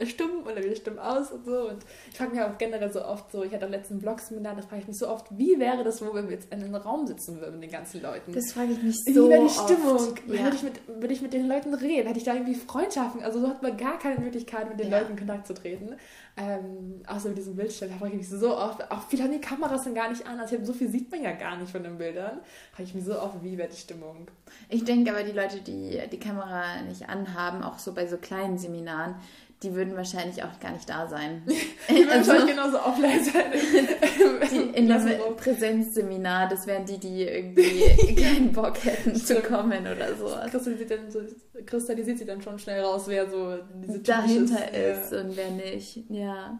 stumm 0.02 0.42
oder 0.44 0.62
wieder 0.62 0.74
stumm 0.74 0.98
aus 0.98 1.30
und 1.30 1.44
so. 1.44 1.68
Und 1.68 1.84
ich 2.10 2.16
frage 2.16 2.32
mich 2.32 2.40
auch 2.40 2.58
generell 2.58 2.92
so 2.92 3.04
oft 3.04 3.30
so, 3.30 3.44
ich 3.44 3.52
hatte 3.52 3.66
am 3.66 3.70
letzten 3.70 4.00
Blog-Seminar, 4.00 4.56
da 4.56 4.62
frage 4.62 4.82
ich 4.82 4.88
mich 4.88 4.98
so 4.98 5.08
oft, 5.08 5.26
wie 5.30 5.58
wäre 5.58 5.84
das, 5.84 6.02
wo 6.02 6.12
wir 6.12 6.28
jetzt 6.30 6.52
in 6.52 6.62
einem 6.62 6.74
Raum 6.74 7.06
sitzen 7.06 7.40
würden 7.40 7.60
mit 7.60 7.64
den 7.64 7.70
ganzen 7.70 8.02
Leuten? 8.02 8.32
Das 8.32 8.52
frage 8.52 8.72
ich 8.72 8.82
mich 8.82 8.96
so 8.96 9.26
Wie 9.26 9.30
wäre 9.30 9.44
die 9.44 9.50
Stimmung? 9.50 10.14
Ja. 10.26 10.44
Würde, 10.44 10.56
ich 10.56 10.62
mit, 10.62 10.88
würde 10.88 11.14
ich 11.14 11.22
mit 11.22 11.32
den 11.32 11.46
Leuten 11.46 11.74
reden? 11.74 12.06
Hätte 12.08 12.18
ich 12.18 12.24
da 12.24 12.34
irgendwie 12.34 12.54
Freundschaften? 12.54 13.22
Also 13.22 13.40
so 13.40 13.48
hat 13.48 13.62
man 13.62 13.76
gar 13.76 13.98
keine 13.98 14.18
Möglichkeit, 14.18 14.68
mit 14.68 14.80
den 14.80 14.90
ja. 14.90 14.98
Leuten 14.98 15.12
in 15.12 15.18
Kontakt 15.18 15.46
zu 15.46 15.54
treten. 15.54 15.96
Ähm, 16.36 17.02
außer 17.06 17.28
mit 17.28 17.38
diesem 17.38 17.54
Bildschirm, 17.54 17.90
da 17.90 17.96
frage 17.96 18.12
ich 18.12 18.18
mich 18.18 18.28
so 18.28 18.56
oft, 18.56 18.90
auch 18.90 19.02
viele 19.08 19.22
haben 19.22 19.30
die 19.30 19.40
Kameras 19.40 19.84
dann 19.84 19.94
gar 19.94 20.10
nicht 20.10 20.26
an, 20.26 20.40
also 20.40 20.56
so 20.64 20.72
viel 20.72 20.88
sieht 20.88 21.08
man 21.12 21.22
ja 21.22 21.30
gar 21.30 21.56
nicht 21.56 21.70
von 21.70 21.84
den 21.84 21.96
Bildern. 21.96 22.40
Frage 22.72 22.88
ich 22.88 22.94
mich 22.94 23.04
so 23.04 23.20
oft, 23.20 23.44
wie 23.44 23.56
wäre 23.56 23.68
die 23.68 23.76
Stimmung? 23.76 24.26
Ich 24.68 24.82
denke 24.82 25.12
aber, 25.12 25.22
die 25.22 25.30
Leute, 25.30 25.60
die 25.60 26.00
die 26.10 26.18
Kamera 26.18 26.82
nicht 26.82 27.08
anhaben, 27.08 27.62
auch 27.62 27.78
so 27.78 27.94
bei 27.94 28.08
so 28.08 28.16
kleinen 28.16 28.58
Seminaren, 28.58 29.14
die 29.62 29.74
würden 29.74 29.96
wahrscheinlich 29.96 30.42
auch 30.42 30.60
gar 30.60 30.72
nicht 30.72 30.88
da 30.88 31.08
sein. 31.08 31.42
die 31.88 31.94
würden 31.94 32.10
also, 32.10 32.32
wahrscheinlich 32.32 32.56
genauso 32.56 32.78
offline 32.78 33.24
sein. 33.24 33.44
die, 34.52 34.78
in 34.78 34.90
einem 34.90 35.36
Präsenzseminar, 35.36 36.48
das 36.48 36.66
wären 36.66 36.84
die, 36.84 36.98
die 36.98 37.22
irgendwie 37.22 38.14
keinen 38.22 38.52
Bock 38.52 38.84
hätten 38.84 39.14
zu 39.14 39.40
kommen 39.40 39.86
oder 39.86 40.14
so. 40.14 40.26
Kristallisiert, 40.50 41.12
so. 41.12 41.20
kristallisiert 41.64 42.18
sie 42.18 42.26
dann 42.26 42.42
schon 42.42 42.58
schnell 42.58 42.82
raus, 42.82 43.04
wer 43.06 43.30
so 43.30 43.58
diese 43.82 44.00
dahinter 44.00 44.72
ist 44.72 45.12
ja. 45.12 45.20
und 45.20 45.36
wer 45.36 45.50
nicht. 45.50 46.04
Ja. 46.10 46.58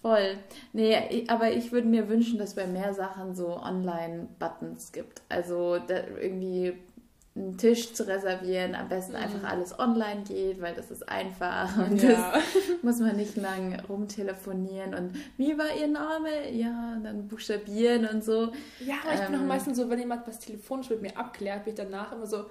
Voll. 0.00 0.36
Nee, 0.72 1.24
aber 1.26 1.50
ich 1.50 1.72
würde 1.72 1.88
mir 1.88 2.08
wünschen, 2.08 2.38
dass 2.38 2.54
bei 2.54 2.66
mehr 2.68 2.94
Sachen 2.94 3.34
so 3.34 3.56
Online-Buttons 3.60 4.92
gibt. 4.92 5.22
Also 5.28 5.76
irgendwie 6.20 6.74
einen 7.38 7.56
Tisch 7.56 7.92
zu 7.92 8.06
reservieren, 8.06 8.74
am 8.74 8.88
besten 8.88 9.12
mhm. 9.12 9.18
einfach 9.18 9.44
alles 9.44 9.78
online 9.78 10.22
geht, 10.26 10.60
weil 10.60 10.74
das 10.74 10.90
ist 10.90 11.08
einfach 11.08 11.76
und 11.78 12.02
ja. 12.02 12.32
das 12.32 12.42
muss 12.82 12.98
man 12.98 13.16
nicht 13.16 13.36
lang 13.36 13.80
rumtelefonieren 13.88 14.94
und 14.94 15.12
wie 15.36 15.56
war 15.56 15.74
Ihr 15.78 15.88
Name? 15.88 16.50
Ja, 16.52 16.98
dann 17.02 17.28
buchstabieren 17.28 18.06
und 18.06 18.24
so. 18.24 18.52
Ja, 18.80 18.96
aber 19.04 19.14
ich 19.14 19.20
ähm, 19.20 19.26
bin 19.26 19.36
auch 19.36 19.42
ähm, 19.42 19.46
meistens 19.46 19.76
so, 19.76 19.88
wenn 19.88 19.98
jemand 19.98 20.26
was 20.26 20.40
telefonisch 20.40 20.90
mit 20.90 21.02
mir 21.02 21.16
abklärt, 21.16 21.64
bin 21.64 21.74
ich 21.74 21.80
danach 21.80 22.12
immer 22.12 22.26
so, 22.26 22.46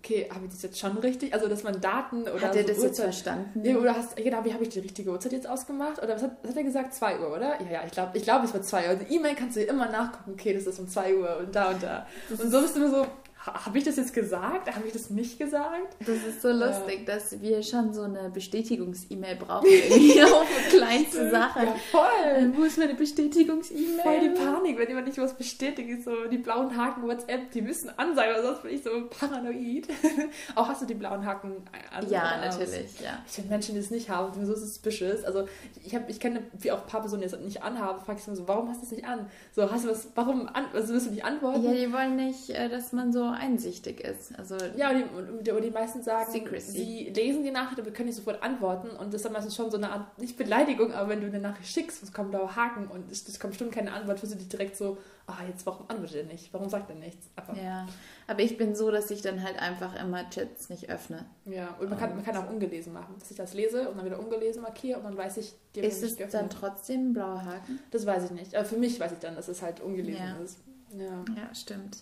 okay, 0.00 0.28
habe 0.32 0.46
ich 0.46 0.52
das 0.52 0.62
jetzt 0.62 0.78
schon 0.78 0.96
richtig? 0.98 1.34
Also, 1.34 1.48
dass 1.48 1.62
man 1.62 1.80
Daten 1.80 2.22
oder. 2.22 2.40
Hat 2.40 2.56
er 2.56 2.62
so 2.62 2.68
das 2.68 2.78
Uhrzeit, 2.78 2.86
jetzt 2.86 3.00
verstanden? 3.00 3.64
Ja, 3.64 3.76
oder 3.76 3.94
hast, 3.94 4.16
genau, 4.16 4.44
wie 4.44 4.52
habe 4.52 4.62
ich 4.62 4.70
die 4.70 4.80
richtige 4.80 5.10
Uhrzeit 5.10 5.32
jetzt 5.32 5.48
ausgemacht? 5.48 6.02
Oder 6.02 6.14
was 6.14 6.22
hat, 6.22 6.36
was 6.42 6.50
hat 6.50 6.56
er 6.56 6.64
gesagt? 6.64 6.94
2 6.94 7.20
Uhr, 7.20 7.36
oder? 7.36 7.60
Ja, 7.62 7.70
ja, 7.72 7.82
ich 7.84 7.92
glaube, 7.92 8.16
ich 8.16 8.22
glaub, 8.22 8.44
es 8.44 8.54
war 8.54 8.62
2 8.62 8.82
Uhr. 8.82 8.88
Also, 8.88 9.04
E-Mail 9.08 9.34
kannst 9.34 9.56
du 9.56 9.62
immer 9.62 9.88
nachgucken, 9.88 10.32
okay, 10.34 10.54
das 10.54 10.66
ist 10.66 10.78
um 10.78 10.88
2 10.88 11.16
Uhr 11.16 11.38
und 11.38 11.54
da 11.54 11.70
und 11.70 11.82
da. 11.82 12.06
Und 12.30 12.50
so 12.50 12.60
bist 12.60 12.76
du 12.76 12.80
immer 12.80 12.90
so, 12.90 13.06
habe 13.54 13.78
ich 13.78 13.84
das 13.84 13.96
jetzt 13.96 14.12
gesagt? 14.12 14.74
Habe 14.74 14.86
ich 14.86 14.92
das 14.92 15.10
nicht 15.10 15.38
gesagt? 15.38 15.96
Das 16.00 16.16
ist 16.26 16.42
so 16.42 16.50
lustig, 16.50 17.00
ja. 17.06 17.14
dass 17.14 17.40
wir 17.40 17.62
schon 17.62 17.92
so 17.92 18.02
eine 18.02 18.30
Bestätigungs-E-Mail 18.30 19.36
brauchen. 19.36 19.66
Auf 20.32 20.48
kleinste 20.70 21.30
Sache. 21.30 21.64
Ja, 21.64 21.74
voll. 21.90 22.52
Wo 22.56 22.64
ist 22.64 22.78
meine 22.78 22.94
Bestätigungs-E-Mail? 22.94 24.02
Voll 24.02 24.20
die 24.20 24.40
Panik, 24.40 24.78
wenn 24.78 24.88
jemand 24.88 25.06
nicht 25.06 25.18
was 25.18 25.36
bestätigt. 25.36 26.04
So 26.04 26.28
die 26.30 26.38
blauen 26.38 26.76
Haken 26.76 27.02
WhatsApp, 27.02 27.50
die 27.52 27.62
müssen 27.62 27.90
an 27.96 28.14
sein, 28.14 28.30
weil 28.34 28.42
sonst 28.42 28.62
bin 28.62 28.74
ich 28.74 28.82
so 28.82 28.90
paranoid. 29.08 29.88
Auch 30.54 30.68
hast 30.68 30.82
du 30.82 30.86
die 30.86 30.94
blauen 30.94 31.24
Haken 31.24 31.52
an? 31.94 32.08
Ja, 32.08 32.38
natürlich, 32.38 33.00
ja. 33.00 33.22
Ich 33.26 33.32
finde 33.32 33.50
Menschen, 33.50 33.74
die 33.74 33.80
es 33.80 33.90
nicht 33.90 34.10
haben, 34.10 34.32
sind 34.34 34.46
so 34.46 34.54
suspicious. 34.54 35.24
Also 35.24 35.46
ich, 35.84 35.94
hab, 35.94 36.08
ich 36.08 36.20
kenne, 36.20 36.42
wie 36.58 36.70
auch 36.72 36.82
ein 36.82 36.86
paar 36.86 37.00
Personen, 37.00 37.22
die 37.22 37.26
es 37.26 37.38
nicht 37.38 37.62
anhaben, 37.62 38.00
frage 38.04 38.18
ich 38.20 38.26
mir 38.26 38.36
so, 38.36 38.46
warum 38.48 38.68
hast 38.68 38.80
du 38.80 38.86
es 38.86 38.92
nicht 38.92 39.04
an? 39.04 39.26
So, 39.54 39.70
hast 39.70 39.84
du 39.84 39.90
was, 39.90 40.08
warum, 40.14 40.48
an, 40.48 40.66
also 40.72 40.94
wirst 40.94 41.06
du 41.06 41.10
nicht 41.10 41.24
antworten? 41.24 41.62
Ja, 41.62 41.72
die 41.72 41.92
wollen 41.92 42.16
nicht, 42.16 42.50
äh, 42.50 42.68
dass 42.68 42.92
man 42.92 43.12
so 43.12 43.24
einsichtig 43.38 44.00
ist. 44.00 44.38
Also 44.38 44.56
ja, 44.76 44.90
und 44.90 45.46
die, 45.46 45.50
und 45.50 45.62
die 45.62 45.70
meisten 45.70 46.02
sagen, 46.02 46.30
Secrecy. 46.30 46.72
sie 46.72 47.12
lesen 47.14 47.42
die 47.42 47.50
Nachricht, 47.50 47.80
aber 47.80 47.90
können 47.90 48.08
nicht 48.08 48.16
sofort 48.16 48.42
antworten. 48.42 48.90
Und 48.90 49.08
das 49.08 49.16
ist 49.16 49.24
dann 49.24 49.32
meistens 49.32 49.56
schon 49.56 49.70
so 49.70 49.76
eine 49.76 49.90
Art, 49.90 50.18
nicht 50.18 50.36
Beleidigung, 50.36 50.92
aber 50.92 51.10
wenn 51.10 51.20
du 51.20 51.26
eine 51.26 51.38
Nachricht 51.38 51.70
schickst, 51.70 52.02
es 52.02 52.12
kommt 52.12 52.34
da 52.34 52.56
Haken 52.56 52.88
und 52.88 53.10
es, 53.10 53.26
es 53.26 53.40
kommt 53.40 53.52
bestimmt 53.52 53.72
keine 53.72 53.92
Antwort, 53.92 54.22
wirst 54.22 54.34
du 54.34 54.38
dich 54.38 54.48
direkt 54.48 54.76
so, 54.76 54.98
ah, 55.26 55.34
oh, 55.40 55.46
jetzt 55.48 55.64
warum 55.66 55.88
antwortet 55.88 56.16
er 56.16 56.24
nicht? 56.24 56.52
Warum 56.52 56.68
sagt 56.68 56.90
er 56.90 56.96
nichts? 56.96 57.28
Aber, 57.36 57.56
ja, 57.56 57.86
aber 58.26 58.40
ich 58.40 58.56
bin 58.56 58.74
so, 58.74 58.90
dass 58.90 59.10
ich 59.10 59.22
dann 59.22 59.42
halt 59.42 59.58
einfach 59.58 59.94
immer 60.00 60.28
Chats 60.30 60.68
nicht 60.68 60.90
öffne. 60.90 61.24
Ja, 61.44 61.76
und 61.80 61.90
man, 61.90 61.98
kann, 61.98 62.14
man 62.14 62.24
kann 62.24 62.36
auch 62.36 62.50
ungelesen 62.50 62.92
machen, 62.92 63.14
dass 63.18 63.30
ich 63.30 63.36
das 63.36 63.54
lese 63.54 63.88
und 63.88 63.96
dann 63.96 64.06
wieder 64.06 64.18
ungelesen 64.18 64.62
markiere 64.62 64.98
und 64.98 65.04
dann 65.04 65.16
weiß 65.16 65.36
ich, 65.36 65.54
die 65.74 65.80
Ist 65.80 66.02
es 66.02 66.16
dann 66.30 66.50
trotzdem 66.50 67.10
ein 67.10 67.12
blauer 67.12 67.44
Haken? 67.44 67.78
Das 67.90 68.06
weiß 68.06 68.24
ich 68.24 68.30
nicht. 68.32 68.54
Aber 68.54 68.64
für 68.64 68.76
mich 68.76 68.98
weiß 68.98 69.12
ich 69.12 69.18
dann, 69.18 69.36
dass 69.36 69.48
es 69.48 69.62
halt 69.62 69.80
ungelesen 69.80 70.24
ja. 70.24 70.36
ist. 70.42 70.58
Ja. 70.96 71.24
ja, 71.36 71.54
stimmt. 71.54 71.98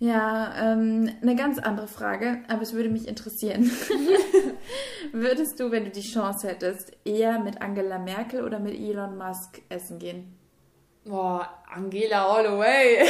Ja, 0.00 0.72
ähm, 0.72 1.10
eine 1.22 1.34
ganz 1.34 1.58
andere 1.58 1.88
Frage, 1.88 2.42
aber 2.46 2.62
es 2.62 2.72
würde 2.72 2.88
mich 2.88 3.08
interessieren. 3.08 3.68
Würdest 5.12 5.58
du, 5.58 5.72
wenn 5.72 5.84
du 5.84 5.90
die 5.90 6.02
Chance 6.02 6.48
hättest, 6.48 6.92
eher 7.04 7.40
mit 7.40 7.60
Angela 7.60 7.98
Merkel 7.98 8.44
oder 8.44 8.60
mit 8.60 8.74
Elon 8.74 9.18
Musk 9.18 9.60
essen 9.68 9.98
gehen? 9.98 10.38
Boah, 11.04 11.48
Angela 11.74 12.26
all 12.26 12.44
the 12.44 12.56
way. 12.58 12.98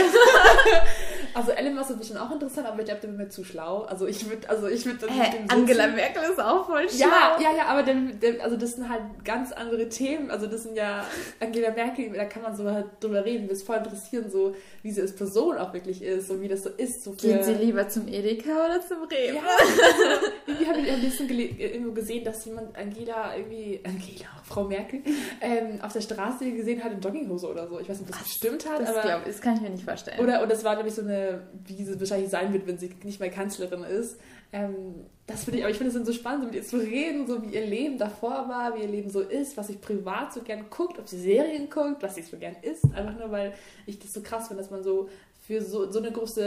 also 1.35 1.53
Elon 1.53 1.75
Musk 1.75 1.91
ist 1.91 2.17
auch 2.17 2.31
interessant, 2.31 2.67
aber 2.67 2.81
ich 2.81 2.87
glaube, 2.87 3.01
der 3.01 3.11
wird 3.11 3.19
mir 3.19 3.29
zu 3.29 3.45
schlau. 3.45 3.83
Also 3.83 4.07
ich 4.07 4.29
würde, 4.29 4.49
also 4.49 4.67
ich 4.69 4.85
würde 4.87 5.07
Hä, 5.09 5.45
Angela 5.49 5.87
Merkel 5.89 6.23
ist 6.31 6.41
auch 6.41 6.67
voll 6.67 6.89
schlau. 6.89 7.07
Ja, 7.09 7.39
ja, 7.41 7.57
ja, 7.57 7.67
aber 7.67 7.83
der, 7.83 7.95
der, 7.95 8.43
also 8.43 8.57
das 8.57 8.75
sind 8.75 8.89
halt 8.89 9.03
ganz 9.25 9.53
andere 9.53 9.89
Themen. 9.89 10.31
Also 10.31 10.47
das 10.47 10.63
sind 10.65 10.77
ja 10.77 11.05
Angela 11.41 11.71
Merkel, 11.71 12.13
da 12.13 12.25
kann 12.25 12.43
man 12.43 12.57
so 12.57 12.65
halt 12.65 12.87
drüber 13.01 13.25
reden. 13.25 13.49
Ist 13.49 13.67
voll 13.67 13.77
interessieren, 13.77 14.31
so 14.31 14.55
wie 14.83 14.91
sie 14.91 15.01
als 15.01 15.15
Person 15.15 15.59
auch 15.59 15.73
wirklich 15.73 16.03
ist 16.03 16.31
und 16.31 16.41
wie 16.41 16.49
das 16.49 16.63
so 16.63 16.71
ist. 16.71 17.05
So 17.05 17.13
Gehen 17.13 17.43
Sie 17.43 17.55
lieber 17.55 17.89
zum 17.89 18.09
Edeka 18.09 18.51
oder 18.51 18.81
zum 18.81 19.03
Rewe? 19.05 19.37
Ja, 19.37 19.43
irgendwie 20.47 20.67
habe 20.67 20.81
ich 20.81 20.91
ein 20.91 21.01
bisschen 21.01 21.29
irgendwo 21.29 21.93
gesehen, 21.93 22.25
dass 22.25 22.45
jemand 22.45 22.77
Angela 22.77 23.37
irgendwie, 23.37 23.81
Angela, 23.85 24.29
Frau 24.45 24.65
Merkel, 24.65 25.01
ähm, 25.41 25.81
auf 25.83 25.93
der 25.93 26.01
Straße 26.01 26.51
gesehen 26.53 26.83
hat 26.83 26.93
in 26.93 27.01
Jogginghose 27.01 27.49
oder 27.49 27.69
so. 27.69 27.79
Ich 27.81 27.89
weiß 27.89 28.01
nicht, 28.01 28.11
ob 28.11 28.17
das 28.17 28.25
bestimmt 28.25 28.69
hat. 28.69 28.81
Das, 28.81 28.91
aber, 28.91 29.03
glaub, 29.03 29.25
das 29.25 29.41
kann 29.41 29.57
ich 29.57 29.61
mir 29.63 29.71
nicht 29.71 29.85
vorstellen. 29.85 30.21
Oder, 30.21 30.43
oder 30.43 30.53
es 30.53 30.65
war, 30.65 30.75
glaube 30.75 30.89
ich, 30.89 30.95
so 30.95 31.03
eine, 31.03 31.18
wie 31.65 31.85
sie 31.85 31.99
wahrscheinlich 31.99 32.31
sein 32.31 32.53
wird, 32.53 32.67
wenn 32.67 32.79
sie 32.79 32.91
nicht 33.05 33.21
mehr 33.21 33.31
Kanzlerin 33.31 33.85
ist. 33.85 34.19
Ähm, 34.53 35.07
das 35.27 35.45
finde 35.45 35.59
ich, 35.59 35.65
aber 35.65 35.71
ich 35.71 35.77
finde 35.77 35.97
es 35.97 36.07
so 36.07 36.13
spannend, 36.13 36.47
mit 36.47 36.55
ihr 36.55 36.63
zu 36.63 36.79
reden, 36.79 37.27
so 37.27 37.43
wie 37.43 37.55
ihr 37.55 37.67
Leben 37.67 37.99
davor 37.99 38.49
war, 38.49 38.75
wie 38.75 38.81
ihr 38.81 38.89
Leben 38.89 39.11
so 39.11 39.21
ist, 39.21 39.59
was 39.59 39.67
sie 39.67 39.77
privat 39.77 40.33
so 40.33 40.41
gern 40.41 40.71
guckt, 40.71 40.99
ob 40.99 41.07
sie 41.07 41.19
Serien 41.19 41.69
guckt, 41.69 42.03
was 42.03 42.15
sie 42.15 42.23
so 42.23 42.39
gern 42.39 42.57
isst. 42.63 42.85
Einfach 42.95 43.19
nur, 43.19 43.31
weil 43.31 43.53
ich 43.85 43.99
das 43.99 44.15
so 44.15 44.23
krass 44.23 44.49
finde, 44.49 44.63
dass 44.63 44.71
man 44.71 44.83
so 44.83 45.11
für 45.49 45.63
so, 45.63 45.91
so 45.91 45.99
eine 45.99 46.13
große 46.13 46.43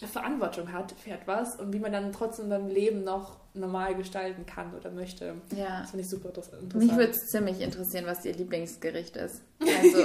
ähm, 0.00 0.08
Verantwortung 0.08 0.72
hat 0.72 0.92
für 0.92 1.10
etwas 1.10 1.56
und 1.56 1.74
wie 1.74 1.78
man 1.78 1.92
dann 1.92 2.10
trotzdem 2.10 2.48
sein 2.48 2.70
Leben 2.70 3.04
noch 3.04 3.36
normal 3.52 3.94
gestalten 3.94 4.46
kann 4.46 4.74
oder 4.74 4.90
möchte. 4.90 5.34
Ja. 5.54 5.80
Das 5.82 5.90
finde 5.90 6.04
ich 6.04 6.08
super 6.08 6.28
interessant. 6.28 6.74
Mich 6.74 6.90
würde 6.96 7.10
es 7.10 7.26
ziemlich 7.26 7.60
interessieren, 7.60 8.06
was 8.06 8.24
ihr 8.24 8.32
Lieblingsgericht 8.32 9.16
ist. 9.16 9.42
Also, 9.60 9.98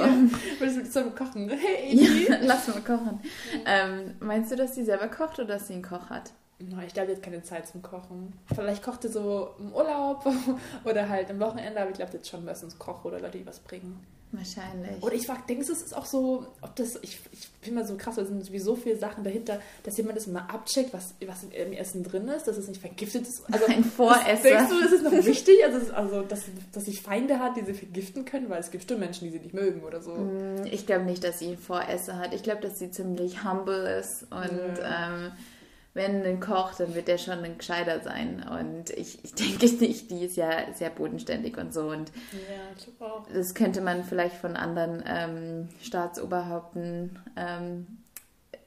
Würdest 0.59 0.77
du 0.77 0.81
mit 0.81 0.85
zusammen 0.87 1.15
kochen? 1.15 1.49
Hey, 1.65 1.95
ja, 1.95 2.37
lass 2.41 2.67
mal 2.67 2.81
kochen. 2.81 3.21
Ähm, 3.65 4.15
meinst 4.19 4.51
du, 4.51 4.57
dass 4.57 4.75
sie 4.75 4.83
selber 4.83 5.07
kocht 5.07 5.39
oder 5.39 5.53
dass 5.53 5.67
sie 5.67 5.73
einen 5.73 5.81
Koch 5.81 6.09
hat? 6.09 6.33
Ich 6.59 6.93
glaube, 6.93 7.11
jetzt 7.11 7.23
keine 7.23 7.41
Zeit 7.41 7.67
zum 7.67 7.81
Kochen. 7.81 8.33
Vielleicht 8.53 8.83
kocht 8.83 9.03
sie 9.03 9.09
so 9.09 9.51
im 9.59 9.73
Urlaub 9.73 10.25
oder 10.83 11.07
halt 11.07 11.29
am 11.29 11.39
Wochenende, 11.39 11.79
aber 11.79 11.91
ich 11.91 11.97
glaube, 11.97 12.13
jetzt 12.13 12.29
schon 12.29 12.43
meistens 12.43 12.77
Koch 12.77 13.05
oder 13.05 13.19
Leute, 13.19 13.37
die 13.37 13.45
was 13.45 13.59
bringen. 13.59 14.05
Wahrscheinlich. 14.37 15.01
Oder 15.01 15.13
ich 15.13 15.25
frage, 15.25 15.41
denkst 15.47 15.67
du, 15.67 15.73
es 15.73 15.81
ist 15.81 15.95
auch 15.95 16.05
so, 16.05 16.47
ob 16.61 16.75
das, 16.75 16.95
ich, 17.01 17.19
ich 17.31 17.47
finde 17.61 17.81
mal 17.81 17.87
so 17.87 17.95
krass, 17.95 18.15
da 18.15 18.25
sind 18.25 18.43
sowieso 18.43 18.75
viele 18.75 18.97
Sachen 18.97 19.23
dahinter, 19.23 19.59
dass 19.83 19.97
jemand 19.97 20.17
das 20.17 20.27
mal 20.27 20.41
abcheckt, 20.41 20.93
was, 20.93 21.13
was 21.25 21.43
im 21.43 21.73
Essen 21.73 22.03
drin 22.03 22.27
ist, 22.27 22.47
dass 22.47 22.57
es 22.57 22.67
nicht 22.67 22.81
vergiftet 22.81 23.23
ist. 23.23 23.43
Also, 23.51 23.65
Ein 23.65 23.83
Voresser. 23.83 24.43
Denkst 24.43 24.69
du, 24.69 24.81
das 24.81 24.91
ist 24.91 25.03
noch 25.03 25.11
wichtig? 25.11 25.55
Also, 25.65 25.93
also 25.93 26.21
dass, 26.21 26.43
dass 26.71 26.85
sie 26.85 26.95
Feinde 26.95 27.39
hat, 27.39 27.57
die 27.57 27.65
sie 27.65 27.73
vergiften 27.73 28.25
können, 28.25 28.49
weil 28.49 28.59
es 28.59 28.71
gibt 28.71 28.89
schon 28.89 28.99
Menschen, 28.99 29.25
die 29.25 29.31
sie 29.31 29.39
nicht 29.39 29.53
mögen 29.53 29.81
oder 29.83 30.01
so. 30.01 30.11
Mm, 30.11 30.65
ich 30.65 30.85
glaube 30.85 31.05
nicht, 31.05 31.23
dass 31.23 31.39
sie 31.39 31.47
einen 31.47 31.57
Voresser 31.57 32.17
hat. 32.17 32.33
Ich 32.33 32.43
glaube, 32.43 32.61
dass 32.61 32.79
sie 32.79 32.91
ziemlich 32.91 33.43
humble 33.43 33.99
ist 33.99 34.23
und 34.31 34.77
ja. 34.79 35.09
ähm, 35.09 35.31
wenn 35.95 36.25
ein 36.25 36.41
Koch, 36.41 36.75
dann 36.75 36.93
wird 36.93 37.07
der 37.07 37.17
schon 37.17 37.43
ein 37.43 37.57
Gescheiter 37.57 38.01
sein. 38.01 38.45
Und 38.47 38.89
ich, 38.91 39.23
ich 39.23 39.33
denke 39.33 39.65
nicht, 39.65 40.11
die 40.11 40.25
ist 40.25 40.35
ja 40.35 40.71
sehr 40.73 40.89
bodenständig 40.89 41.57
und 41.57 41.73
so. 41.73 41.89
Und 41.89 42.11
ja, 42.33 42.39
ich 42.77 43.01
auch. 43.01 43.25
Das 43.33 43.55
könnte 43.55 43.79
man 43.79 44.03
vielleicht 44.03 44.35
von 44.35 44.57
anderen 44.57 45.03
ähm, 45.07 45.69
Staatsoberhaupten 45.81 47.17
ähm, 47.37 47.87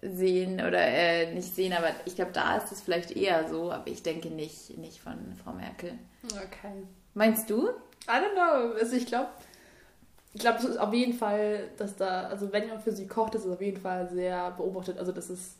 sehen 0.00 0.54
oder 0.54 0.80
äh, 0.80 1.34
nicht 1.34 1.54
sehen, 1.54 1.74
aber 1.74 1.88
ich 2.06 2.16
glaube, 2.16 2.32
da 2.32 2.56
ist 2.56 2.72
es 2.72 2.80
vielleicht 2.80 3.10
eher 3.10 3.46
so, 3.48 3.72
aber 3.72 3.88
ich 3.88 4.02
denke 4.02 4.28
nicht, 4.30 4.78
nicht 4.78 5.00
von 5.00 5.18
Frau 5.44 5.52
Merkel. 5.52 5.92
Okay. 6.24 6.86
Meinst 7.12 7.50
du? 7.50 7.68
I 8.06 8.12
don't 8.12 8.32
know. 8.32 8.74
Also 8.80 8.96
ich 8.96 9.04
glaube, 9.04 9.28
ich 10.32 10.40
glaube, 10.40 10.58
es 10.58 10.64
ist 10.64 10.78
auf 10.78 10.94
jeden 10.94 11.12
Fall, 11.12 11.68
dass 11.76 11.94
da, 11.96 12.28
also 12.28 12.50
wenn 12.52 12.64
jemand 12.64 12.84
für 12.84 12.92
sie 12.92 13.06
kocht, 13.06 13.34
ist 13.34 13.44
es 13.44 13.52
auf 13.52 13.60
jeden 13.60 13.82
Fall 13.82 14.08
sehr 14.08 14.52
beobachtet. 14.52 14.96
Also 14.98 15.12
das 15.12 15.28
ist 15.28 15.56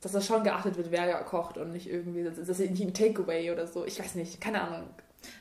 dass 0.00 0.12
da 0.12 0.20
schon 0.20 0.44
geachtet 0.44 0.76
wird, 0.76 0.90
wer 0.90 1.14
kocht 1.24 1.58
und 1.58 1.72
nicht 1.72 1.88
irgendwie, 1.88 2.22
das 2.22 2.38
ist 2.38 2.58
nicht 2.58 2.80
ein 2.80 2.94
Takeaway 2.94 3.50
oder 3.50 3.66
so. 3.66 3.84
Ich 3.84 3.98
weiß 3.98 4.14
nicht, 4.14 4.40
keine 4.40 4.60
Ahnung. 4.60 4.88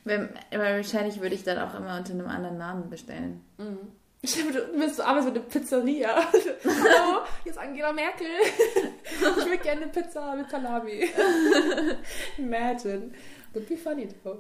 Wenn, 0.04 0.30
wahrscheinlich 0.52 1.22
würde 1.22 1.36
ich 1.36 1.44
dann 1.44 1.60
auch 1.60 1.76
immer 1.76 1.98
unter 1.98 2.14
einem 2.14 2.28
anderen 2.28 2.58
Namen 2.58 2.90
bestellen. 2.90 3.42
Mhm. 3.58 3.92
Ich 4.22 4.34
glaube, 4.34 4.54
du 4.54 4.80
bist 4.80 4.98
du 4.98 5.04
arbeitest 5.04 5.34
mit 5.34 5.44
einer 5.44 5.52
Pizzeria. 5.52 6.16
Hallo, 6.66 7.22
hier 7.44 7.52
ist 7.52 7.60
Angela 7.60 7.94
Merkel. 7.94 8.28
Ich 9.38 9.46
will 9.46 9.58
gerne 9.58 9.84
eine 9.84 9.92
Pizza 9.92 10.36
mit 10.36 10.50
Salami. 10.50 11.08
Imagine. 12.38 13.12
Would 13.54 13.70
be 13.70 13.78
funny 13.78 14.08
though. 14.08 14.40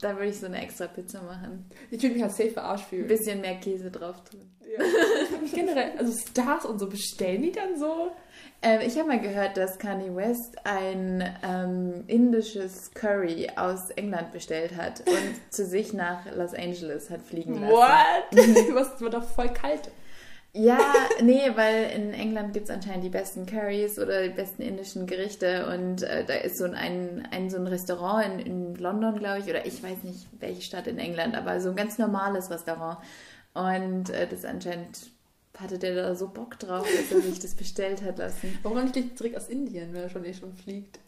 Da 0.00 0.14
würde 0.14 0.28
ich 0.28 0.38
so 0.38 0.46
eine 0.46 0.62
extra 0.62 0.86
Pizza 0.86 1.22
machen. 1.22 1.68
Ich 1.90 2.02
würde 2.02 2.14
mich 2.14 2.24
als 2.24 2.36
safe 2.36 2.50
verarscht 2.50 2.86
fühlen. 2.86 3.02
Ein 3.04 3.08
bisschen 3.08 3.40
mehr 3.40 3.56
Käse 3.56 3.90
drauf 3.90 4.22
tun. 4.24 4.40
Ja. 4.76 4.84
generell, 5.54 5.92
also 5.98 6.12
Stars 6.12 6.64
und 6.66 6.78
so, 6.78 6.88
bestellen 6.88 7.42
die 7.42 7.52
dann 7.52 7.78
so? 7.78 8.12
Ähm, 8.60 8.80
ich 8.86 8.98
habe 8.98 9.08
mal 9.08 9.20
gehört, 9.20 9.56
dass 9.56 9.78
Kanye 9.78 10.14
West 10.14 10.56
ein 10.64 11.24
ähm, 11.42 12.04
indisches 12.06 12.90
Curry 12.92 13.50
aus 13.56 13.90
England 13.90 14.32
bestellt 14.32 14.76
hat 14.76 15.00
und 15.06 15.52
zu 15.52 15.64
sich 15.64 15.92
nach 15.92 16.26
Los 16.34 16.54
Angeles 16.54 17.08
hat 17.08 17.22
fliegen 17.22 17.60
lassen. 17.60 17.72
What? 17.72 18.74
Was 18.74 19.00
war 19.00 19.10
doch 19.10 19.24
voll 19.24 19.48
kalt. 19.48 19.90
Ja, 20.54 20.78
nee, 21.22 21.50
weil 21.54 21.90
in 21.90 22.12
England 22.14 22.52
gibt 22.54 22.68
es 22.68 22.74
anscheinend 22.74 23.04
die 23.04 23.10
besten 23.10 23.46
Curries 23.46 23.98
oder 23.98 24.22
die 24.22 24.34
besten 24.34 24.62
indischen 24.62 25.06
Gerichte 25.06 25.66
und 25.72 26.02
äh, 26.02 26.24
da 26.24 26.34
ist 26.34 26.56
so 26.56 26.64
ein, 26.64 27.28
ein, 27.30 27.50
so 27.50 27.58
ein 27.58 27.66
Restaurant 27.66 28.24
in, 28.24 28.38
in 28.40 28.74
London, 28.76 29.18
glaube 29.18 29.40
ich, 29.40 29.44
oder 29.44 29.66
ich 29.66 29.82
weiß 29.82 30.02
nicht, 30.04 30.26
welche 30.40 30.62
Stadt 30.62 30.86
in 30.86 30.98
England, 30.98 31.36
aber 31.36 31.60
so 31.60 31.68
ein 31.70 31.76
ganz 31.76 31.98
normales 31.98 32.50
Restaurant. 32.50 32.98
Und 33.54 34.10
äh, 34.10 34.26
das 34.26 34.44
anscheinend 34.44 35.10
hatte 35.58 35.78
der 35.78 35.94
da 35.94 36.14
so 36.14 36.28
Bock 36.28 36.58
drauf, 36.58 36.86
dass 36.86 37.12
er 37.12 37.22
sich 37.22 37.40
das 37.40 37.54
bestellt 37.54 38.02
hat 38.02 38.18
lassen. 38.18 38.58
Warum 38.62 38.84
nicht 38.84 39.18
direkt 39.18 39.36
aus 39.36 39.48
Indien, 39.48 39.92
wenn 39.92 40.02
er 40.02 40.10
schon 40.10 40.24
eh 40.24 40.34
schon 40.34 40.54
fliegt? 40.54 40.98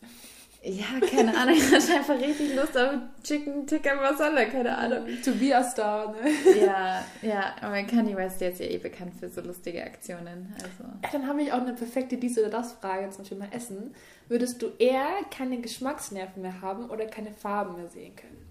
Ja, 0.63 1.01
keine 1.01 1.37
Ahnung. 1.37 1.55
Ich 1.55 1.73
hatte 1.73 1.95
einfach 1.95 2.19
richtig 2.19 2.55
Lust 2.55 2.77
auf 2.77 2.91
Chicken 3.23 3.67
Tikka 3.67 3.95
Masala, 3.95 4.45
keine 4.45 4.77
Ahnung. 4.77 5.07
To 5.25 5.33
be 5.33 5.57
a 5.57 5.65
star, 5.65 6.13
ne? 6.13 6.31
Ja, 6.61 7.05
ja. 7.23 7.55
Aber 7.63 7.83
Kanye 7.85 8.15
West, 8.15 8.41
der 8.43 8.51
ist 8.51 8.61
ja 8.61 8.67
eh 8.67 8.77
bekannt 8.77 9.15
für 9.19 9.31
so 9.31 9.41
lustige 9.41 9.83
Aktionen. 9.83 10.55
Also. 10.57 10.93
Ja, 11.03 11.09
dann 11.13 11.27
habe 11.27 11.43
ich 11.43 11.53
auch 11.53 11.63
eine 11.63 11.73
perfekte 11.73 12.19
dies 12.19 12.39
oder 12.39 12.51
das 12.51 12.73
Frage 12.73 13.09
zum 13.11 13.25
Thema 13.25 13.47
Essen. 13.53 13.95
Würdest 14.29 14.61
du 14.61 14.69
eher 14.79 15.09
keine 15.31 15.61
Geschmacksnerven 15.61 16.43
mehr 16.43 16.61
haben 16.61 16.91
oder 16.91 17.07
keine 17.07 17.33
Farben 17.33 17.77
mehr 17.77 17.89
sehen 17.89 18.15
können? 18.17 18.47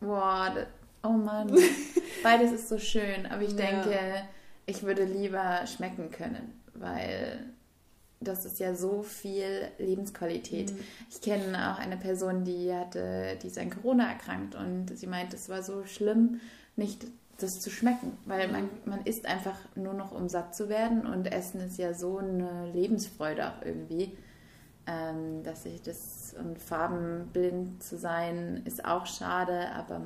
Boah, 0.00 0.50
das, 0.52 0.66
oh 1.04 1.16
Mann. 1.16 1.56
Beides 2.24 2.50
ist 2.50 2.68
so 2.68 2.78
schön. 2.78 3.26
Aber 3.30 3.42
ich 3.42 3.52
ja. 3.52 3.56
denke 3.56 3.98
ich 4.70 4.82
würde 4.82 5.04
lieber 5.04 5.66
schmecken 5.66 6.10
können, 6.10 6.60
weil 6.74 7.40
das 8.20 8.44
ist 8.44 8.60
ja 8.60 8.74
so 8.74 9.02
viel 9.02 9.68
Lebensqualität. 9.78 10.72
Mhm. 10.72 10.78
Ich 11.10 11.20
kenne 11.20 11.72
auch 11.72 11.78
eine 11.78 11.96
Person, 11.96 12.44
die 12.44 12.72
hatte, 12.72 13.38
die 13.42 13.46
ist 13.46 13.58
an 13.58 13.70
Corona 13.70 14.10
erkrankt 14.10 14.54
und 14.54 14.96
sie 14.96 15.06
meint, 15.06 15.34
es 15.34 15.48
war 15.48 15.62
so 15.62 15.84
schlimm, 15.86 16.40
nicht 16.76 17.06
das 17.38 17.60
zu 17.60 17.70
schmecken, 17.70 18.18
weil 18.26 18.48
man, 18.48 18.64
mhm. 18.64 18.70
man 18.84 19.02
isst 19.06 19.26
einfach 19.26 19.56
nur 19.74 19.94
noch, 19.94 20.12
um 20.12 20.28
satt 20.28 20.54
zu 20.54 20.68
werden 20.68 21.06
und 21.06 21.32
Essen 21.32 21.60
ist 21.60 21.78
ja 21.78 21.94
so 21.94 22.18
eine 22.18 22.70
Lebensfreude 22.72 23.48
auch 23.48 23.64
irgendwie. 23.64 24.16
ähm, 24.86 25.42
dass 25.42 25.66
ich 25.66 25.82
das 25.82 26.34
und 26.38 26.58
farbenblind 26.58 27.82
zu 27.82 27.96
sein 27.96 28.62
ist 28.64 28.84
auch 28.84 29.06
schade, 29.06 29.70
aber 29.72 30.02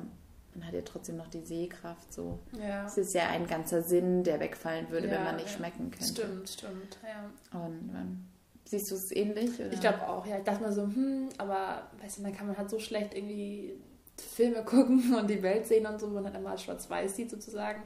man 0.55 0.67
hat 0.67 0.73
ja 0.73 0.81
trotzdem 0.81 1.17
noch 1.17 1.27
die 1.27 1.41
Sehkraft 1.41 2.13
so. 2.13 2.39
Ja. 2.59 2.85
Es 2.85 2.97
ist 2.97 3.13
ja 3.13 3.27
ein 3.29 3.45
ganzer 3.45 3.81
Sinn, 3.81 4.23
der 4.23 4.39
wegfallen 4.39 4.89
würde, 4.89 5.07
ja, 5.07 5.13
wenn 5.13 5.23
man 5.23 5.35
nicht 5.35 5.49
ja. 5.49 5.57
schmecken 5.57 5.91
könnte. 5.91 6.05
Stimmt, 6.05 6.49
stimmt, 6.49 6.97
ja. 7.03 7.59
Und 7.59 7.89
ähm, 7.93 8.25
siehst 8.65 8.89
du 8.91 8.95
es 8.95 9.11
ähnlich? 9.11 9.59
Oder? 9.59 9.71
Ich 9.73 9.81
glaube 9.81 10.07
auch, 10.07 10.25
ja. 10.25 10.37
Ich 10.37 10.43
dachte 10.43 10.63
mir 10.63 10.71
so, 10.71 10.83
hm, 10.83 11.29
aber 11.37 11.89
weißt 12.01 12.19
du, 12.19 12.23
dann 12.23 12.35
kann 12.35 12.47
man 12.47 12.57
halt 12.57 12.69
so 12.69 12.79
schlecht 12.79 13.13
irgendwie 13.13 13.73
Filme 14.17 14.63
gucken 14.65 15.15
und 15.15 15.29
die 15.29 15.43
Welt 15.43 15.65
sehen 15.65 15.85
und 15.85 15.99
so, 15.99 16.09
wo 16.09 16.15
man 16.15 16.25
halt 16.25 16.35
immer 16.35 16.57
schwarz-weiß 16.57 17.15
sieht 17.15 17.29
sozusagen. 17.29 17.83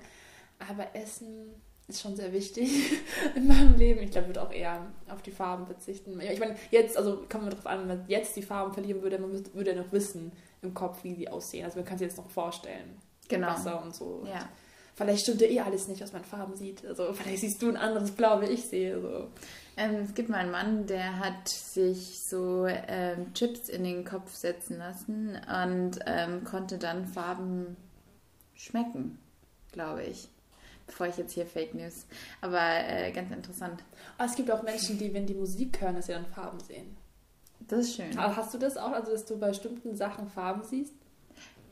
Aber 0.59 0.95
Essen 0.95 1.55
ist 1.87 2.01
schon 2.01 2.15
sehr 2.15 2.31
wichtig 2.31 2.69
in 3.35 3.47
meinem 3.47 3.75
Leben. 3.75 4.01
Ich 4.01 4.11
glaube, 4.11 4.27
ich 4.27 4.35
würde 4.35 4.43
auch 4.43 4.53
eher 4.53 4.85
auf 5.09 5.23
die 5.23 5.31
Farben 5.31 5.65
verzichten. 5.65 6.19
Ich 6.21 6.39
meine, 6.39 6.55
jetzt, 6.69 6.97
also 6.97 7.25
kommen 7.29 7.45
wir 7.45 7.51
darauf 7.51 7.65
an, 7.65 7.79
wenn 7.79 7.87
man 7.87 8.05
jetzt 8.07 8.35
die 8.35 8.43
Farben 8.43 8.73
verlieren 8.73 9.01
würde, 9.01 9.17
man 9.17 9.31
würde 9.55 9.71
ja 9.71 9.81
noch 9.81 9.91
wissen 9.91 10.31
im 10.61 10.73
Kopf, 10.73 11.03
wie 11.03 11.15
sie 11.15 11.29
aussehen. 11.29 11.65
Also 11.65 11.77
man 11.77 11.85
kann 11.85 11.97
sich 11.97 12.07
jetzt 12.07 12.17
noch 12.17 12.29
vorstellen. 12.29 12.97
Genau. 13.27 13.47
Wasser 13.47 13.81
und 13.81 13.95
so. 13.95 14.25
Ja. 14.27 14.49
Vielleicht 14.95 15.23
stimmt 15.23 15.41
ja 15.41 15.47
eh 15.47 15.59
alles 15.61 15.87
nicht, 15.87 16.01
was 16.01 16.11
man 16.11 16.25
Farben 16.25 16.55
sieht. 16.55 16.85
Also 16.85 17.13
vielleicht 17.13 17.39
siehst 17.39 17.61
du 17.61 17.69
ein 17.69 17.77
anderes 17.77 18.11
Blau, 18.11 18.41
wie 18.41 18.47
ich 18.47 18.65
sehe. 18.65 18.99
So. 19.01 19.27
Ähm, 19.77 20.01
es 20.03 20.13
gibt 20.13 20.29
mal 20.29 20.39
einen 20.39 20.51
Mann, 20.51 20.87
der 20.87 21.19
hat 21.19 21.47
sich 21.47 22.19
so 22.21 22.65
ähm, 22.67 23.33
Chips 23.33 23.69
in 23.69 23.83
den 23.85 24.03
Kopf 24.03 24.33
setzen 24.33 24.77
lassen 24.77 25.39
und 25.63 25.99
ähm, 26.05 26.43
konnte 26.43 26.77
dann 26.77 27.07
Farben 27.07 27.77
schmecken, 28.55 29.19
glaube 29.71 30.03
ich 30.03 30.27
bevor 30.89 31.07
ich 31.07 31.17
jetzt 31.17 31.33
hier 31.33 31.45
Fake 31.45 31.73
News. 31.73 32.05
Aber 32.41 32.59
äh, 32.59 33.11
ganz 33.11 33.31
interessant. 33.31 33.83
Aber 34.17 34.29
es 34.29 34.35
gibt 34.35 34.51
auch 34.51 34.63
Menschen, 34.63 34.97
die, 34.97 35.13
wenn 35.13 35.25
die 35.25 35.35
Musik 35.35 35.79
hören, 35.79 35.95
dass 35.95 36.07
sie 36.07 36.13
dann 36.13 36.25
Farben 36.25 36.59
sehen. 36.59 36.97
Das 37.69 37.81
ist 37.81 37.95
schön. 37.95 38.17
Aber 38.17 38.35
hast 38.35 38.53
du 38.53 38.57
das 38.57 38.77
auch, 38.77 38.91
also 38.91 39.11
dass 39.11 39.25
du 39.25 39.37
bei 39.37 39.49
bestimmten 39.49 39.95
Sachen 39.95 40.27
Farben 40.27 40.63
siehst? 40.63 40.93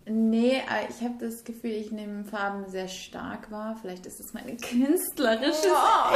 Nee, 0.09 0.61
ich 0.89 1.03
habe 1.03 1.15
das 1.19 1.43
Gefühl, 1.43 1.71
ich 1.71 1.91
nehme 1.91 2.23
Farben 2.23 2.69
sehr 2.69 2.87
stark 2.87 3.51
wahr. 3.51 3.77
Vielleicht 3.81 4.05
ist 4.05 4.21
es 4.21 4.33
meine 4.33 4.55
künstlerische 4.57 5.67
oh. 5.67 6.15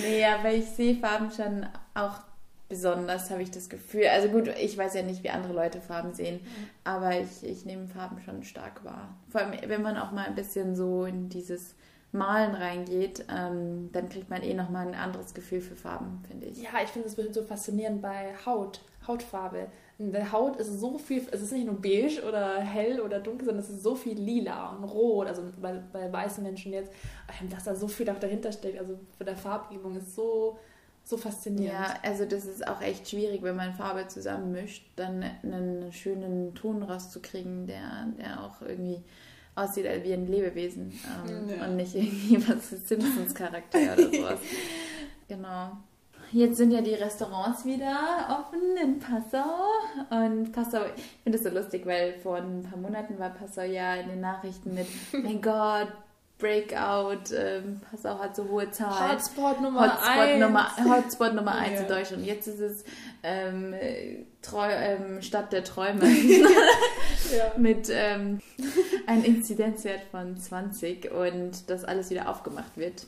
Nee, 0.00 0.24
aber 0.24 0.52
ich 0.52 0.66
sehe 0.66 0.96
Farben 0.96 1.30
schon 1.30 1.66
auch 1.94 2.22
besonders, 2.68 3.30
habe 3.30 3.42
ich 3.42 3.50
das 3.50 3.68
Gefühl. 3.68 4.06
Also 4.06 4.28
gut, 4.28 4.48
ich 4.58 4.76
weiß 4.76 4.94
ja 4.94 5.02
nicht, 5.02 5.22
wie 5.22 5.30
andere 5.30 5.52
Leute 5.52 5.80
Farben 5.80 6.14
sehen, 6.14 6.40
mhm. 6.42 6.70
aber 6.82 7.20
ich, 7.20 7.44
ich 7.44 7.64
nehme 7.66 7.86
Farben 7.86 8.20
schon 8.24 8.42
stark 8.42 8.82
wahr. 8.84 9.14
Vor 9.28 9.42
allem, 9.42 9.52
wenn 9.66 9.82
man 9.82 9.98
auch 9.98 10.10
mal 10.10 10.26
ein 10.26 10.34
bisschen 10.34 10.74
so 10.74 11.04
in 11.04 11.28
dieses 11.28 11.74
Malen 12.12 12.54
reingeht, 12.54 13.24
ähm, 13.34 13.90
dann 13.92 14.08
kriegt 14.10 14.28
man 14.28 14.42
eh 14.42 14.52
nochmal 14.52 14.86
ein 14.86 14.94
anderes 14.94 15.32
Gefühl 15.32 15.62
für 15.62 15.74
Farben, 15.74 16.22
finde 16.28 16.46
ich. 16.46 16.62
Ja, 16.62 16.70
ich 16.82 16.90
finde 16.90 17.08
es 17.08 17.34
so 17.34 17.42
faszinierend 17.42 18.02
bei 18.02 18.34
Haut, 18.44 18.82
Hautfarbe. 19.06 19.68
In 19.98 20.12
der 20.12 20.30
Haut 20.30 20.56
ist 20.56 20.78
so 20.78 20.98
viel, 20.98 21.26
es 21.30 21.40
ist 21.40 21.52
nicht 21.52 21.66
nur 21.66 21.80
beige 21.80 22.22
oder 22.26 22.58
hell 22.60 23.00
oder 23.00 23.18
dunkel, 23.18 23.46
sondern 23.46 23.64
es 23.64 23.70
ist 23.70 23.82
so 23.82 23.94
viel 23.94 24.18
lila 24.18 24.76
und 24.76 24.84
rot, 24.84 25.26
also 25.26 25.42
bei, 25.60 25.80
bei 25.92 26.12
weißen 26.12 26.42
Menschen 26.42 26.72
jetzt, 26.72 26.92
ähm, 27.40 27.48
dass 27.48 27.64
da 27.64 27.74
so 27.74 27.88
viel 27.88 28.08
auch 28.10 28.18
dahinter 28.18 28.52
steckt. 28.52 28.78
Also 28.78 28.98
für 29.16 29.24
der 29.24 29.36
Farbgebung 29.36 29.96
ist 29.96 30.14
so, 30.14 30.58
so 31.04 31.16
faszinierend. 31.16 31.78
Ja, 31.78 31.94
also 32.02 32.26
das 32.26 32.44
ist 32.44 32.66
auch 32.66 32.82
echt 32.82 33.08
schwierig, 33.08 33.42
wenn 33.42 33.56
man 33.56 33.72
Farbe 33.72 34.06
zusammenmischt, 34.08 34.84
dann 34.96 35.24
einen 35.42 35.90
schönen 35.92 36.54
Ton 36.54 36.82
rauszukriegen, 36.82 37.66
der, 37.66 38.08
der 38.18 38.44
auch 38.44 38.60
irgendwie 38.60 39.02
aussieht 39.54 39.86
wie 40.02 40.12
ein 40.12 40.26
Lebewesen 40.26 40.92
ähm, 41.28 41.48
ja. 41.48 41.66
und 41.66 41.76
nicht 41.76 41.94
irgendwie 41.94 42.36
was 42.48 42.70
Simpsons-Charakter 42.70 43.78
oder 43.78 44.10
sowas. 44.12 44.40
genau. 45.28 45.72
Jetzt 46.32 46.56
sind 46.56 46.70
ja 46.70 46.80
die 46.80 46.94
Restaurants 46.94 47.66
wieder 47.66 47.94
offen 48.30 48.76
in 48.82 48.98
Passau. 48.98 49.68
Und 50.08 50.50
Passau, 50.52 50.78
ich 50.96 51.02
finde 51.22 51.38
das 51.38 51.46
so 51.46 51.54
lustig, 51.54 51.84
weil 51.84 52.14
vor 52.20 52.36
ein 52.36 52.62
paar 52.62 52.78
Monaten 52.78 53.18
war 53.18 53.28
Passau 53.28 53.60
ja 53.60 53.96
in 53.96 54.08
den 54.08 54.20
Nachrichten 54.22 54.72
mit, 54.72 54.86
mein 55.12 55.42
Gott, 55.42 55.88
Breakout, 56.42 57.32
ähm, 57.32 57.80
Passau 57.88 58.18
hat 58.18 58.34
so 58.34 58.48
hohe 58.48 58.68
Zahlen. 58.72 59.12
Hotspot 59.12 59.60
Nummer 59.60 59.92
Hotspot 59.92 60.18
eins. 60.18 60.40
Nummer, 60.40 60.76
Hotspot 60.76 61.34
Nummer 61.34 61.54
eins 61.54 61.74
ja. 61.74 61.80
in 61.82 61.88
Deutschland. 61.88 62.26
Jetzt 62.26 62.48
ist 62.48 62.58
es 62.58 62.84
ähm, 63.22 63.72
Treu, 64.42 64.68
ähm, 64.68 65.22
Stadt 65.22 65.52
der 65.52 65.62
Träume 65.62 66.04
ja. 67.36 67.52
mit 67.56 67.88
ähm, 67.90 68.40
einem 69.06 69.24
Inzidenzwert 69.24 70.02
von 70.10 70.36
20 70.36 71.12
und 71.12 71.70
das 71.70 71.84
alles 71.84 72.10
wieder 72.10 72.28
aufgemacht 72.28 72.76
wird. 72.76 73.06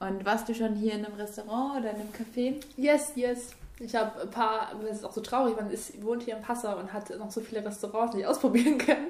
Und 0.00 0.24
warst 0.24 0.48
du 0.48 0.54
schon 0.54 0.74
hier 0.74 0.94
in 0.94 1.04
einem 1.04 1.14
Restaurant 1.14 1.78
oder 1.78 1.90
in 1.90 2.00
einem 2.00 2.10
Café? 2.10 2.60
Yes, 2.76 3.12
yes. 3.14 3.50
Ich 3.80 3.92
habe 3.96 4.22
ein 4.22 4.30
paar, 4.30 4.70
das 4.80 4.98
ist 4.98 5.04
auch 5.04 5.12
so 5.12 5.20
traurig, 5.20 5.56
man 5.56 5.68
ist, 5.68 6.00
wohnt 6.00 6.22
hier 6.22 6.36
in 6.36 6.42
Passau 6.42 6.78
und 6.78 6.92
hat 6.92 7.10
noch 7.18 7.32
so 7.32 7.40
viele 7.40 7.64
Restaurants, 7.64 8.14
die 8.14 8.20
ich 8.20 8.26
ausprobieren 8.26 8.78
können. 8.78 9.08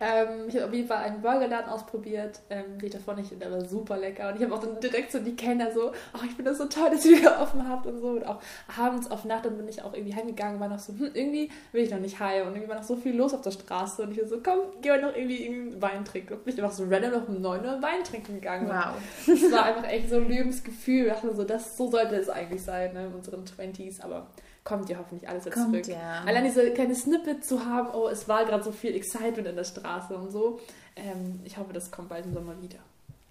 Ähm, 0.00 0.46
ich 0.46 0.54
habe 0.54 0.66
auf 0.66 0.72
jeden 0.72 0.86
Fall 0.86 0.98
einen 0.98 1.20
Burgerladen 1.20 1.68
ausprobiert, 1.68 2.40
ähm, 2.48 2.78
den 2.78 2.86
ich 2.86 2.92
davon 2.92 3.16
nicht, 3.16 3.32
der 3.40 3.50
war 3.50 3.64
super 3.64 3.96
lecker. 3.96 4.28
Und 4.28 4.36
ich 4.36 4.42
habe 4.44 4.54
auch 4.54 4.60
dann 4.60 4.78
direkt 4.78 5.10
so 5.10 5.18
die 5.18 5.34
Kenner 5.34 5.72
so, 5.72 5.90
ach, 6.12 6.22
ich 6.22 6.30
finde 6.30 6.52
das 6.52 6.58
so 6.58 6.66
toll, 6.66 6.90
dass 6.90 7.04
ihr 7.04 7.18
wieder 7.18 7.40
offen 7.42 7.68
habt 7.68 7.86
und 7.86 7.98
so. 7.98 8.10
Und 8.10 8.24
auch 8.24 8.40
abends 8.78 9.10
auf 9.10 9.24
Nacht, 9.24 9.46
dann 9.46 9.56
bin 9.56 9.66
ich 9.66 9.82
auch 9.82 9.92
irgendwie 9.92 10.14
heimgegangen, 10.14 10.60
war 10.60 10.68
noch 10.68 10.78
so, 10.78 10.92
hm, 10.92 11.10
irgendwie 11.12 11.50
will 11.72 11.82
ich 11.82 11.90
noch 11.90 11.98
nicht 11.98 12.20
heim. 12.20 12.46
Und 12.46 12.52
irgendwie 12.54 12.68
war 12.68 12.76
noch 12.76 12.84
so 12.84 12.94
viel 12.94 13.16
los 13.16 13.34
auf 13.34 13.42
der 13.42 13.50
Straße. 13.50 14.02
Und 14.02 14.12
ich 14.12 14.20
war 14.20 14.28
so, 14.28 14.38
komm, 14.40 14.60
geh 14.80 14.90
mal 14.90 15.02
noch 15.02 15.16
irgendwie 15.16 15.44
einen 15.44 15.82
Wein 15.82 16.04
trinken. 16.04 16.34
Und 16.34 16.44
bin 16.44 16.54
ich 16.54 16.62
einfach 16.62 16.76
so 16.76 16.84
random 16.84 17.10
noch 17.10 17.28
um 17.28 17.40
9 17.40 17.64
Uhr 17.64 17.82
Wein 17.82 18.04
trinken 18.04 18.34
gegangen. 18.34 18.68
Wow. 18.68 18.94
Das 19.26 19.50
war 19.50 19.64
einfach 19.64 19.88
echt 19.88 20.08
so 20.08 20.16
ein 20.16 20.28
Lebensgefühl. 20.28 21.06
Ich 21.06 21.12
dachte 21.12 21.34
so, 21.34 21.42
das, 21.42 21.76
so 21.76 21.90
sollte 21.90 22.14
es 22.14 22.28
eigentlich 22.28 22.62
sein, 22.62 22.92
ne, 22.92 23.06
in 23.06 23.14
unseren 23.14 23.42
20s 23.44 24.03
aber 24.04 24.28
kommt 24.64 24.88
ja 24.88 24.98
hoffentlich 24.98 25.28
alles 25.28 25.44
jetzt 25.44 25.54
kommt, 25.54 25.84
zurück. 25.84 25.86
Ja. 25.86 26.22
Allein 26.26 26.44
diese 26.44 26.70
kleine 26.72 26.94
Snippet 26.94 27.44
zu 27.44 27.64
haben, 27.64 27.90
oh, 27.94 28.08
es 28.08 28.28
war 28.28 28.44
gerade 28.44 28.64
so 28.64 28.72
viel 28.72 28.94
Excitement 28.94 29.46
in 29.46 29.56
der 29.56 29.64
Straße 29.64 30.16
und 30.16 30.30
so. 30.30 30.60
Ähm, 30.96 31.40
ich 31.44 31.58
hoffe, 31.58 31.72
das 31.72 31.90
kommt 31.90 32.08
bald 32.08 32.24
im 32.24 32.32
Sommer 32.32 32.60
wieder. 32.62 32.78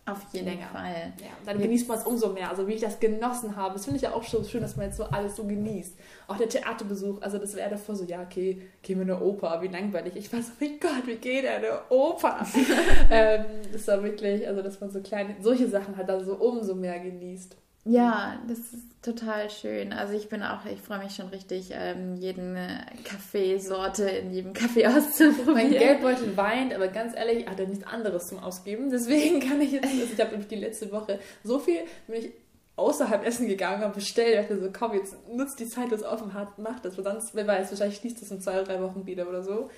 Auf 0.05 0.19
jeden 0.34 0.47
Länger. 0.47 0.67
Fall. 0.67 1.13
Ja, 1.21 1.30
dann 1.45 1.61
genießt 1.61 1.88
man 1.88 1.97
es 1.97 2.03
umso 2.03 2.34
mehr. 2.34 2.49
Also 2.49 2.67
wie 2.67 2.74
ich 2.74 2.82
das 2.82 2.99
genossen 2.99 3.55
habe. 3.55 3.76
Das 3.76 3.86
finde 3.86 3.95
ich 3.95 4.01
ja 4.03 4.13
auch 4.13 4.24
schon 4.24 4.43
schön, 4.43 4.61
dass 4.61 4.76
man 4.76 4.88
jetzt 4.88 4.97
so 4.97 5.05
alles 5.05 5.38
so 5.38 5.45
genießt. 5.45 5.95
Auch 6.28 6.36
der 6.36 6.49
Theaterbesuch, 6.49 7.21
also 7.21 7.38
das 7.38 7.55
wäre 7.55 7.69
davor 7.69 7.95
so, 7.95 8.03
ja, 8.03 8.21
okay, 8.21 8.61
gehen 8.82 8.97
wir 8.97 9.03
in 9.03 9.11
eine 9.11 9.21
Oper, 9.21 9.61
wie 9.61 9.69
langweilig. 9.69 10.17
Ich 10.17 10.32
war 10.34 10.41
so, 10.41 10.51
mein 10.59 10.78
Gott, 10.82 11.07
wie 11.07 11.15
geht 11.15 11.45
er 11.45 11.55
eine 11.55 11.89
Oper? 11.89 12.45
ähm, 13.11 13.45
das 13.71 13.88
war 13.88 14.03
wirklich, 14.03 14.45
also 14.45 14.61
dass 14.61 14.82
man 14.82 14.91
so 14.91 14.99
kleine, 14.99 15.38
solche 15.39 15.69
Sachen 15.69 15.95
halt 15.95 16.09
dann 16.09 16.26
so 16.26 16.36
umso 16.36 16.76
mehr 16.76 16.99
genießt. 16.99 17.55
Ja, 17.86 18.40
das 18.48 18.60
ist 18.60 19.02
total 19.02 19.50
schön. 19.50 19.92
Also 19.92 20.14
ich 20.14 20.30
bin 20.30 20.42
auch, 20.42 20.66
ich 20.66 20.80
freue 20.80 21.00
mich 21.00 21.16
schon 21.16 21.28
richtig, 21.28 21.72
ähm, 21.74 22.16
jeden 22.16 22.56
äh, 22.56 22.86
Kaffeesorte 23.04 24.06
in 24.06 24.32
jedem 24.32 24.54
Kaffee 24.54 24.88
auszuprobieren. 24.88 25.54
Mein 25.54 25.70
Geldbeutel 25.72 26.38
weint, 26.38 26.74
aber 26.74 26.88
ganz 26.88 27.14
ehrlich, 27.16 27.46
hat 27.46 27.60
er 27.60 27.68
nichts 27.68 27.86
anderes 27.86 28.28
zum 28.28 28.40
Ausgeben. 28.40 28.90
Deswegen 28.90 29.40
kann 29.48 29.60
ich 29.60 29.74
jetzt, 29.74 29.86
also 29.86 30.14
ich 30.14 30.20
habe 30.20 30.38
die 30.38 30.56
letzte 30.56 30.92
Woche 30.94 31.20
so 31.44 31.60
viel, 31.60 31.80
bin 32.08 32.24
ich 32.24 32.32
außerhalb 32.78 33.26
essen 33.26 33.48
gegangen 33.48 33.84
und 33.84 33.94
bestellt. 33.94 34.34
Ich 34.34 34.48
dachte 34.48 34.62
so, 34.62 34.70
komm, 34.72 34.94
jetzt 34.94 35.16
nutzt 35.30 35.60
die 35.60 35.68
Zeit, 35.68 35.92
das 35.92 36.04
offen 36.04 36.34
hat, 36.34 36.58
mach 36.58 36.80
das. 36.80 36.98
Weil 36.98 37.04
sonst, 37.04 37.36
wer 37.36 37.46
weiß, 37.46 37.70
wahrscheinlich 37.70 37.98
schließt 37.98 38.22
das 38.22 38.32
in 38.32 38.40
zwei 38.40 38.54
oder 38.54 38.64
drei 38.64 38.82
Wochen 38.82 39.06
wieder 39.06 39.28
oder 39.28 39.44
so 39.44 39.70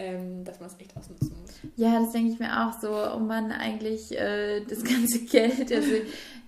ähm, 0.00 0.44
dass 0.44 0.58
man 0.60 0.70
es 0.70 0.80
echt 0.80 0.96
ausnutzen 0.96 1.36
muss. 1.40 1.50
Ja, 1.76 2.00
das 2.00 2.12
denke 2.12 2.32
ich 2.32 2.38
mir 2.38 2.66
auch 2.66 2.80
so, 2.80 2.90
um 3.14 3.26
man 3.26 3.52
eigentlich 3.52 4.18
äh, 4.18 4.64
das 4.64 4.82
ganze 4.84 5.24
Geld, 5.26 5.70
also 5.70 5.92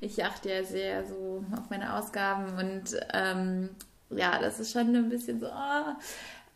ich 0.00 0.24
achte 0.24 0.50
ja 0.50 0.64
sehr 0.64 1.06
so 1.06 1.44
auf 1.52 1.68
meine 1.68 1.94
Ausgaben 1.94 2.46
und 2.58 2.98
ähm, 3.12 3.68
ja, 4.10 4.38
das 4.38 4.58
ist 4.58 4.72
schon 4.72 4.94
ein 4.94 5.08
bisschen 5.08 5.38
so, 5.38 5.46
oh, 5.46 5.92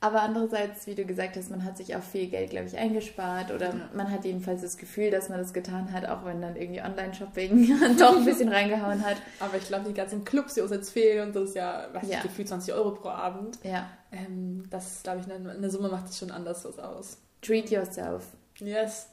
aber 0.01 0.22
andererseits, 0.22 0.86
wie 0.86 0.94
du 0.94 1.07
gesagt 1.07 1.36
hast, 1.36 1.51
man 1.51 1.64
hat 1.64 1.78
sich 1.78 1.97
auch 1.97 2.03
viel 2.03 2.28
Geld, 2.28 2.51
glaube 2.51 2.66
ich, 2.66 2.76
eingespart 2.76 3.51
oder 3.51 3.72
man 3.94 4.11
hat 4.11 4.24
jedenfalls 4.24 4.61
das 4.61 4.76
Gefühl, 4.76 5.11
dass 5.11 5.30
man 5.30 5.38
das 5.38 5.55
getan 5.55 5.92
hat, 5.92 6.07
auch 6.07 6.24
wenn 6.24 6.42
dann 6.42 6.55
irgendwie 6.55 6.82
Online-Shopping 6.82 7.97
doch 7.99 8.16
ein 8.16 8.24
bisschen 8.24 8.51
reingehauen 8.51 9.05
hat. 9.05 9.16
Aber 9.40 9.57
ich 9.57 9.66
glaube, 9.66 9.88
die 9.88 9.94
ganzen 9.94 10.24
Clubs, 10.24 10.55
die 10.55 10.61
uns 10.61 10.70
jetzt 10.70 10.90
fehlen 10.90 11.28
und 11.28 11.36
das 11.36 11.51
ist 11.51 11.57
ja, 11.57 11.88
weiß 11.92 12.09
ja. 12.09 12.18
ich, 12.18 12.22
gefühlt 12.24 12.49
20 12.49 12.74
Euro 12.74 12.90
pro 12.92 13.09
Abend. 13.09 13.59
Ja. 13.62 13.88
Ähm, 14.12 14.64
das, 14.70 15.03
glaube 15.03 15.20
ich, 15.20 15.34
in 15.34 15.62
der 15.62 15.70
Summe 15.70 15.88
macht 15.88 16.11
es 16.11 16.18
schon 16.18 16.30
anders 16.30 16.64
was 16.66 16.78
aus. 16.78 17.18
Treat 17.40 17.70
yourself. 17.70 18.24
Yes. 18.59 19.09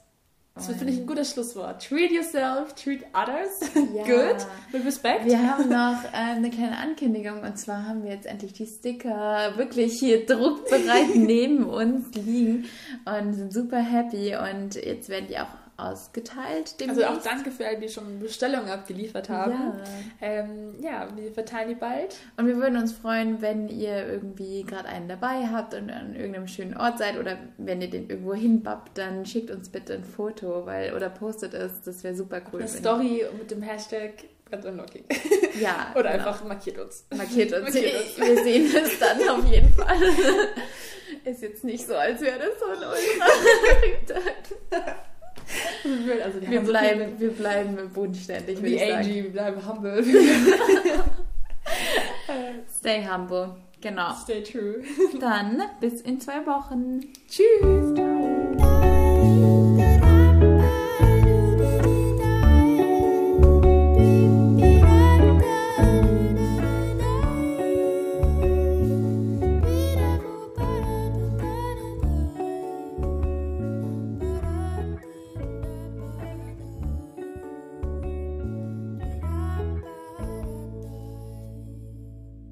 Das 0.56 0.68
finde 0.68 0.93
ich 0.93 0.99
ein 0.99 1.08
gutes 1.08 1.32
Schlusswort. 1.32 1.84
Treat 1.84 2.12
yourself, 2.12 2.76
treat 2.76 3.04
others. 3.14 3.60
Ja. 3.93 4.04
Good. 4.04 4.45
With 4.72 4.86
respect. 4.86 5.26
Wir 5.26 5.39
haben 5.39 5.70
noch 5.70 6.04
äh, 6.06 6.36
eine 6.36 6.49
kleine 6.49 6.78
Ankündigung 6.78 7.41
und 7.41 7.58
zwar 7.58 7.88
haben 7.88 8.04
wir 8.04 8.12
jetzt 8.12 8.26
endlich 8.26 8.54
die 8.54 8.66
Sticker 8.66 9.54
wirklich 9.56 9.99
hier 9.99 10.26
druckbereit 10.26 11.10
neben 11.16 11.66
uns 11.66 12.14
liegen 12.16 12.66
und 13.06 13.34
sind 13.34 13.51
super 13.54 13.80
happy 13.80 14.36
und 14.36 14.76
jetzt 14.76 15.10
werden 15.10 15.28
die 15.28 15.38
auch 15.38 15.47
ausgeteilt. 15.78 16.80
Demnächst. 16.80 17.03
Also 17.03 17.19
auch 17.19 17.24
danke 17.24 17.51
für 17.51 17.65
alle, 17.65 17.80
die 17.80 17.89
schon 17.89 18.19
Bestellungen 18.19 18.69
abgeliefert 18.69 19.30
haben. 19.30 19.51
Ja. 19.51 19.84
Ähm, 20.21 20.76
ja, 20.82 21.07
wir 21.15 21.32
verteilen 21.32 21.69
die 21.69 21.76
bald. 21.76 22.15
Und 22.38 22.47
wir 22.47 22.57
würden 22.57 22.78
uns 22.78 22.93
freuen, 22.93 23.41
wenn 23.41 23.69
ihr 23.69 24.07
irgendwie 24.07 24.63
gerade 24.63 24.88
einen 24.88 25.07
dabei 25.07 25.47
habt 25.47 25.74
und 25.74 25.89
an 25.89 26.15
irgendeinem 26.15 26.47
schönen 26.47 26.78
Ort 26.78 26.99
seid 26.99 27.17
oder 27.19 27.38
wenn 27.57 27.82
ihr 27.82 27.89
den 27.89 28.09
irgendwo 28.09 28.34
hinbappt, 28.34 28.97
dann 28.97 29.26
schickt 29.26 29.51
uns 29.51 29.69
bitte 29.69 29.93
ein 29.93 30.03
Foto 30.03 30.65
weil, 30.65 30.93
oder 30.93 31.09
postet 31.09 31.53
es. 31.53 31.82
Das 31.82 32.03
wäre 32.03 32.15
super 32.15 32.41
cool. 32.51 32.61
Eine 32.61 32.69
Story 32.69 33.26
mit 33.38 33.51
dem 33.51 33.61
Hashtag 33.61 34.26
Ganz 34.53 34.65
unlockig. 34.65 35.03
Ja. 35.59 35.91
Oder 35.95 36.11
genau. 36.11 36.28
einfach 36.28 36.43
markiert 36.43 36.78
uns. 36.78 37.07
Markiert 37.09 37.51
uns. 37.53 37.63
markiert 37.74 37.95
uns. 37.95 38.17
Wir 38.19 38.43
sehen 38.43 38.71
es 38.76 38.99
dann 38.99 39.28
auf 39.28 39.43
jeden 39.47 39.74
Fall. 39.74 39.97
Ist 41.26 41.41
jetzt 41.41 41.63
nicht 41.63 41.88
so, 41.88 41.95
als 41.95 42.21
wäre 42.21 42.38
das 42.38 42.59
so 42.59 42.65
ein 42.67 42.78
ultra 42.78 44.21
also 46.24 46.41
wir, 46.41 46.62
bleiben, 46.62 47.20
wir 47.20 47.32
bleiben 47.32 47.78
bodenständig, 47.93 48.62
Wie 48.62 48.82
Angie, 48.82 49.24
wir 49.24 49.32
bleiben 49.32 49.68
humble. 49.68 50.04
Stay 52.80 53.06
humble, 53.06 53.56
genau. 53.82 54.14
Stay 54.22 54.43
true. 54.43 54.84
Dann 55.20 55.62
bis 55.80 56.01
in 56.01 56.20
zwei 56.20 56.45
Wochen. 56.45 57.01
Tschüss. 57.28 58.72